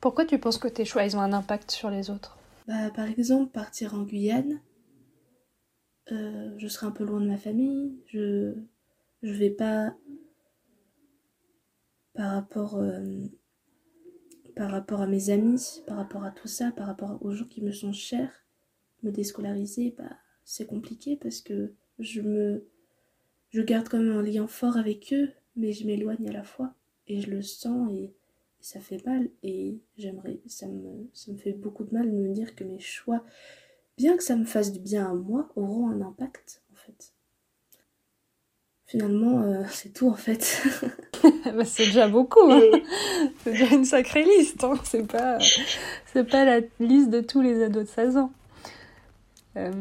Pourquoi 0.00 0.24
tu 0.24 0.38
penses 0.38 0.58
que 0.58 0.68
tes 0.68 0.84
choix, 0.86 1.04
ils 1.04 1.16
ont 1.16 1.20
un 1.20 1.32
impact 1.34 1.70
sur 1.70 1.90
les 1.90 2.08
autres? 2.10 2.38
Bah, 2.66 2.90
Par 2.90 3.06
exemple, 3.06 3.50
partir 3.50 3.94
en 3.94 4.02
Guyane, 4.02 4.60
euh, 6.12 6.54
je 6.58 6.68
serai 6.68 6.86
un 6.86 6.90
peu 6.92 7.04
loin 7.04 7.20
de 7.20 7.26
ma 7.26 7.38
famille, 7.38 8.00
je 8.06 8.54
je 9.22 9.32
vais 9.32 9.50
pas 9.50 9.94
par 12.14 12.32
rapport 12.32 12.76
euh, 12.76 13.26
par 14.54 14.70
rapport 14.70 15.00
à 15.02 15.06
mes 15.06 15.30
amis, 15.30 15.82
par 15.86 15.96
rapport 15.98 16.24
à 16.24 16.30
tout 16.30 16.48
ça, 16.48 16.72
par 16.72 16.86
rapport 16.86 17.18
aux 17.20 17.32
gens 17.32 17.44
qui 17.44 17.62
me 17.62 17.72
sont 17.72 17.92
chers, 17.92 18.32
me 19.02 19.10
déscolariser, 19.10 19.94
bah, 19.96 20.16
c'est 20.44 20.66
compliqué 20.66 21.16
parce 21.16 21.40
que 21.40 21.74
je 21.98 22.20
me 22.20 22.66
je 23.50 23.62
garde 23.62 23.88
quand 23.88 23.98
même 23.98 24.16
un 24.16 24.22
lien 24.22 24.46
fort 24.46 24.76
avec 24.76 25.12
eux, 25.12 25.30
mais 25.56 25.72
je 25.72 25.86
m'éloigne 25.86 26.28
à 26.28 26.32
la 26.32 26.44
fois 26.44 26.74
et 27.08 27.20
je 27.20 27.30
le 27.30 27.42
sens 27.42 27.90
et, 27.92 28.14
ça 28.66 28.80
fait 28.80 29.06
mal 29.06 29.30
et 29.44 29.78
j'aimerais 29.96 30.40
ça 30.48 30.66
me 30.66 31.08
ça 31.12 31.30
me 31.30 31.36
fait 31.36 31.52
beaucoup 31.52 31.84
de 31.84 31.94
mal 31.94 32.10
de 32.10 32.16
me 32.16 32.32
dire 32.32 32.56
que 32.56 32.64
mes 32.64 32.80
choix 32.80 33.22
bien 33.96 34.16
que 34.16 34.24
ça 34.24 34.34
me 34.34 34.44
fasse 34.44 34.72
du 34.72 34.80
bien 34.80 35.08
à 35.08 35.14
moi 35.14 35.48
auront 35.54 35.88
un 35.88 36.00
impact 36.00 36.62
en 36.72 36.76
fait. 36.76 37.12
Finalement, 38.86 39.42
euh, 39.42 39.62
c'est 39.70 39.92
tout 39.92 40.08
en 40.08 40.16
fait. 40.16 40.62
Bah, 41.44 41.64
c'est 41.64 41.86
déjà 41.86 42.08
beaucoup. 42.08 42.50
Hein. 42.50 42.60
C'est 43.44 43.52
déjà 43.52 43.74
une 43.74 43.84
sacrée 43.84 44.24
liste. 44.24 44.62
Hein. 44.64 44.74
C'est 44.84 45.06
pas, 45.06 45.38
c'est 46.12 46.24
pas 46.24 46.44
la 46.44 46.60
liste 46.80 47.10
de 47.10 47.20
tous 47.20 47.40
les 47.40 47.62
ados 47.62 47.84
de 47.84 47.88
16 47.88 48.16
ans. 48.16 48.32
Euh... 49.56 49.72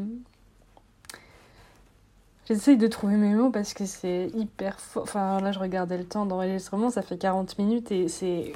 J'essaye 2.47 2.77
de 2.77 2.87
trouver 2.87 3.15
mes 3.15 3.33
mots 3.33 3.49
parce 3.49 3.73
que 3.73 3.85
c'est 3.85 4.29
hyper 4.35 4.79
fort. 4.79 5.03
Enfin, 5.03 5.39
là, 5.41 5.51
je 5.51 5.59
regardais 5.59 5.97
le 5.97 6.05
temps 6.05 6.25
d'enregistrement, 6.25 6.89
ça 6.91 7.01
fait 7.01 7.17
40 7.17 7.57
minutes 7.57 7.91
et 7.91 8.07
c'est. 8.07 8.53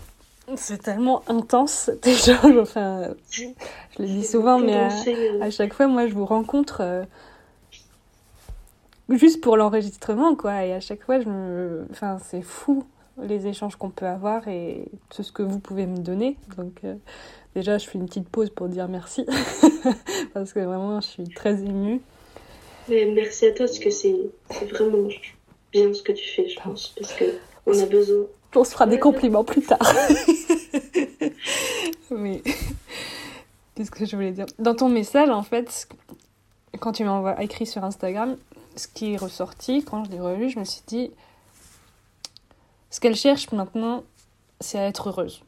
C'est 0.55 0.81
tellement 0.81 1.21
intense, 1.27 1.89
déjà. 2.01 2.39
Enfin, 2.59 3.13
je 3.31 3.45
le 3.99 4.05
dis 4.05 4.25
souvent, 4.25 4.59
mais 4.59 4.75
à, 4.75 4.89
euh. 4.89 5.41
à, 5.41 5.49
chaque 5.49 5.73
fois, 5.73 5.87
moi, 5.87 6.07
je 6.07 6.13
vous 6.13 6.25
rencontre. 6.25 6.81
Euh, 6.81 7.03
juste 9.09 9.41
pour 9.41 9.57
l'enregistrement, 9.57 10.35
quoi. 10.35 10.65
Et 10.65 10.73
à 10.73 10.79
chaque 10.79 11.03
fois, 11.03 11.19
je 11.19 11.27
me... 11.27 11.87
Enfin, 11.91 12.17
c'est 12.23 12.41
fou 12.41 12.83
les 13.21 13.47
échanges 13.47 13.75
qu'on 13.75 13.89
peut 13.89 14.05
avoir 14.05 14.47
et 14.47 14.85
tout 15.09 15.23
ce 15.23 15.31
que 15.31 15.43
vous 15.43 15.59
pouvez 15.59 15.85
me 15.85 15.97
donner. 15.97 16.37
Donc, 16.57 16.79
euh, 16.83 16.95
déjà, 17.55 17.77
je 17.77 17.87
fais 17.87 17.97
une 17.97 18.05
petite 18.05 18.29
pause 18.29 18.49
pour 18.49 18.69
dire 18.69 18.87
merci. 18.87 19.25
parce 20.33 20.53
que 20.53 20.59
vraiment, 20.59 21.01
je 21.01 21.07
suis 21.07 21.23
très 21.29 21.61
émue. 21.61 22.01
Mais 22.87 23.05
merci 23.05 23.45
à 23.45 23.51
toi, 23.51 23.65
parce 23.65 23.79
que 23.79 23.89
c'est 23.89 24.15
vraiment 24.69 25.09
bien 25.71 25.93
ce 25.93 26.01
que 26.01 26.11
tu 26.11 26.27
fais, 26.27 26.47
je 26.47 26.59
pense. 26.59 26.93
Parce 26.97 27.13
que 27.13 27.25
on 27.65 27.77
a 27.77 27.85
besoin. 27.85 28.25
On 28.55 28.63
se 28.63 28.71
fera 28.71 28.87
des 28.87 28.99
compliments 28.99 29.43
plus 29.43 29.61
tard. 29.61 29.79
Mais. 32.11 32.41
Qu'est-ce 33.75 33.91
que 33.91 34.05
je 34.05 34.15
voulais 34.15 34.31
dire 34.31 34.45
Dans 34.57 34.75
ton 34.75 34.89
message, 34.89 35.29
en 35.29 35.43
fait, 35.43 35.87
quand 36.79 36.93
tu 36.93 37.03
m'as 37.03 37.39
écrit 37.41 37.65
sur 37.65 37.83
Instagram, 37.83 38.37
ce 38.75 38.87
qui 38.87 39.13
est 39.13 39.17
ressorti 39.17 39.83
quand 39.83 40.05
je 40.05 40.11
l'ai 40.11 40.19
relu, 40.19 40.49
je 40.49 40.59
me 40.59 40.65
suis 40.65 40.81
dit, 40.87 41.11
ce 42.89 42.99
qu'elle 42.99 43.15
cherche 43.15 43.51
maintenant, 43.51 44.03
c'est 44.59 44.79
à 44.79 44.87
être 44.87 45.09
heureuse. 45.09 45.43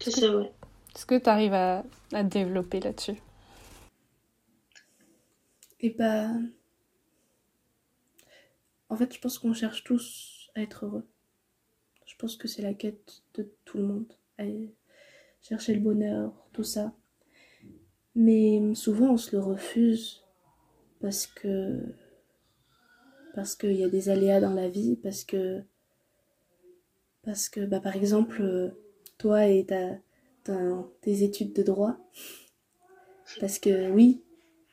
C'est 0.00 0.12
ça, 0.12 0.36
ouais. 0.36 0.52
Est-ce 0.94 1.04
que 1.04 1.18
tu 1.18 1.28
arrives 1.28 1.54
à, 1.54 1.82
à 2.12 2.22
développer 2.22 2.80
là-dessus? 2.80 3.16
Et 5.80 5.90
bah. 5.90 6.28
En 8.88 8.96
fait, 8.96 9.12
je 9.12 9.18
pense 9.18 9.38
qu'on 9.38 9.52
cherche 9.52 9.84
tous 9.84 10.35
à 10.56 10.62
être 10.62 10.86
heureux. 10.86 11.06
Je 12.06 12.14
pense 12.16 12.36
que 12.36 12.48
c'est 12.48 12.62
la 12.62 12.74
quête 12.74 13.22
de 13.34 13.48
tout 13.64 13.78
le 13.78 13.84
monde. 13.84 14.12
À 14.38 14.44
chercher 15.42 15.74
le 15.74 15.80
bonheur, 15.80 16.32
tout 16.52 16.64
ça. 16.64 16.92
Mais 18.14 18.60
souvent, 18.74 19.12
on 19.12 19.16
se 19.16 19.36
le 19.36 19.42
refuse 19.42 20.24
parce 21.00 21.26
que. 21.26 21.82
Parce 23.34 23.54
qu'il 23.54 23.74
y 23.74 23.84
a 23.84 23.88
des 23.88 24.08
aléas 24.08 24.40
dans 24.40 24.54
la 24.54 24.68
vie, 24.68 24.96
parce 24.96 25.24
que. 25.24 25.62
Parce 27.22 27.48
que, 27.48 27.60
bah, 27.60 27.80
par 27.80 27.96
exemple, 27.96 28.74
toi 29.18 29.46
et 29.46 29.66
tes 30.44 31.22
études 31.22 31.52
de 31.52 31.62
droit. 31.62 31.98
Parce 33.40 33.58
que, 33.58 33.90
oui, 33.90 34.22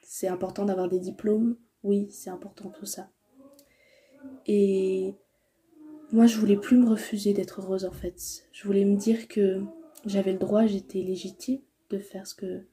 c'est 0.03 0.27
important 0.27 0.65
d'avoir 0.65 0.87
des 0.87 0.99
diplômes. 0.99 1.57
Oui, 1.81 2.07
c'est 2.11 2.29
important 2.29 2.69
tout 2.69 2.85
ça. 2.85 3.09
Et 4.45 5.15
moi, 6.13 6.27
je 6.27 6.37
voulais 6.37 6.57
plus 6.57 6.77
me 6.77 6.87
refuser 6.87 7.33
d'être 7.33 7.61
heureuse 7.61 7.85
en 7.85 7.91
fait. 7.91 8.47
Je 8.51 8.65
voulais 8.65 8.85
me 8.85 8.95
dire 8.95 9.27
que 9.27 9.63
j'avais 10.05 10.31
le 10.31 10.37
droit, 10.37 10.67
j'étais 10.67 11.01
légitime 11.01 11.59
de 11.89 11.97
faire 11.97 12.27
ce 12.27 12.35
que 12.35 12.67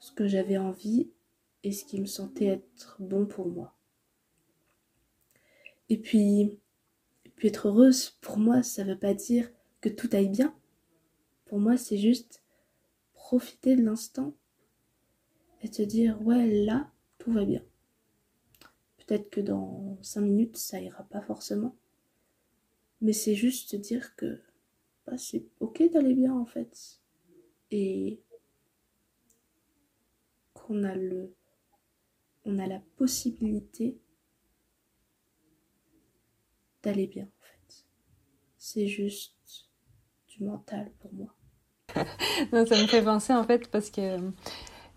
ce 0.00 0.10
que 0.10 0.26
j'avais 0.26 0.58
envie 0.58 1.08
et 1.62 1.70
ce 1.70 1.84
qui 1.84 2.00
me 2.00 2.06
sentait 2.06 2.46
être 2.46 2.96
bon 2.98 3.26
pour 3.26 3.46
moi. 3.46 3.76
Et 5.88 5.98
puis, 5.98 6.58
puis 7.36 7.48
être 7.48 7.68
heureuse, 7.68 8.10
pour 8.20 8.38
moi, 8.38 8.64
ça 8.64 8.82
veut 8.82 8.98
pas 8.98 9.14
dire 9.14 9.48
que 9.80 9.88
tout 9.88 10.08
aille 10.12 10.30
bien. 10.30 10.52
Pour 11.44 11.60
moi, 11.60 11.76
c'est 11.76 11.98
juste 11.98 12.42
profiter 13.12 13.76
de 13.76 13.82
l'instant 13.82 14.34
et 15.62 15.68
te 15.68 15.82
dire 15.82 16.20
ouais 16.26 16.64
là 16.64 16.90
tout 17.18 17.30
va 17.30 17.44
bien. 17.44 17.62
Peut-être 18.98 19.30
que 19.30 19.40
dans 19.40 19.96
cinq 20.02 20.22
minutes 20.22 20.56
ça 20.56 20.80
ira 20.80 21.04
pas 21.04 21.20
forcément, 21.20 21.76
mais 23.00 23.12
c'est 23.12 23.34
juste 23.34 23.70
te 23.70 23.76
dire 23.76 24.14
que 24.16 24.40
bah, 25.06 25.16
c'est 25.18 25.44
ok 25.60 25.90
d'aller 25.90 26.14
bien 26.14 26.34
en 26.34 26.46
fait 26.46 27.00
et 27.70 28.20
qu'on 30.54 30.84
a 30.84 30.94
le 30.94 31.34
on 32.44 32.58
a 32.58 32.66
la 32.66 32.80
possibilité 32.96 33.98
d'aller 36.82 37.06
bien 37.06 37.24
en 37.24 37.42
fait. 37.44 37.84
C'est 38.58 38.86
juste 38.86 39.68
du 40.28 40.44
mental 40.44 40.90
pour 41.00 41.12
moi. 41.12 41.34
Non, 42.52 42.64
ça 42.64 42.80
me 42.80 42.86
fait 42.86 43.02
penser 43.02 43.34
en 43.34 43.44
fait 43.44 43.70
parce 43.70 43.90
que 43.90 44.32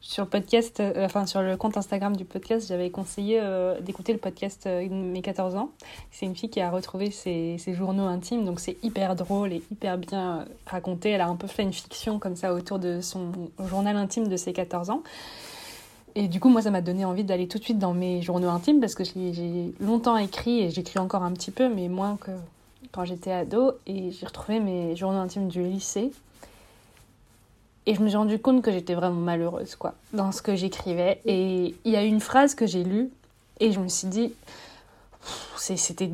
sur 0.03 0.25
le 0.25 0.29
podcast, 0.29 0.81
euh, 0.81 1.05
enfin 1.05 1.25
sur 1.25 1.41
le 1.41 1.55
compte 1.55 1.77
Instagram 1.77 2.15
du 2.15 2.25
podcast, 2.25 2.67
j'avais 2.67 2.89
conseillé 2.89 3.39
euh, 3.41 3.79
d'écouter 3.79 4.11
le 4.11 4.19
podcast 4.19 4.67
euh, 4.67 4.85
mes 4.89 5.21
14 5.21 5.55
ans. 5.55 5.69
C'est 6.11 6.25
une 6.25 6.35
fille 6.35 6.49
qui 6.49 6.59
a 6.59 6.69
retrouvé 6.69 7.09
ses, 7.09 7.57
ses 7.57 7.73
journaux 7.73 8.05
intimes, 8.05 8.43
donc 8.43 8.59
c'est 8.59 8.75
hyper 8.83 9.15
drôle 9.15 9.53
et 9.53 9.63
hyper 9.71 9.97
bien 9.97 10.45
raconté. 10.67 11.11
Elle 11.11 11.21
a 11.21 11.27
un 11.27 11.37
peu 11.37 11.47
fait 11.47 11.63
une 11.63 11.71
fiction 11.71 12.19
comme 12.19 12.35
ça 12.35 12.53
autour 12.53 12.79
de 12.79 12.99
son 12.99 13.31
journal 13.65 13.95
intime 13.95 14.27
de 14.27 14.35
ses 14.35 14.51
14 14.51 14.89
ans. 14.89 15.03
Et 16.15 16.27
du 16.27 16.41
coup, 16.41 16.49
moi, 16.49 16.61
ça 16.61 16.69
m'a 16.69 16.81
donné 16.81 17.05
envie 17.05 17.23
d'aller 17.23 17.47
tout 17.47 17.57
de 17.57 17.63
suite 17.63 17.79
dans 17.79 17.93
mes 17.93 18.21
journaux 18.21 18.49
intimes 18.49 18.81
parce 18.81 18.95
que 18.95 19.05
j'ai 19.05 19.73
longtemps 19.79 20.17
écrit 20.17 20.59
et 20.59 20.69
j'écris 20.69 20.99
encore 20.99 21.23
un 21.23 21.31
petit 21.31 21.49
peu, 21.49 21.73
mais 21.73 21.87
moins 21.87 22.17
que 22.17 22.31
quand 22.91 23.05
j'étais 23.05 23.31
ado. 23.31 23.71
Et 23.87 24.11
j'ai 24.11 24.25
retrouvé 24.25 24.59
mes 24.59 24.97
journaux 24.97 25.19
intimes 25.19 25.47
du 25.47 25.63
lycée. 25.63 26.11
Et 27.85 27.95
je 27.95 28.01
me 28.01 28.07
suis 28.07 28.17
rendu 28.17 28.39
compte 28.39 28.61
que 28.61 28.71
j'étais 28.71 28.93
vraiment 28.93 29.19
malheureuse, 29.19 29.75
quoi, 29.75 29.93
dans 30.13 30.31
ce 30.31 30.41
que 30.41 30.55
j'écrivais. 30.55 31.19
Et 31.25 31.75
il 31.83 31.91
y 31.91 31.95
a 31.97 32.03
une 32.03 32.21
phrase 32.21 32.55
que 32.55 32.65
j'ai 32.65 32.83
lue 32.83 33.09
et 33.59 33.71
je 33.73 33.79
me 33.79 33.87
suis 33.89 34.07
dit, 34.07 34.33
c'était 35.57 36.09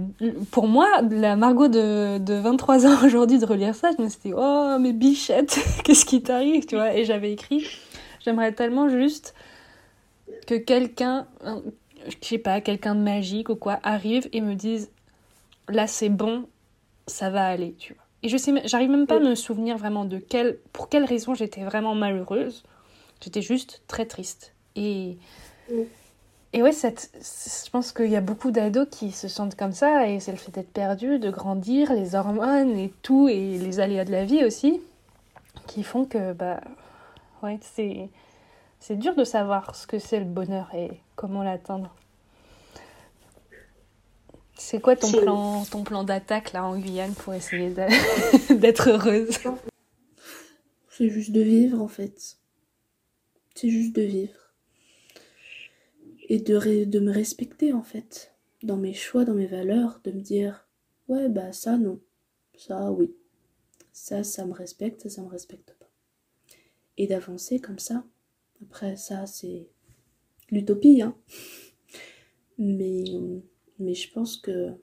pour 0.51 0.67
moi, 0.67 0.87
la 1.09 1.35
Margot 1.35 1.67
de, 1.67 2.17
de 2.19 2.33
23 2.35 2.85
ans 2.85 3.05
aujourd'hui, 3.05 3.39
de 3.39 3.45
relire 3.45 3.75
ça, 3.75 3.91
je 3.97 4.03
me 4.03 4.09
suis 4.09 4.19
dit, 4.25 4.33
oh, 4.35 4.77
mais 4.79 4.93
bichette, 4.93 5.59
qu'est-ce 5.83 6.05
qui 6.05 6.21
t'arrive, 6.21 6.65
tu 6.65 6.75
vois? 6.75 6.93
Et 6.95 7.05
j'avais 7.05 7.31
écrit, 7.31 7.67
j'aimerais 8.23 8.51
tellement 8.51 8.89
juste 8.89 9.33
que 10.47 10.55
quelqu'un, 10.55 11.27
un- 11.43 11.61
je 12.07 12.27
sais 12.27 12.37
pas, 12.37 12.61
quelqu'un 12.61 12.95
de 12.95 13.01
magique 13.01 13.49
ou 13.49 13.55
quoi, 13.55 13.79
arrive 13.83 14.27
et 14.33 14.41
me 14.41 14.55
dise, 14.55 14.89
là 15.67 15.85
c'est 15.87 16.09
bon, 16.09 16.45
ça 17.07 17.29
va 17.29 17.45
aller, 17.47 17.73
tu 17.77 17.93
vois. 17.93 18.03
Et 18.23 18.29
je 18.29 18.37
sais, 18.37 18.51
même- 18.51 18.67
j'arrive 18.67 18.89
même 18.89 19.07
pas 19.07 19.15
à 19.15 19.19
me 19.19 19.35
souvenir 19.35 19.77
vraiment 19.77 20.05
de 20.05 20.17
quelle, 20.17 20.57
pour 20.73 20.89
quelle 20.89 21.05
raison 21.05 21.33
j'étais 21.33 21.63
vraiment 21.63 21.95
malheureuse. 21.95 22.63
J'étais 23.21 23.41
juste 23.41 23.81
très 23.87 24.05
triste. 24.05 24.53
Et, 24.75 25.17
Mm. 25.69 25.73
et 26.53 26.63
ouais, 26.63 26.71
cette, 26.71 27.11
je 27.15 27.69
pense 27.69 27.91
qu'il 27.91 28.09
y 28.09 28.15
a 28.15 28.21
beaucoup 28.21 28.51
d'ados 28.51 28.87
qui 28.89 29.11
se 29.11 29.27
sentent 29.27 29.55
comme 29.55 29.71
ça, 29.71 30.07
et 30.07 30.19
c'est 30.19 30.31
le 30.31 30.37
fait 30.37 30.51
d'être 30.51 30.71
perdu, 30.73 31.19
de 31.19 31.29
grandir, 31.29 31.93
les 31.93 32.15
hormones 32.15 32.77
et 32.77 32.91
tout, 33.03 33.29
et 33.29 33.57
les 33.57 33.79
aléas 33.79 34.05
de 34.05 34.11
la 34.11 34.25
vie 34.25 34.43
aussi, 34.43 34.81
qui 35.67 35.83
font 35.83 36.05
que, 36.05 36.33
bah, 36.33 36.59
ouais, 37.43 37.59
c'est, 37.61 38.09
c'est 38.79 38.97
dur 38.97 39.15
de 39.15 39.23
savoir 39.23 39.75
ce 39.75 39.85
que 39.87 39.99
c'est 39.99 40.19
le 40.19 40.25
bonheur 40.25 40.69
et 40.73 40.89
comment 41.15 41.43
l'atteindre. 41.43 41.93
C'est 44.59 44.81
quoi 44.81 44.95
ton 44.95 45.11
plan, 45.11 45.65
ton 45.65 45.83
plan 45.83 46.03
d'attaque 46.03 46.51
là 46.53 46.65
en 46.65 46.77
Guyane 46.77 47.13
pour 47.13 47.33
essayer 47.33 47.69
d'être 48.49 48.89
heureuse? 48.89 49.37
C'est 50.89 51.09
juste 51.09 51.31
de 51.31 51.41
vivre 51.41 51.81
en 51.81 51.87
fait. 51.87 52.37
C'est 53.55 53.69
juste 53.69 53.95
de 53.95 54.01
vivre. 54.01 54.53
Et 56.27 56.39
de, 56.39 56.83
de 56.83 56.99
me 56.99 57.11
respecter 57.11 57.73
en 57.73 57.83
fait. 57.83 58.35
Dans 58.61 58.77
mes 58.77 58.93
choix, 58.93 59.23
dans 59.23 59.33
mes 59.33 59.47
valeurs. 59.47 60.01
De 60.03 60.11
me 60.11 60.19
dire, 60.19 60.67
ouais, 61.07 61.29
bah 61.29 61.53
ça 61.53 61.77
non. 61.77 62.01
Ça 62.57 62.91
oui. 62.91 63.15
Ça, 63.93 64.23
ça 64.23 64.45
me 64.45 64.53
respecte, 64.53 65.01
ça, 65.01 65.09
ça 65.09 65.21
me 65.21 65.29
respecte 65.29 65.73
pas. 65.79 65.89
Et 66.97 67.07
d'avancer 67.07 67.59
comme 67.59 67.79
ça. 67.79 68.03
Après, 68.61 68.97
ça, 68.97 69.25
c'est 69.25 69.67
l'utopie, 70.51 71.01
hein. 71.01 71.15
Mais, 72.57 73.05
mais 73.79 73.93
je 73.93 74.11
pense 74.11 74.37
que 74.37 74.73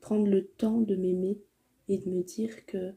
prendre 0.00 0.26
le 0.26 0.46
temps 0.46 0.80
de 0.80 0.94
m'aimer 0.96 1.40
et 1.88 1.98
de 1.98 2.08
me 2.10 2.22
dire 2.22 2.66
que 2.66 2.94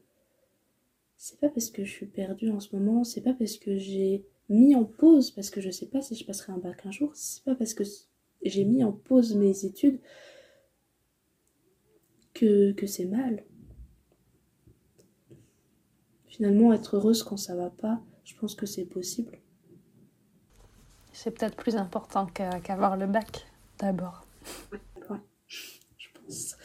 c'est 1.16 1.40
pas 1.40 1.48
parce 1.48 1.70
que 1.70 1.84
je 1.84 1.90
suis 1.90 2.06
perdue 2.06 2.50
en 2.50 2.60
ce 2.60 2.74
moment, 2.76 3.04
c'est 3.04 3.22
pas 3.22 3.32
parce 3.32 3.56
que 3.56 3.78
j'ai 3.78 4.24
mis 4.48 4.74
en 4.74 4.84
pause, 4.84 5.30
parce 5.30 5.50
que 5.50 5.60
je 5.60 5.70
sais 5.70 5.86
pas 5.86 6.02
si 6.02 6.14
je 6.14 6.24
passerai 6.24 6.52
un 6.52 6.58
bac 6.58 6.84
un 6.84 6.90
jour, 6.90 7.10
c'est 7.14 7.42
pas 7.44 7.54
parce 7.54 7.74
que 7.74 7.84
j'ai 8.42 8.64
mis 8.64 8.84
en 8.84 8.92
pause 8.92 9.34
mes 9.34 9.64
études 9.64 9.98
que, 12.34 12.72
que 12.72 12.86
c'est 12.86 13.06
mal. 13.06 13.44
Finalement, 16.26 16.72
être 16.74 16.96
heureuse 16.96 17.22
quand 17.22 17.38
ça 17.38 17.56
va 17.56 17.70
pas, 17.70 18.02
je 18.24 18.34
pense 18.36 18.54
que 18.54 18.66
c'est 18.66 18.84
possible. 18.84 19.38
C'est 21.12 21.30
peut-être 21.30 21.56
plus 21.56 21.76
important 21.76 22.26
qu'avoir 22.26 22.98
le 22.98 23.06
bac 23.06 23.46
d'abord. 23.78 24.25
Je 25.96 26.08
pense. 26.14 26.56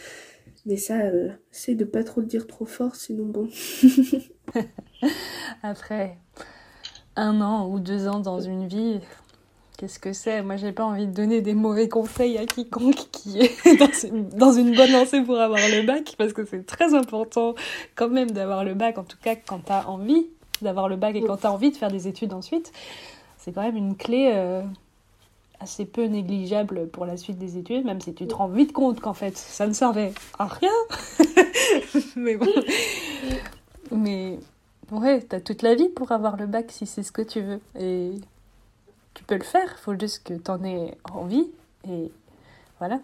Mais 0.65 0.77
ça, 0.77 0.99
euh, 0.99 1.29
c'est 1.49 1.75
de 1.75 1.85
pas 1.85 2.03
trop 2.03 2.21
le 2.21 2.27
dire 2.27 2.45
trop 2.47 2.65
fort, 2.65 2.95
sinon 2.95 3.25
bon. 3.25 3.49
Après 5.63 6.17
un 7.15 7.41
an 7.41 7.67
ou 7.67 7.79
deux 7.79 8.07
ans 8.07 8.19
dans 8.19 8.39
une 8.39 8.67
vie, 8.67 8.99
qu'est-ce 9.77 9.99
que 9.99 10.13
c'est? 10.13 10.41
Moi, 10.43 10.55
j'ai 10.57 10.71
pas 10.71 10.85
envie 10.85 11.07
de 11.07 11.13
donner 11.13 11.41
des 11.41 11.53
mauvais 11.53 11.89
conseils 11.89 12.37
à 12.37 12.45
quiconque 12.45 13.09
qui 13.11 13.39
est 13.39 13.77
dans 13.79 14.07
une, 14.07 14.29
dans 14.29 14.51
une 14.51 14.75
bonne 14.75 14.91
lancée 14.91 15.21
pour 15.21 15.39
avoir 15.39 15.59
le 15.59 15.85
bac, 15.85 16.15
parce 16.17 16.33
que 16.33 16.45
c'est 16.45 16.65
très 16.65 16.93
important 16.93 17.55
quand 17.95 18.09
même 18.09 18.31
d'avoir 18.31 18.63
le 18.63 18.75
bac, 18.75 18.97
en 18.97 19.03
tout 19.03 19.17
cas 19.21 19.35
quand 19.35 19.59
t'as 19.65 19.85
envie 19.85 20.27
d'avoir 20.61 20.87
le 20.87 20.95
bac 20.95 21.15
et 21.15 21.23
quand 21.23 21.37
t'as 21.37 21.49
envie 21.49 21.71
de 21.71 21.77
faire 21.77 21.91
des 21.91 22.07
études 22.07 22.33
ensuite. 22.33 22.71
C'est 23.37 23.51
quand 23.51 23.63
même 23.63 23.75
une 23.75 23.97
clé 23.97 24.31
euh, 24.35 24.61
assez 25.61 25.85
peu 25.85 26.05
négligeable 26.05 26.87
pour 26.87 27.05
la 27.05 27.17
suite 27.17 27.37
des 27.37 27.57
études, 27.57 27.85
même 27.85 28.01
si 28.01 28.13
tu 28.13 28.27
te 28.27 28.33
rends 28.33 28.47
vite 28.47 28.73
compte 28.73 28.99
qu'en 28.99 29.13
fait, 29.13 29.37
ça 29.37 29.67
ne 29.67 29.73
servait 29.73 30.13
à 30.39 30.47
rien. 30.47 30.71
Mais 32.15 32.35
bon. 32.35 32.47
Mais 33.91 34.39
ouais, 34.91 35.21
t'as 35.21 35.39
toute 35.39 35.61
la 35.61 35.75
vie 35.75 35.89
pour 35.89 36.11
avoir 36.11 36.37
le 36.37 36.47
bac 36.47 36.71
si 36.71 36.85
c'est 36.85 37.03
ce 37.03 37.11
que 37.11 37.21
tu 37.21 37.41
veux. 37.41 37.61
Et 37.79 38.11
tu 39.13 39.23
peux 39.23 39.37
le 39.37 39.43
faire, 39.43 39.77
faut 39.79 39.97
juste 39.99 40.23
que 40.23 40.33
t'en 40.33 40.63
aies 40.63 40.97
envie. 41.13 41.47
Et 41.87 42.11
voilà. 42.79 42.99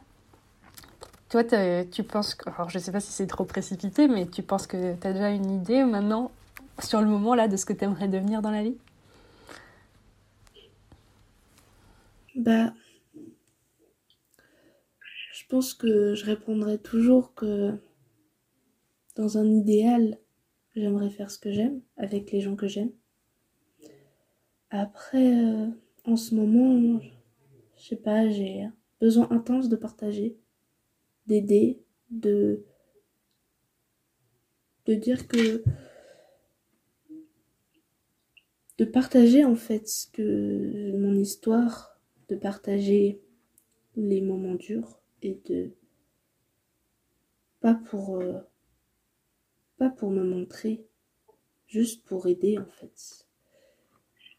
Toi, 1.30 1.44
tu 1.92 2.04
penses 2.04 2.36
que. 2.36 2.50
Alors, 2.50 2.70
je 2.70 2.80
sais 2.80 2.92
pas 2.92 3.02
si 3.02 3.12
c'est 3.12 3.28
trop 3.28 3.44
précipité, 3.44 4.08
mais 4.08 4.26
tu 4.26 4.42
penses 4.42 4.66
que 4.66 4.96
t'as 4.96 5.12
déjà 5.12 5.30
une 5.30 5.52
idée 5.52 5.84
maintenant, 5.84 6.32
sur 6.80 7.02
le 7.02 7.08
moment 7.08 7.36
là, 7.36 7.48
de 7.48 7.58
ce 7.58 7.66
que 7.66 7.74
t'aimerais 7.74 8.08
devenir 8.08 8.42
dans 8.42 8.52
la 8.52 8.64
vie? 8.64 8.78
Bah, 12.38 12.74
je 15.34 15.44
pense 15.48 15.74
que 15.74 16.14
je 16.14 16.24
répondrai 16.26 16.78
toujours 16.78 17.34
que 17.34 17.74
dans 19.18 19.38
un 19.38 19.52
idéal, 19.52 20.18
j'aimerais 20.76 21.10
faire 21.10 21.30
ce 21.30 21.40
que 21.40 21.52
j'aime 21.52 21.82
avec 21.98 22.32
les 22.32 22.40
gens 22.40 22.56
que 22.56 22.70
j'aime. 22.70 22.92
Après, 24.70 25.44
euh, 25.44 25.68
en 26.06 26.16
ce 26.16 26.34
moment, 26.34 27.00
je 27.78 27.84
sais 27.84 27.96
pas, 27.98 28.30
j'ai 28.30 28.68
besoin 29.02 29.30
intense 29.32 29.70
de 29.70 29.76
partager, 29.76 30.38
d'aider, 31.28 31.82
de 32.12 32.66
de 34.86 34.96
dire 34.96 35.28
que 35.28 35.64
de 38.78 38.86
partager 38.86 39.44
en 39.44 39.56
fait 39.56 39.88
ce 39.88 40.08
que 40.08 40.92
mon 40.98 41.14
histoire, 41.16 41.97
de 42.30 42.36
partager 42.36 43.22
les 43.96 44.22
moments 44.22 44.56
durs 44.56 45.00
et 45.22 45.40
de 45.50 45.72
pas 47.60 47.74
pour 47.74 48.18
euh, 48.18 48.40
pas 49.78 49.90
pour 49.90 50.12
me 50.12 50.24
montrer, 50.24 50.86
juste 51.68 52.06
pour 52.06 52.28
aider 52.28 52.58
en 52.58 52.66
fait. 52.66 53.28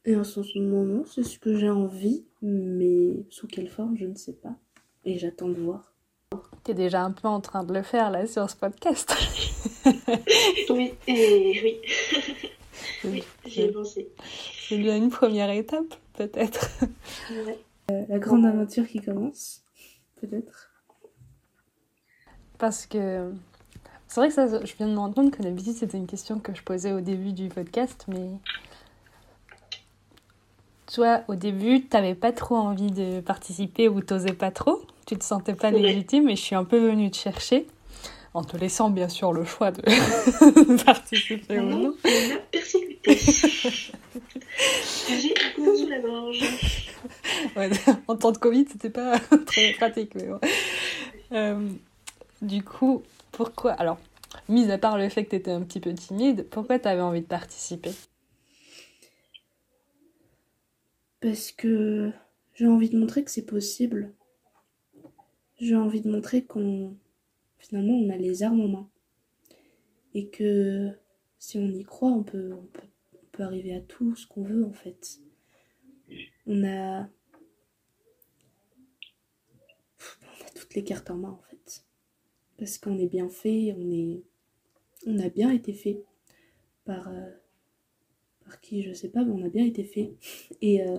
Et 0.05 0.16
en 0.16 0.24
ce 0.24 0.59
moment, 0.59 1.05
c'est 1.05 1.22
ce 1.22 1.39
que 1.39 1.57
j'ai 1.57 1.68
envie, 1.68 2.24
mais 2.41 3.26
sous 3.30 3.47
quelle 3.47 3.68
forme, 3.68 3.97
je 3.97 4.07
ne 4.07 4.14
sais 4.14 4.32
pas. 4.32 4.57
Et 5.05 5.18
j'attends 5.18 5.49
de 5.49 5.61
voir. 5.61 5.95
Tu 6.64 6.70
es 6.70 6.74
déjà 6.74 7.03
un 7.03 7.11
peu 7.11 7.28
en 7.28 7.41
train 7.41 7.64
de 7.64 7.74
le 7.74 7.82
faire 7.82 8.11
là 8.11 8.26
sur 8.26 8.49
ce 8.49 8.57
podcast. 8.57 9.14
oui, 10.70 10.95
et 11.07 11.61
oui. 11.62 11.80
oui, 13.05 13.24
j'y 13.45 13.62
ai 13.62 13.72
pensé. 13.72 14.09
C'est 14.68 14.78
bien 14.78 14.97
une 14.97 15.11
première 15.11 15.51
étape, 15.51 15.95
peut-être. 16.14 16.70
Ouais. 17.47 17.59
Euh, 17.91 18.05
la 18.09 18.18
grande 18.18 18.45
aventure 18.45 18.86
qui 18.86 19.01
commence, 19.01 19.62
peut-être. 20.20 20.70
Parce 22.59 22.86
que 22.86 23.32
c'est 24.09 24.20
vrai 24.20 24.28
que 24.28 24.34
ça, 24.34 24.47
je 24.47 24.74
viens 24.76 24.89
de 24.89 24.93
me 24.93 24.99
rendre 24.99 25.14
compte 25.14 25.30
que 25.30 25.43
d'habitude 25.43 25.74
c'était 25.74 25.97
une 25.97 26.07
question 26.07 26.39
que 26.39 26.55
je 26.55 26.62
posais 26.62 26.93
au 26.93 27.01
début 27.01 27.32
du 27.32 27.49
podcast, 27.49 28.05
mais 28.09 28.30
toi, 30.93 31.22
au 31.28 31.34
début, 31.34 31.84
t'avais 31.84 32.14
pas 32.14 32.32
trop 32.32 32.57
envie 32.57 32.91
de 32.91 33.20
participer 33.20 33.89
ou 33.89 34.01
t'osais 34.01 34.32
pas 34.32 34.51
trop, 34.51 34.82
tu 35.07 35.16
te 35.16 35.24
sentais 35.24 35.55
pas 35.55 35.70
légitime, 35.70 36.28
et 36.28 36.36
je 36.36 36.43
suis 36.43 36.55
un 36.57 36.64
peu 36.64 36.78
venue 36.78 37.11
te 37.11 37.16
chercher, 37.16 37.66
en 38.35 38.45
te 38.45 38.57
laissant 38.57 38.91
bien 38.91 39.09
sûr 39.09 39.33
le 39.33 39.45
choix 39.45 39.70
de 39.70 39.83
participer 40.85 41.59
ou 41.59 41.64
Non, 41.64 41.95
persécuté. 42.51 43.18
J'ai 45.09 45.35
un 45.59 45.76
sous 45.76 45.89
la 45.89 45.99
gorge. 46.01 46.45
Ouais, 47.57 47.70
en 48.09 48.16
temps 48.16 48.33
de 48.33 48.39
Covid, 48.39 48.66
c'était 48.70 48.91
pas 48.91 49.18
très 49.47 49.72
pratique, 49.72 50.14
mais 50.14 50.26
bon. 50.26 50.41
Euh, 51.33 51.68
du 52.43 52.62
coup, 52.62 53.03
pourquoi 53.33 53.72
Alors, 53.72 53.99
mis 54.49 54.70
à 54.70 54.79
part 54.79 54.99
le 54.99 55.09
fait 55.09 55.24
que 55.24 55.31
t'étais 55.31 55.51
un 55.51 55.62
petit 55.62 55.81
peu 55.81 55.93
timide, 55.95 56.47
pourquoi 56.51 56.79
t'avais 56.79 57.01
envie 57.01 57.22
de 57.22 57.26
participer? 57.26 57.93
Parce 61.20 61.51
que 61.51 62.12
j'ai 62.55 62.66
envie 62.66 62.91
de 62.91 62.99
montrer 62.99 63.24
que 63.24 63.31
c'est 63.31 63.47
possible. 63.47 64.12
J'ai 65.61 65.74
envie 65.74 66.01
de 66.01 66.11
montrer 66.11 66.45
qu'on 66.45 66.97
finalement 67.59 67.94
on 67.94 68.11
a 68.11 68.16
les 68.16 68.42
armes 68.42 68.61
en 68.61 68.68
main. 68.68 68.90
Et 70.14 70.28
que 70.28 70.90
si 71.38 71.59
on 71.59 71.68
y 71.68 71.84
croit, 71.84 72.11
on 72.11 72.22
peut, 72.22 72.52
on 72.52 72.66
peut, 72.66 72.86
on 73.14 73.26
peut 73.32 73.42
arriver 73.42 73.74
à 73.74 73.80
tout 73.80 74.16
ce 74.16 74.26
qu'on 74.26 74.42
veut 74.42 74.64
en 74.64 74.72
fait. 74.72 75.20
On 76.46 76.64
a... 76.64 77.09
on 80.00 80.46
a 80.46 80.50
toutes 80.54 80.74
les 80.74 80.84
cartes 80.84 81.11
en 81.11 81.16
main 81.16 81.30
en 81.30 81.42
fait. 81.50 81.84
Parce 82.56 82.78
qu'on 82.78 82.98
est 82.98 83.06
bien 83.06 83.28
fait, 83.28 83.74
on 83.76 83.90
est... 83.90 84.22
On 85.06 85.18
a 85.20 85.28
bien 85.28 85.50
été 85.50 85.72
fait 85.72 86.02
par... 86.84 87.09
euh, 87.09 87.30
par 88.48 88.61
qui 88.61 88.82
je 88.82 88.92
sais 88.92 89.11
pas, 89.11 89.24
mais 89.24 89.32
on 89.32 89.44
a 89.44 89.48
bien 89.48 89.64
été 89.64 89.84
fait. 89.84 90.14
Et, 90.62 90.82
euh, 90.82 90.98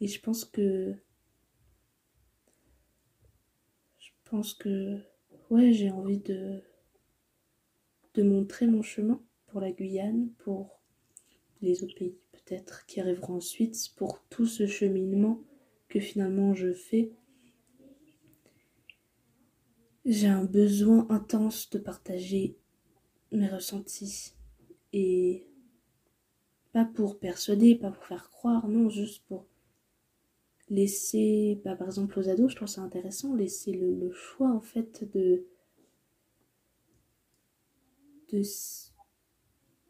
et 0.00 0.08
je 0.08 0.20
pense 0.20 0.44
que. 0.44 0.94
Je 3.98 4.10
pense 4.24 4.52
que. 4.54 5.00
Ouais, 5.52 5.70
j'ai 5.74 5.90
envie 5.90 6.18
de. 6.18 6.62
montrer 8.16 8.66
mon 8.66 8.80
chemin 8.80 9.22
pour 9.48 9.60
la 9.60 9.70
Guyane, 9.70 10.30
pour 10.38 10.80
les 11.60 11.84
autres 11.84 11.94
pays 11.94 12.16
peut-être 12.32 12.86
qui 12.86 13.02
arriveront 13.02 13.34
ensuite, 13.34 13.76
pour 13.96 14.22
tout 14.30 14.46
ce 14.46 14.66
cheminement 14.66 15.42
que 15.90 16.00
finalement 16.00 16.54
je 16.54 16.72
fais. 16.72 17.12
J'ai 20.06 20.28
un 20.28 20.44
besoin 20.44 21.06
intense 21.10 21.68
de 21.68 21.78
partager 21.78 22.56
mes 23.30 23.48
ressentis 23.48 24.32
et 24.94 25.44
pas 26.72 26.86
pour 26.86 27.18
persuader, 27.18 27.74
pas 27.74 27.90
pour 27.90 28.06
faire 28.06 28.30
croire, 28.30 28.68
non, 28.68 28.88
juste 28.88 29.22
pour 29.28 29.44
laisser, 30.72 31.60
bah, 31.64 31.76
par 31.76 31.86
exemple 31.86 32.18
aux 32.18 32.28
ados, 32.30 32.50
je 32.50 32.56
trouve 32.56 32.68
ça 32.68 32.80
intéressant, 32.80 33.34
laisser 33.34 33.72
le, 33.72 34.10
choix 34.10 34.50
en 34.50 34.60
fait 34.60 35.04
de, 35.12 35.44
de 38.30 38.42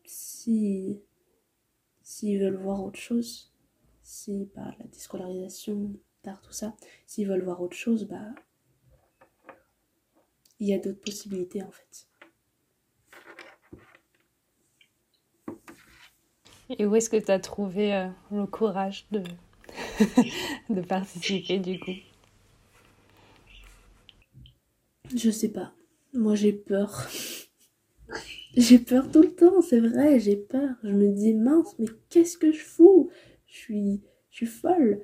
si 0.04 1.00
s'ils 2.02 2.40
veulent 2.40 2.60
voir 2.60 2.82
autre 2.82 2.98
chose, 2.98 3.52
si 4.02 4.50
bah, 4.56 4.74
la 4.78 4.86
déscolarisation, 4.86 5.94
d'art, 6.24 6.42
tout 6.42 6.52
ça, 6.52 6.74
s'ils 7.06 7.28
veulent 7.28 7.44
voir 7.44 7.62
autre 7.62 7.76
chose, 7.76 8.04
bah 8.04 8.34
il 10.58 10.68
y 10.68 10.74
a 10.74 10.78
d'autres 10.78 11.00
possibilités 11.00 11.62
en 11.62 11.70
fait. 11.70 12.08
Et 16.78 16.86
où 16.86 16.96
est-ce 16.96 17.10
que 17.10 17.16
t'as 17.16 17.38
trouvé 17.38 17.94
euh, 17.94 18.08
le 18.30 18.46
courage 18.46 19.06
de, 19.10 19.22
de 20.68 20.80
participer 20.82 21.58
du 21.58 21.78
coup 21.78 21.92
Je 25.14 25.30
sais 25.30 25.50
pas. 25.52 25.72
Moi, 26.12 26.34
j'ai 26.34 26.52
peur. 26.52 27.08
j'ai 28.56 28.78
peur 28.78 29.10
tout 29.10 29.22
le 29.22 29.34
temps, 29.34 29.60
c'est 29.62 29.80
vrai, 29.80 30.20
j'ai 30.20 30.36
peur. 30.36 30.70
Je 30.82 30.90
me 30.90 31.10
dis, 31.12 31.34
mince, 31.34 31.74
mais 31.78 31.86
qu'est-ce 32.10 32.38
que 32.38 32.52
je 32.52 32.60
fous? 32.62 33.10
Je 33.46 33.54
suis, 33.56 34.00
je 34.30 34.36
suis 34.36 34.46
folle. 34.46 35.00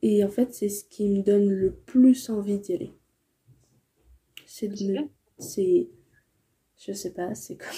Et 0.00 0.24
en 0.24 0.30
fait, 0.30 0.54
c'est 0.54 0.70
ce 0.70 0.84
qui 0.84 1.06
me 1.10 1.22
donne 1.22 1.50
le 1.50 1.70
plus 1.70 2.30
envie 2.30 2.58
d'y 2.58 2.72
aller. 2.72 2.94
C'est 4.46 4.68
de 4.68 4.92
me... 4.92 5.08
C'est... 5.38 5.88
Je 6.78 6.92
sais 6.92 7.12
pas, 7.14 7.34
c'est 7.34 7.56
comme... 7.56 7.70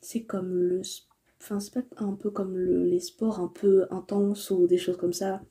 C'est 0.00 0.24
comme 0.24 0.54
le... 0.54 0.80
s- 0.80 1.07
Enfin, 1.40 1.60
c'est 1.60 1.72
pas 1.74 1.82
un 2.04 2.14
peu 2.14 2.30
comme 2.30 2.56
le- 2.56 2.84
les 2.84 3.00
sports 3.00 3.40
un 3.40 3.48
peu 3.48 3.86
intenses 3.90 4.50
ou 4.50 4.66
des 4.68 4.78
choses 4.78 4.96
comme 4.96 5.12
ça. 5.12 5.42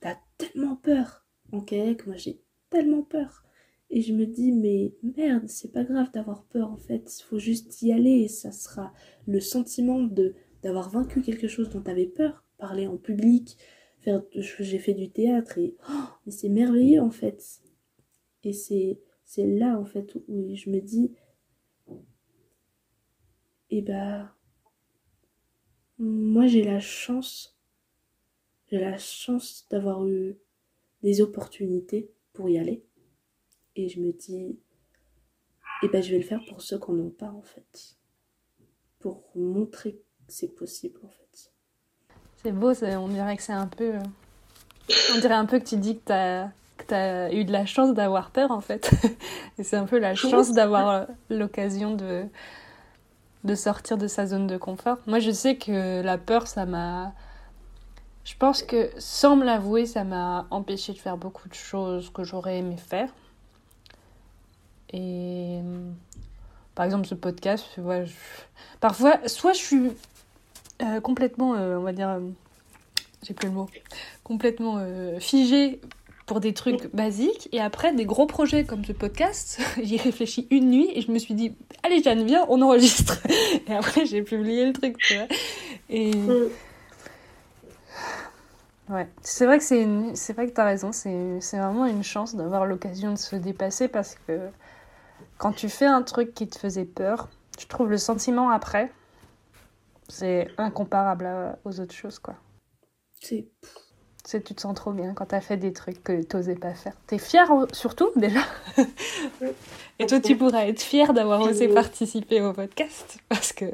T'as 0.00 0.16
tellement 0.38 0.76
peur 0.76 1.26
en 1.52 1.60
kayak, 1.60 2.06
moi 2.06 2.16
j'ai 2.16 2.40
tellement 2.70 3.02
peur. 3.02 3.44
Et 3.90 4.02
je 4.02 4.12
me 4.12 4.24
dis, 4.26 4.52
mais 4.52 4.94
merde, 5.02 5.48
c'est 5.48 5.72
pas 5.72 5.84
grave 5.84 6.10
d'avoir 6.12 6.44
peur 6.44 6.70
en 6.70 6.76
fait, 6.76 7.10
faut 7.28 7.38
juste 7.38 7.80
y 7.82 7.92
aller 7.92 8.22
et 8.22 8.28
ça 8.28 8.50
sera 8.52 8.92
le 9.26 9.40
sentiment 9.40 10.00
de 10.02 10.34
d'avoir 10.62 10.88
vaincu 10.90 11.20
quelque 11.22 11.46
chose 11.48 11.68
dont 11.70 11.82
t'avais 11.82 12.06
peur, 12.06 12.42
parler 12.58 12.86
en 12.86 12.96
public, 12.96 13.58
faire, 14.00 14.22
j'ai 14.34 14.78
fait 14.78 14.94
du 14.94 15.10
théâtre 15.10 15.58
et 15.58 15.76
oh, 15.90 16.04
mais 16.24 16.32
c'est 16.32 16.48
merveilleux 16.48 17.02
en 17.02 17.10
fait. 17.10 17.60
Et 18.44 18.52
c'est 18.52 19.00
c'est 19.24 19.46
là 19.46 19.78
en 19.78 19.84
fait 19.84 20.14
où 20.28 20.54
je 20.54 20.70
me 20.70 20.80
dis, 20.80 21.12
et 23.70 23.82
bah, 23.82 24.33
moi 26.44 26.52
j'ai 26.52 26.62
la 26.62 26.78
chance, 26.78 27.56
j'ai 28.70 28.78
la 28.78 28.98
chance 28.98 29.64
d'avoir 29.70 30.06
eu 30.06 30.36
des 31.02 31.22
opportunités 31.22 32.10
pour 32.34 32.50
y 32.50 32.58
aller. 32.58 32.84
Et 33.76 33.88
je 33.88 33.98
me 33.98 34.12
dis, 34.12 34.58
et 35.82 35.88
ben 35.88 36.02
je 36.02 36.10
vais 36.10 36.18
le 36.18 36.22
faire 36.22 36.44
pour 36.46 36.60
ceux 36.60 36.78
qui 36.78 36.90
n'en 36.90 37.04
ont 37.06 37.10
pas 37.10 37.30
en 37.30 37.40
fait. 37.40 37.96
Pour 38.98 39.24
montrer 39.34 39.92
que 39.92 40.32
c'est 40.34 40.54
possible 40.54 41.00
en 41.02 41.08
fait. 41.08 41.50
C'est 42.42 42.52
beau, 42.52 42.74
on 42.74 43.08
dirait 43.08 43.38
que 43.38 43.42
c'est 43.42 43.52
un 43.54 43.66
peu. 43.66 43.94
On 45.14 45.20
dirait 45.20 45.34
un 45.34 45.46
peu 45.46 45.58
que 45.58 45.64
tu 45.64 45.78
dis 45.78 45.96
que 45.96 46.04
t'as 46.04 46.48
que 46.76 46.84
t'as 46.84 47.32
eu 47.32 47.46
de 47.46 47.52
la 47.52 47.64
chance 47.64 47.94
d'avoir 47.94 48.32
peur 48.32 48.50
en 48.50 48.60
fait. 48.60 48.90
Et 49.58 49.62
c'est 49.62 49.76
un 49.76 49.86
peu 49.86 49.98
la 49.98 50.14
chance 50.14 50.52
d'avoir 50.52 50.90
euh, 50.90 51.04
l'occasion 51.30 51.94
de 51.94 52.26
de 53.44 53.54
sortir 53.54 53.98
de 53.98 54.06
sa 54.06 54.26
zone 54.26 54.46
de 54.46 54.56
confort. 54.56 54.98
Moi, 55.06 55.20
je 55.20 55.30
sais 55.30 55.56
que 55.56 56.02
la 56.02 56.18
peur, 56.18 56.46
ça 56.46 56.66
m'a. 56.66 57.12
Je 58.24 58.34
pense 58.38 58.62
que 58.62 58.90
sans 58.98 59.36
me 59.36 59.44
l'avouer, 59.44 59.84
ça 59.84 60.02
m'a 60.02 60.46
empêché 60.50 60.94
de 60.94 60.98
faire 60.98 61.18
beaucoup 61.18 61.48
de 61.48 61.54
choses 61.54 62.10
que 62.10 62.24
j'aurais 62.24 62.58
aimé 62.58 62.76
faire. 62.76 63.10
Et 64.90 65.60
par 66.74 66.86
exemple, 66.86 67.06
ce 67.06 67.14
podcast, 67.14 67.66
parfois, 68.80 69.28
soit 69.28 69.52
je 69.52 69.58
suis 69.58 69.92
euh, 70.82 71.00
complètement, 71.00 71.54
euh, 71.54 71.76
on 71.76 71.82
va 71.82 71.92
dire, 71.92 72.08
euh, 72.08 72.20
j'ai 73.22 73.34
plus 73.34 73.48
le 73.48 73.54
mot, 73.54 73.68
complètement 74.24 74.76
euh, 74.78 75.20
figé 75.20 75.80
pour 76.26 76.40
des 76.40 76.54
trucs 76.54 76.94
basiques. 76.94 77.48
Et 77.52 77.60
après, 77.60 77.92
des 77.94 78.06
gros 78.06 78.26
projets 78.26 78.64
comme 78.64 78.84
ce 78.84 78.92
podcast, 78.92 79.60
j'y 79.82 79.96
réfléchis 79.98 80.46
une 80.50 80.70
nuit 80.70 80.90
et 80.94 81.00
je 81.02 81.10
me 81.12 81.18
suis 81.18 81.34
dit, 81.34 81.54
allez 81.82 82.02
Jeanne, 82.02 82.24
viens, 82.24 82.46
on 82.48 82.62
enregistre. 82.62 83.18
Et 83.68 83.72
après, 83.74 84.06
j'ai 84.06 84.22
publié 84.22 84.66
le 84.66 84.72
truc, 84.72 84.96
tu 84.98 85.14
vois. 85.14 85.26
Et 85.90 86.12
Mm. 86.14 86.48
ouais, 88.90 89.08
c'est 89.22 89.46
vrai 89.46 89.58
que 89.58 89.64
c'est 89.64 89.82
une... 89.82 90.14
c'est 90.16 90.32
vrai 90.32 90.46
que 90.46 90.52
t'as 90.52 90.64
raison, 90.64 90.92
c'est 90.92 91.40
c'est 91.40 91.58
vraiment 91.58 91.86
une 91.86 92.02
chance 92.02 92.34
d'avoir 92.34 92.66
l'occasion 92.66 93.12
de 93.12 93.18
se 93.18 93.36
dépasser 93.36 93.88
parce 93.88 94.16
que 94.26 94.48
quand 95.38 95.52
tu 95.52 95.68
fais 95.68 95.86
un 95.86 96.02
truc 96.02 96.34
qui 96.34 96.48
te 96.48 96.58
faisait 96.58 96.84
peur, 96.84 97.28
je 97.58 97.66
trouve 97.66 97.88
le 97.90 97.98
sentiment 97.98 98.50
après, 98.50 98.92
c'est 100.08 100.48
incomparable 100.58 101.26
à- 101.26 101.58
aux 101.64 101.80
autres 101.80 101.94
choses, 101.94 102.18
quoi. 102.18 102.34
C'est 103.20 103.46
C'est 104.26 104.42
tu 104.42 104.54
te 104.54 104.62
sens 104.62 104.74
trop 104.74 104.92
bien 104.92 105.12
quand 105.14 105.26
t'as 105.26 105.40
fait 105.42 105.58
des 105.58 105.72
trucs 105.74 106.02
que 106.02 106.22
t'osais 106.22 106.54
pas 106.54 106.72
faire. 106.74 106.94
T'es 107.06 107.18
fier 107.18 107.50
au- 107.50 107.66
surtout 107.74 108.08
déjà. 108.16 108.40
Et 109.98 110.06
toi, 110.06 110.18
tu 110.20 110.36
pourras 110.36 110.66
être 110.66 110.80
fier 110.82 111.12
d'avoir 111.12 111.40
osé 111.42 111.68
participer 111.68 112.40
au 112.40 112.52
podcast 112.52 113.18
parce 113.28 113.52
que 113.52 113.66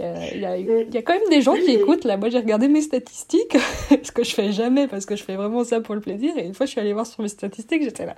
euh, 0.00 0.26
il 0.34 0.40
y, 0.40 0.44
a, 0.44 0.58
il 0.58 0.92
y 0.92 0.98
a 0.98 1.02
quand 1.02 1.14
même 1.14 1.28
des 1.30 1.40
gens 1.42 1.54
qui 1.54 1.70
écoutent. 1.70 2.04
Là, 2.04 2.16
moi, 2.16 2.28
j'ai 2.28 2.38
regardé 2.38 2.68
mes 2.68 2.82
statistiques, 2.82 3.56
ce 4.02 4.10
que 4.12 4.24
je 4.24 4.34
fais 4.34 4.52
jamais 4.52 4.88
parce 4.88 5.06
que 5.06 5.16
je 5.16 5.22
fais 5.24 5.36
vraiment 5.36 5.64
ça 5.64 5.80
pour 5.80 5.94
le 5.94 6.00
plaisir. 6.00 6.36
Et 6.36 6.44
une 6.44 6.52
fois, 6.54 6.66
je 6.66 6.72
suis 6.72 6.80
allée 6.80 6.92
voir 6.92 7.06
sur 7.06 7.22
mes 7.22 7.28
statistiques, 7.28 7.82
j'étais 7.82 8.04
là. 8.04 8.16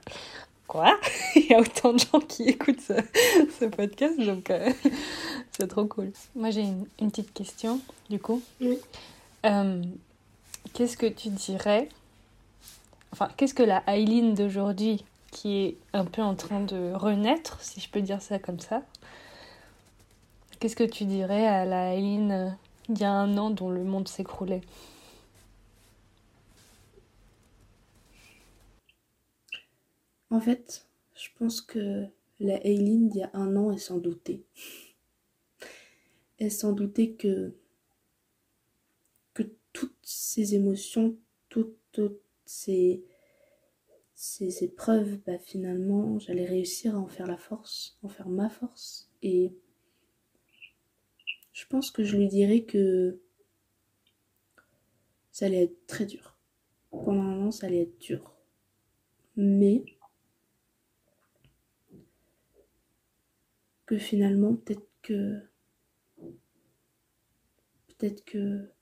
Quoi? 0.67 0.99
Il 1.37 1.47
y 1.51 1.55
a 1.55 1.61
autant 1.61 1.93
de 1.93 1.99
gens 1.99 2.21
qui 2.27 2.45
écoutent 2.45 2.81
ce, 2.81 2.95
ce 3.61 3.65
podcast, 3.67 4.19
donc 4.19 4.51
euh, 4.51 4.71
c'est 5.57 5.69
trop 5.69 5.85
cool. 5.85 6.11
Moi, 6.35 6.51
j'ai 6.51 6.63
une, 6.63 6.85
une 7.01 7.11
petite 7.11 7.33
question, 7.33 7.81
du 8.11 8.19
coup. 8.19 8.43
Oui. 8.61 8.79
Euh, 9.47 9.83
Qu'est-ce 10.73 10.97
que 10.97 11.07
tu 11.07 11.29
dirais 11.31 11.89
Enfin, 13.13 13.29
qu'est-ce 13.37 13.55
que 13.55 13.63
la 13.63 13.83
Aileen 13.87 14.35
d'aujourd'hui, 14.35 15.05
qui 15.31 15.57
est 15.57 15.77
un 15.93 16.05
peu 16.05 16.23
en 16.23 16.35
train 16.35 16.61
de 16.61 16.93
renaître, 16.95 17.61
si 17.61 17.81
je 17.81 17.91
peux 17.91 18.03
dire 18.03 18.23
ça 18.23 18.39
comme 18.39 18.61
ça, 18.61 18.83
qu'est-ce 20.61 20.77
que 20.77 20.85
tu 20.85 21.05
dirais 21.05 21.47
à 21.47 21.65
la 21.65 21.95
Aileen 21.95 22.33
euh, 22.33 22.51
il 22.89 22.99
y 22.99 23.05
a 23.05 23.13
un 23.13 23.37
an 23.39 23.51
dont 23.51 23.71
le 23.71 23.85
monde 23.85 24.09
s'écroulait? 24.09 24.63
En 30.31 30.41
fait, 30.41 30.87
je 31.15 31.29
pense 31.39 31.61
que 31.61 32.07
la 32.41 32.65
Aileen 32.65 33.09
d'il 33.09 33.21
y 33.21 33.25
a 33.25 33.31
un 33.33 33.57
an, 33.57 33.73
elle 33.73 33.81
s'en 33.81 33.99
doutait. 33.99 34.43
Elle 36.39 36.53
s'en 36.53 36.73
doutait 36.73 37.11
que, 37.11 37.27
que 37.29 37.68
toutes 39.79 39.95
ces 40.03 40.57
émotions, 40.57 41.17
toutes, 41.49 41.79
toutes 41.93 42.21
ces, 42.45 43.05
ces 44.17 44.65
épreuves, 44.65 45.19
bah, 45.25 45.39
finalement, 45.39 46.19
j'allais 46.19 46.47
réussir 46.47 46.97
à 46.97 46.99
en 46.99 47.07
faire 47.07 47.29
la 47.29 47.37
force, 47.37 47.97
en 48.03 48.09
faire 48.09 48.29
ma 48.29 48.51
force. 48.51 49.09
Et 49.23 49.55
je 51.53 51.65
pense 51.67 51.93
que 51.93 52.03
je 52.03 52.17
lui 52.17 52.27
dirais 52.27 52.63
que 52.63 53.21
ça 55.31 55.47
allait 55.47 55.63
être 55.63 55.87
très 55.87 56.07
dur. 56.07 56.37
Pendant 56.91 57.23
un 57.23 57.47
an, 57.47 57.51
ça 57.53 57.69
allait 57.69 57.83
être 57.83 57.99
dur. 58.01 58.35
Mais 59.37 59.85
que 63.87 63.97
finalement, 63.97 64.57
peut-être 64.57 64.89
que. 65.03 65.41
Peut-être 67.87 68.25
que 68.25 68.73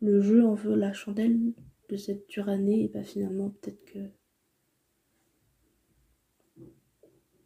le 0.00 0.20
jeu 0.20 0.44
en 0.44 0.54
veut 0.54 0.74
la 0.74 0.92
chandelle 0.92 1.52
de 1.88 1.96
cette 1.96 2.28
dure 2.28 2.48
et 2.48 2.88
bah 2.88 3.02
finalement, 3.02 3.50
peut-être 3.50 3.84
que. 3.84 4.10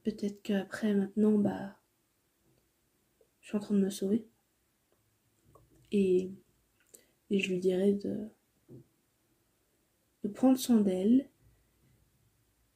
Peut-être 0.05 0.43
qu'après, 0.43 0.95
maintenant, 0.95 1.39
bah. 1.39 1.79
Je 3.41 3.49
suis 3.49 3.57
en 3.57 3.61
train 3.61 3.75
de 3.75 3.81
me 3.81 3.91
sauver. 3.91 4.27
Et. 5.93 6.31
Et 7.31 7.39
je 7.41 7.51
lui 7.51 7.59
dirais 7.59 7.95
de. 7.95 8.29
de 10.23 10.29
prendre 10.29 10.59
soin 10.59 10.81
d'elle. 10.81 11.29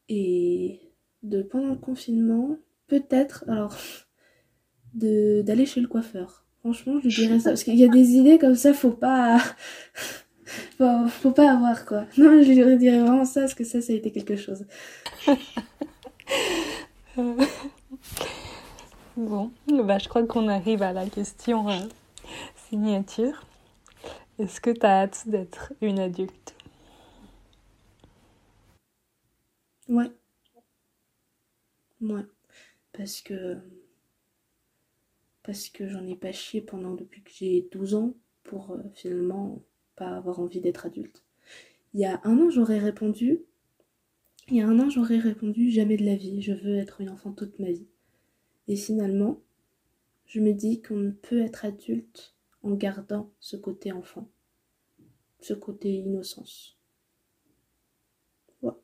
Et 0.09 0.81
de 1.23 1.43
pendant 1.43 1.69
le 1.69 1.79
confinement, 1.79 2.59
peut-être, 2.87 3.45
alors, 3.47 3.77
de 4.95 5.43
d'aller 5.43 5.67
chez 5.67 5.81
le 5.83 5.89
coiffeur. 5.89 6.48
Franchement, 6.69 7.01
je 7.03 7.23
dirais 7.23 7.41
ça. 7.41 7.51
Parce 7.51 7.65
qu'il 7.65 7.77
y 7.77 7.85
a 7.85 7.89
des 7.89 8.11
idées 8.11 8.39
comme 8.39 8.55
ça, 8.55 8.75
faut 8.75 8.91
pas. 8.91 9.39
faut, 10.77 11.09
faut 11.09 11.31
pas 11.31 11.53
avoir, 11.53 11.87
quoi. 11.87 12.05
Non, 12.19 12.43
je 12.43 12.53
lui 12.53 12.77
dirais 12.77 13.01
vraiment 13.01 13.25
ça, 13.25 13.41
parce 13.41 13.55
que 13.55 13.65
ça, 13.65 13.81
ça 13.81 13.93
a 13.93 13.97
été 13.97 14.11
quelque 14.13 14.37
chose. 14.37 14.65
Bon, 19.17 19.51
bah, 19.67 19.99
je 19.99 20.09
crois 20.09 20.25
qu'on 20.25 20.47
arrive 20.47 20.81
à 20.83 20.93
la 20.93 21.07
question 21.09 21.69
euh, 21.69 21.81
signature. 22.69 23.45
Est-ce 24.39 24.61
que 24.61 24.71
tu 24.71 24.87
as 24.87 25.03
hâte 25.03 25.25
d'être 25.27 25.73
une 25.81 25.99
adulte? 25.99 26.55
Ouais. 29.89 30.13
Ouais. 32.01 32.27
Parce 32.93 33.21
que. 33.23 33.57
Parce 35.49 35.71
que 35.71 35.89
j'en 35.89 36.07
ai 36.07 36.15
pas 36.15 36.31
chié 36.31 36.61
pendant 36.61 36.93
depuis 36.93 37.23
que 37.23 37.31
j'ai 37.33 37.67
12 37.73 37.95
ans 37.95 38.13
pour 38.43 38.73
euh, 38.73 38.83
finalement 38.93 39.63
pas 39.97 40.15
avoir 40.15 40.41
envie 40.41 40.61
d'être 40.61 40.85
adulte. 40.85 41.25
Il 41.95 42.01
y 42.01 42.05
a 42.05 42.21
un 42.25 42.39
an, 42.39 42.51
j'aurais 42.51 42.79
répondu. 42.79 43.41
Il 44.49 44.57
y 44.57 44.61
a 44.61 44.69
un 44.69 44.79
an, 44.79 44.91
j'aurais 44.91 45.17
répondu 45.17 45.71
jamais 45.71 45.97
de 45.97 46.05
la 46.05 46.17
vie, 46.17 46.43
je 46.43 46.53
veux 46.53 46.77
être 46.77 47.01
une 47.01 47.09
enfant 47.09 47.33
toute 47.33 47.59
ma 47.61 47.71
vie. 47.71 47.87
Et 48.67 48.77
finalement, 48.77 49.41
je 50.27 50.41
me 50.41 50.53
dis 50.53 50.83
qu'on 50.83 50.97
ne 50.99 51.13
peut 51.13 51.41
être 51.41 51.65
adulte 51.65 52.35
en 52.63 52.75
gardant 52.75 53.31
ce 53.41 53.57
côté 53.57 53.91
enfant, 53.91 54.29
ce 55.41 55.55
côté 55.55 55.95
innocence. 55.95 56.77
Ben, 58.61 58.75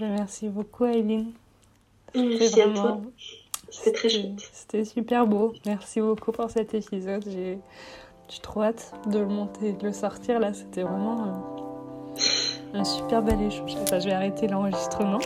Merci 0.00 0.48
beaucoup, 0.48 0.84
Aileen. 0.84 1.32
Merci 2.12 2.60
à 2.60 2.70
toi. 2.70 3.00
C'était 3.76 3.92
très 3.92 4.08
C'était- 4.08 4.22
chouette. 4.22 4.50
C'était 4.52 4.84
super 4.84 5.26
beau. 5.26 5.52
Merci 5.66 6.00
beaucoup 6.00 6.32
pour 6.32 6.50
cet 6.50 6.74
épisode. 6.74 7.24
J'ai 7.28 7.58
j'ai 8.28 8.40
trop 8.40 8.62
hâte 8.62 8.92
de 9.10 9.18
le 9.18 9.26
monter 9.26 9.68
et 9.68 9.72
de 9.72 9.84
le 9.84 9.92
sortir. 9.92 10.40
Là, 10.40 10.54
c'était 10.54 10.82
vraiment 10.82 11.26
euh, 11.26 12.78
un 12.78 12.84
super 12.84 13.22
bel 13.22 13.40
échange. 13.42 13.74
Enfin, 13.82 13.98
je 13.98 14.06
vais 14.06 14.14
arrêter 14.14 14.48
l'enregistrement. 14.48 15.18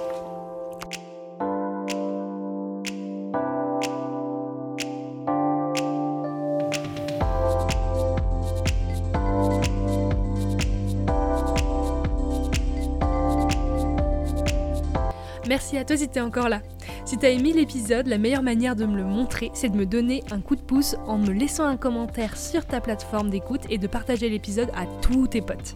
Merci 15.48 15.78
à 15.78 15.84
toi 15.84 15.96
si 15.96 16.08
t'es 16.08 16.20
encore 16.20 16.48
là. 16.48 16.60
Si 17.08 17.16
t'as 17.16 17.30
aimé 17.30 17.54
l'épisode, 17.54 18.06
la 18.06 18.18
meilleure 18.18 18.42
manière 18.42 18.76
de 18.76 18.84
me 18.84 18.94
le 18.94 19.02
montrer, 19.02 19.50
c'est 19.54 19.70
de 19.70 19.76
me 19.78 19.86
donner 19.86 20.22
un 20.30 20.42
coup 20.42 20.56
de 20.56 20.60
pouce 20.60 20.94
en 21.06 21.16
me 21.16 21.30
laissant 21.30 21.64
un 21.64 21.78
commentaire 21.78 22.36
sur 22.36 22.66
ta 22.66 22.82
plateforme 22.82 23.30
d'écoute 23.30 23.62
et 23.70 23.78
de 23.78 23.86
partager 23.86 24.28
l'épisode 24.28 24.68
à 24.76 24.84
tous 25.00 25.26
tes 25.26 25.40
potes. 25.40 25.74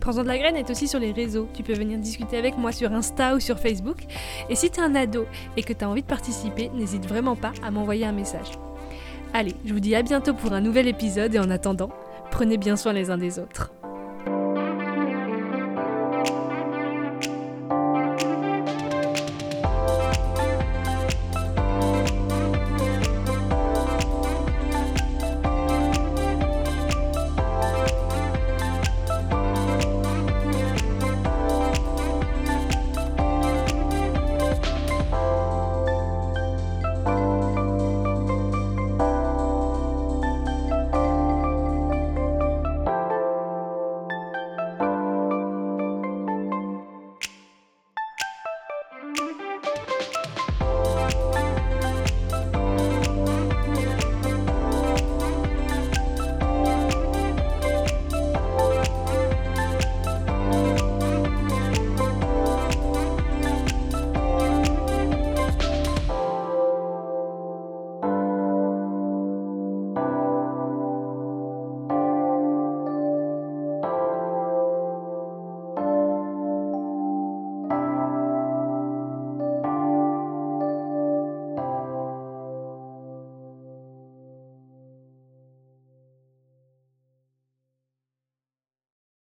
Prends-en 0.00 0.22
de 0.22 0.28
la 0.28 0.38
graine 0.38 0.56
est 0.56 0.70
aussi 0.70 0.88
sur 0.88 0.98
les 0.98 1.12
réseaux. 1.12 1.48
Tu 1.52 1.62
peux 1.62 1.74
venir 1.74 1.98
discuter 1.98 2.38
avec 2.38 2.56
moi 2.56 2.72
sur 2.72 2.94
Insta 2.94 3.34
ou 3.34 3.40
sur 3.40 3.58
Facebook. 3.58 3.98
Et 4.48 4.54
si 4.54 4.70
t'es 4.70 4.80
un 4.80 4.94
ado 4.94 5.26
et 5.58 5.62
que 5.62 5.74
t'as 5.74 5.84
envie 5.84 6.00
de 6.00 6.06
participer, 6.06 6.70
n'hésite 6.70 7.06
vraiment 7.06 7.36
pas 7.36 7.52
à 7.62 7.70
m'envoyer 7.70 8.06
un 8.06 8.12
message. 8.12 8.52
Allez, 9.34 9.56
je 9.66 9.74
vous 9.74 9.80
dis 9.80 9.94
à 9.94 10.00
bientôt 10.00 10.32
pour 10.32 10.54
un 10.54 10.62
nouvel 10.62 10.88
épisode 10.88 11.34
et 11.34 11.38
en 11.38 11.50
attendant, 11.50 11.90
prenez 12.30 12.56
bien 12.56 12.76
soin 12.76 12.94
les 12.94 13.10
uns 13.10 13.18
des 13.18 13.38
autres. 13.38 13.70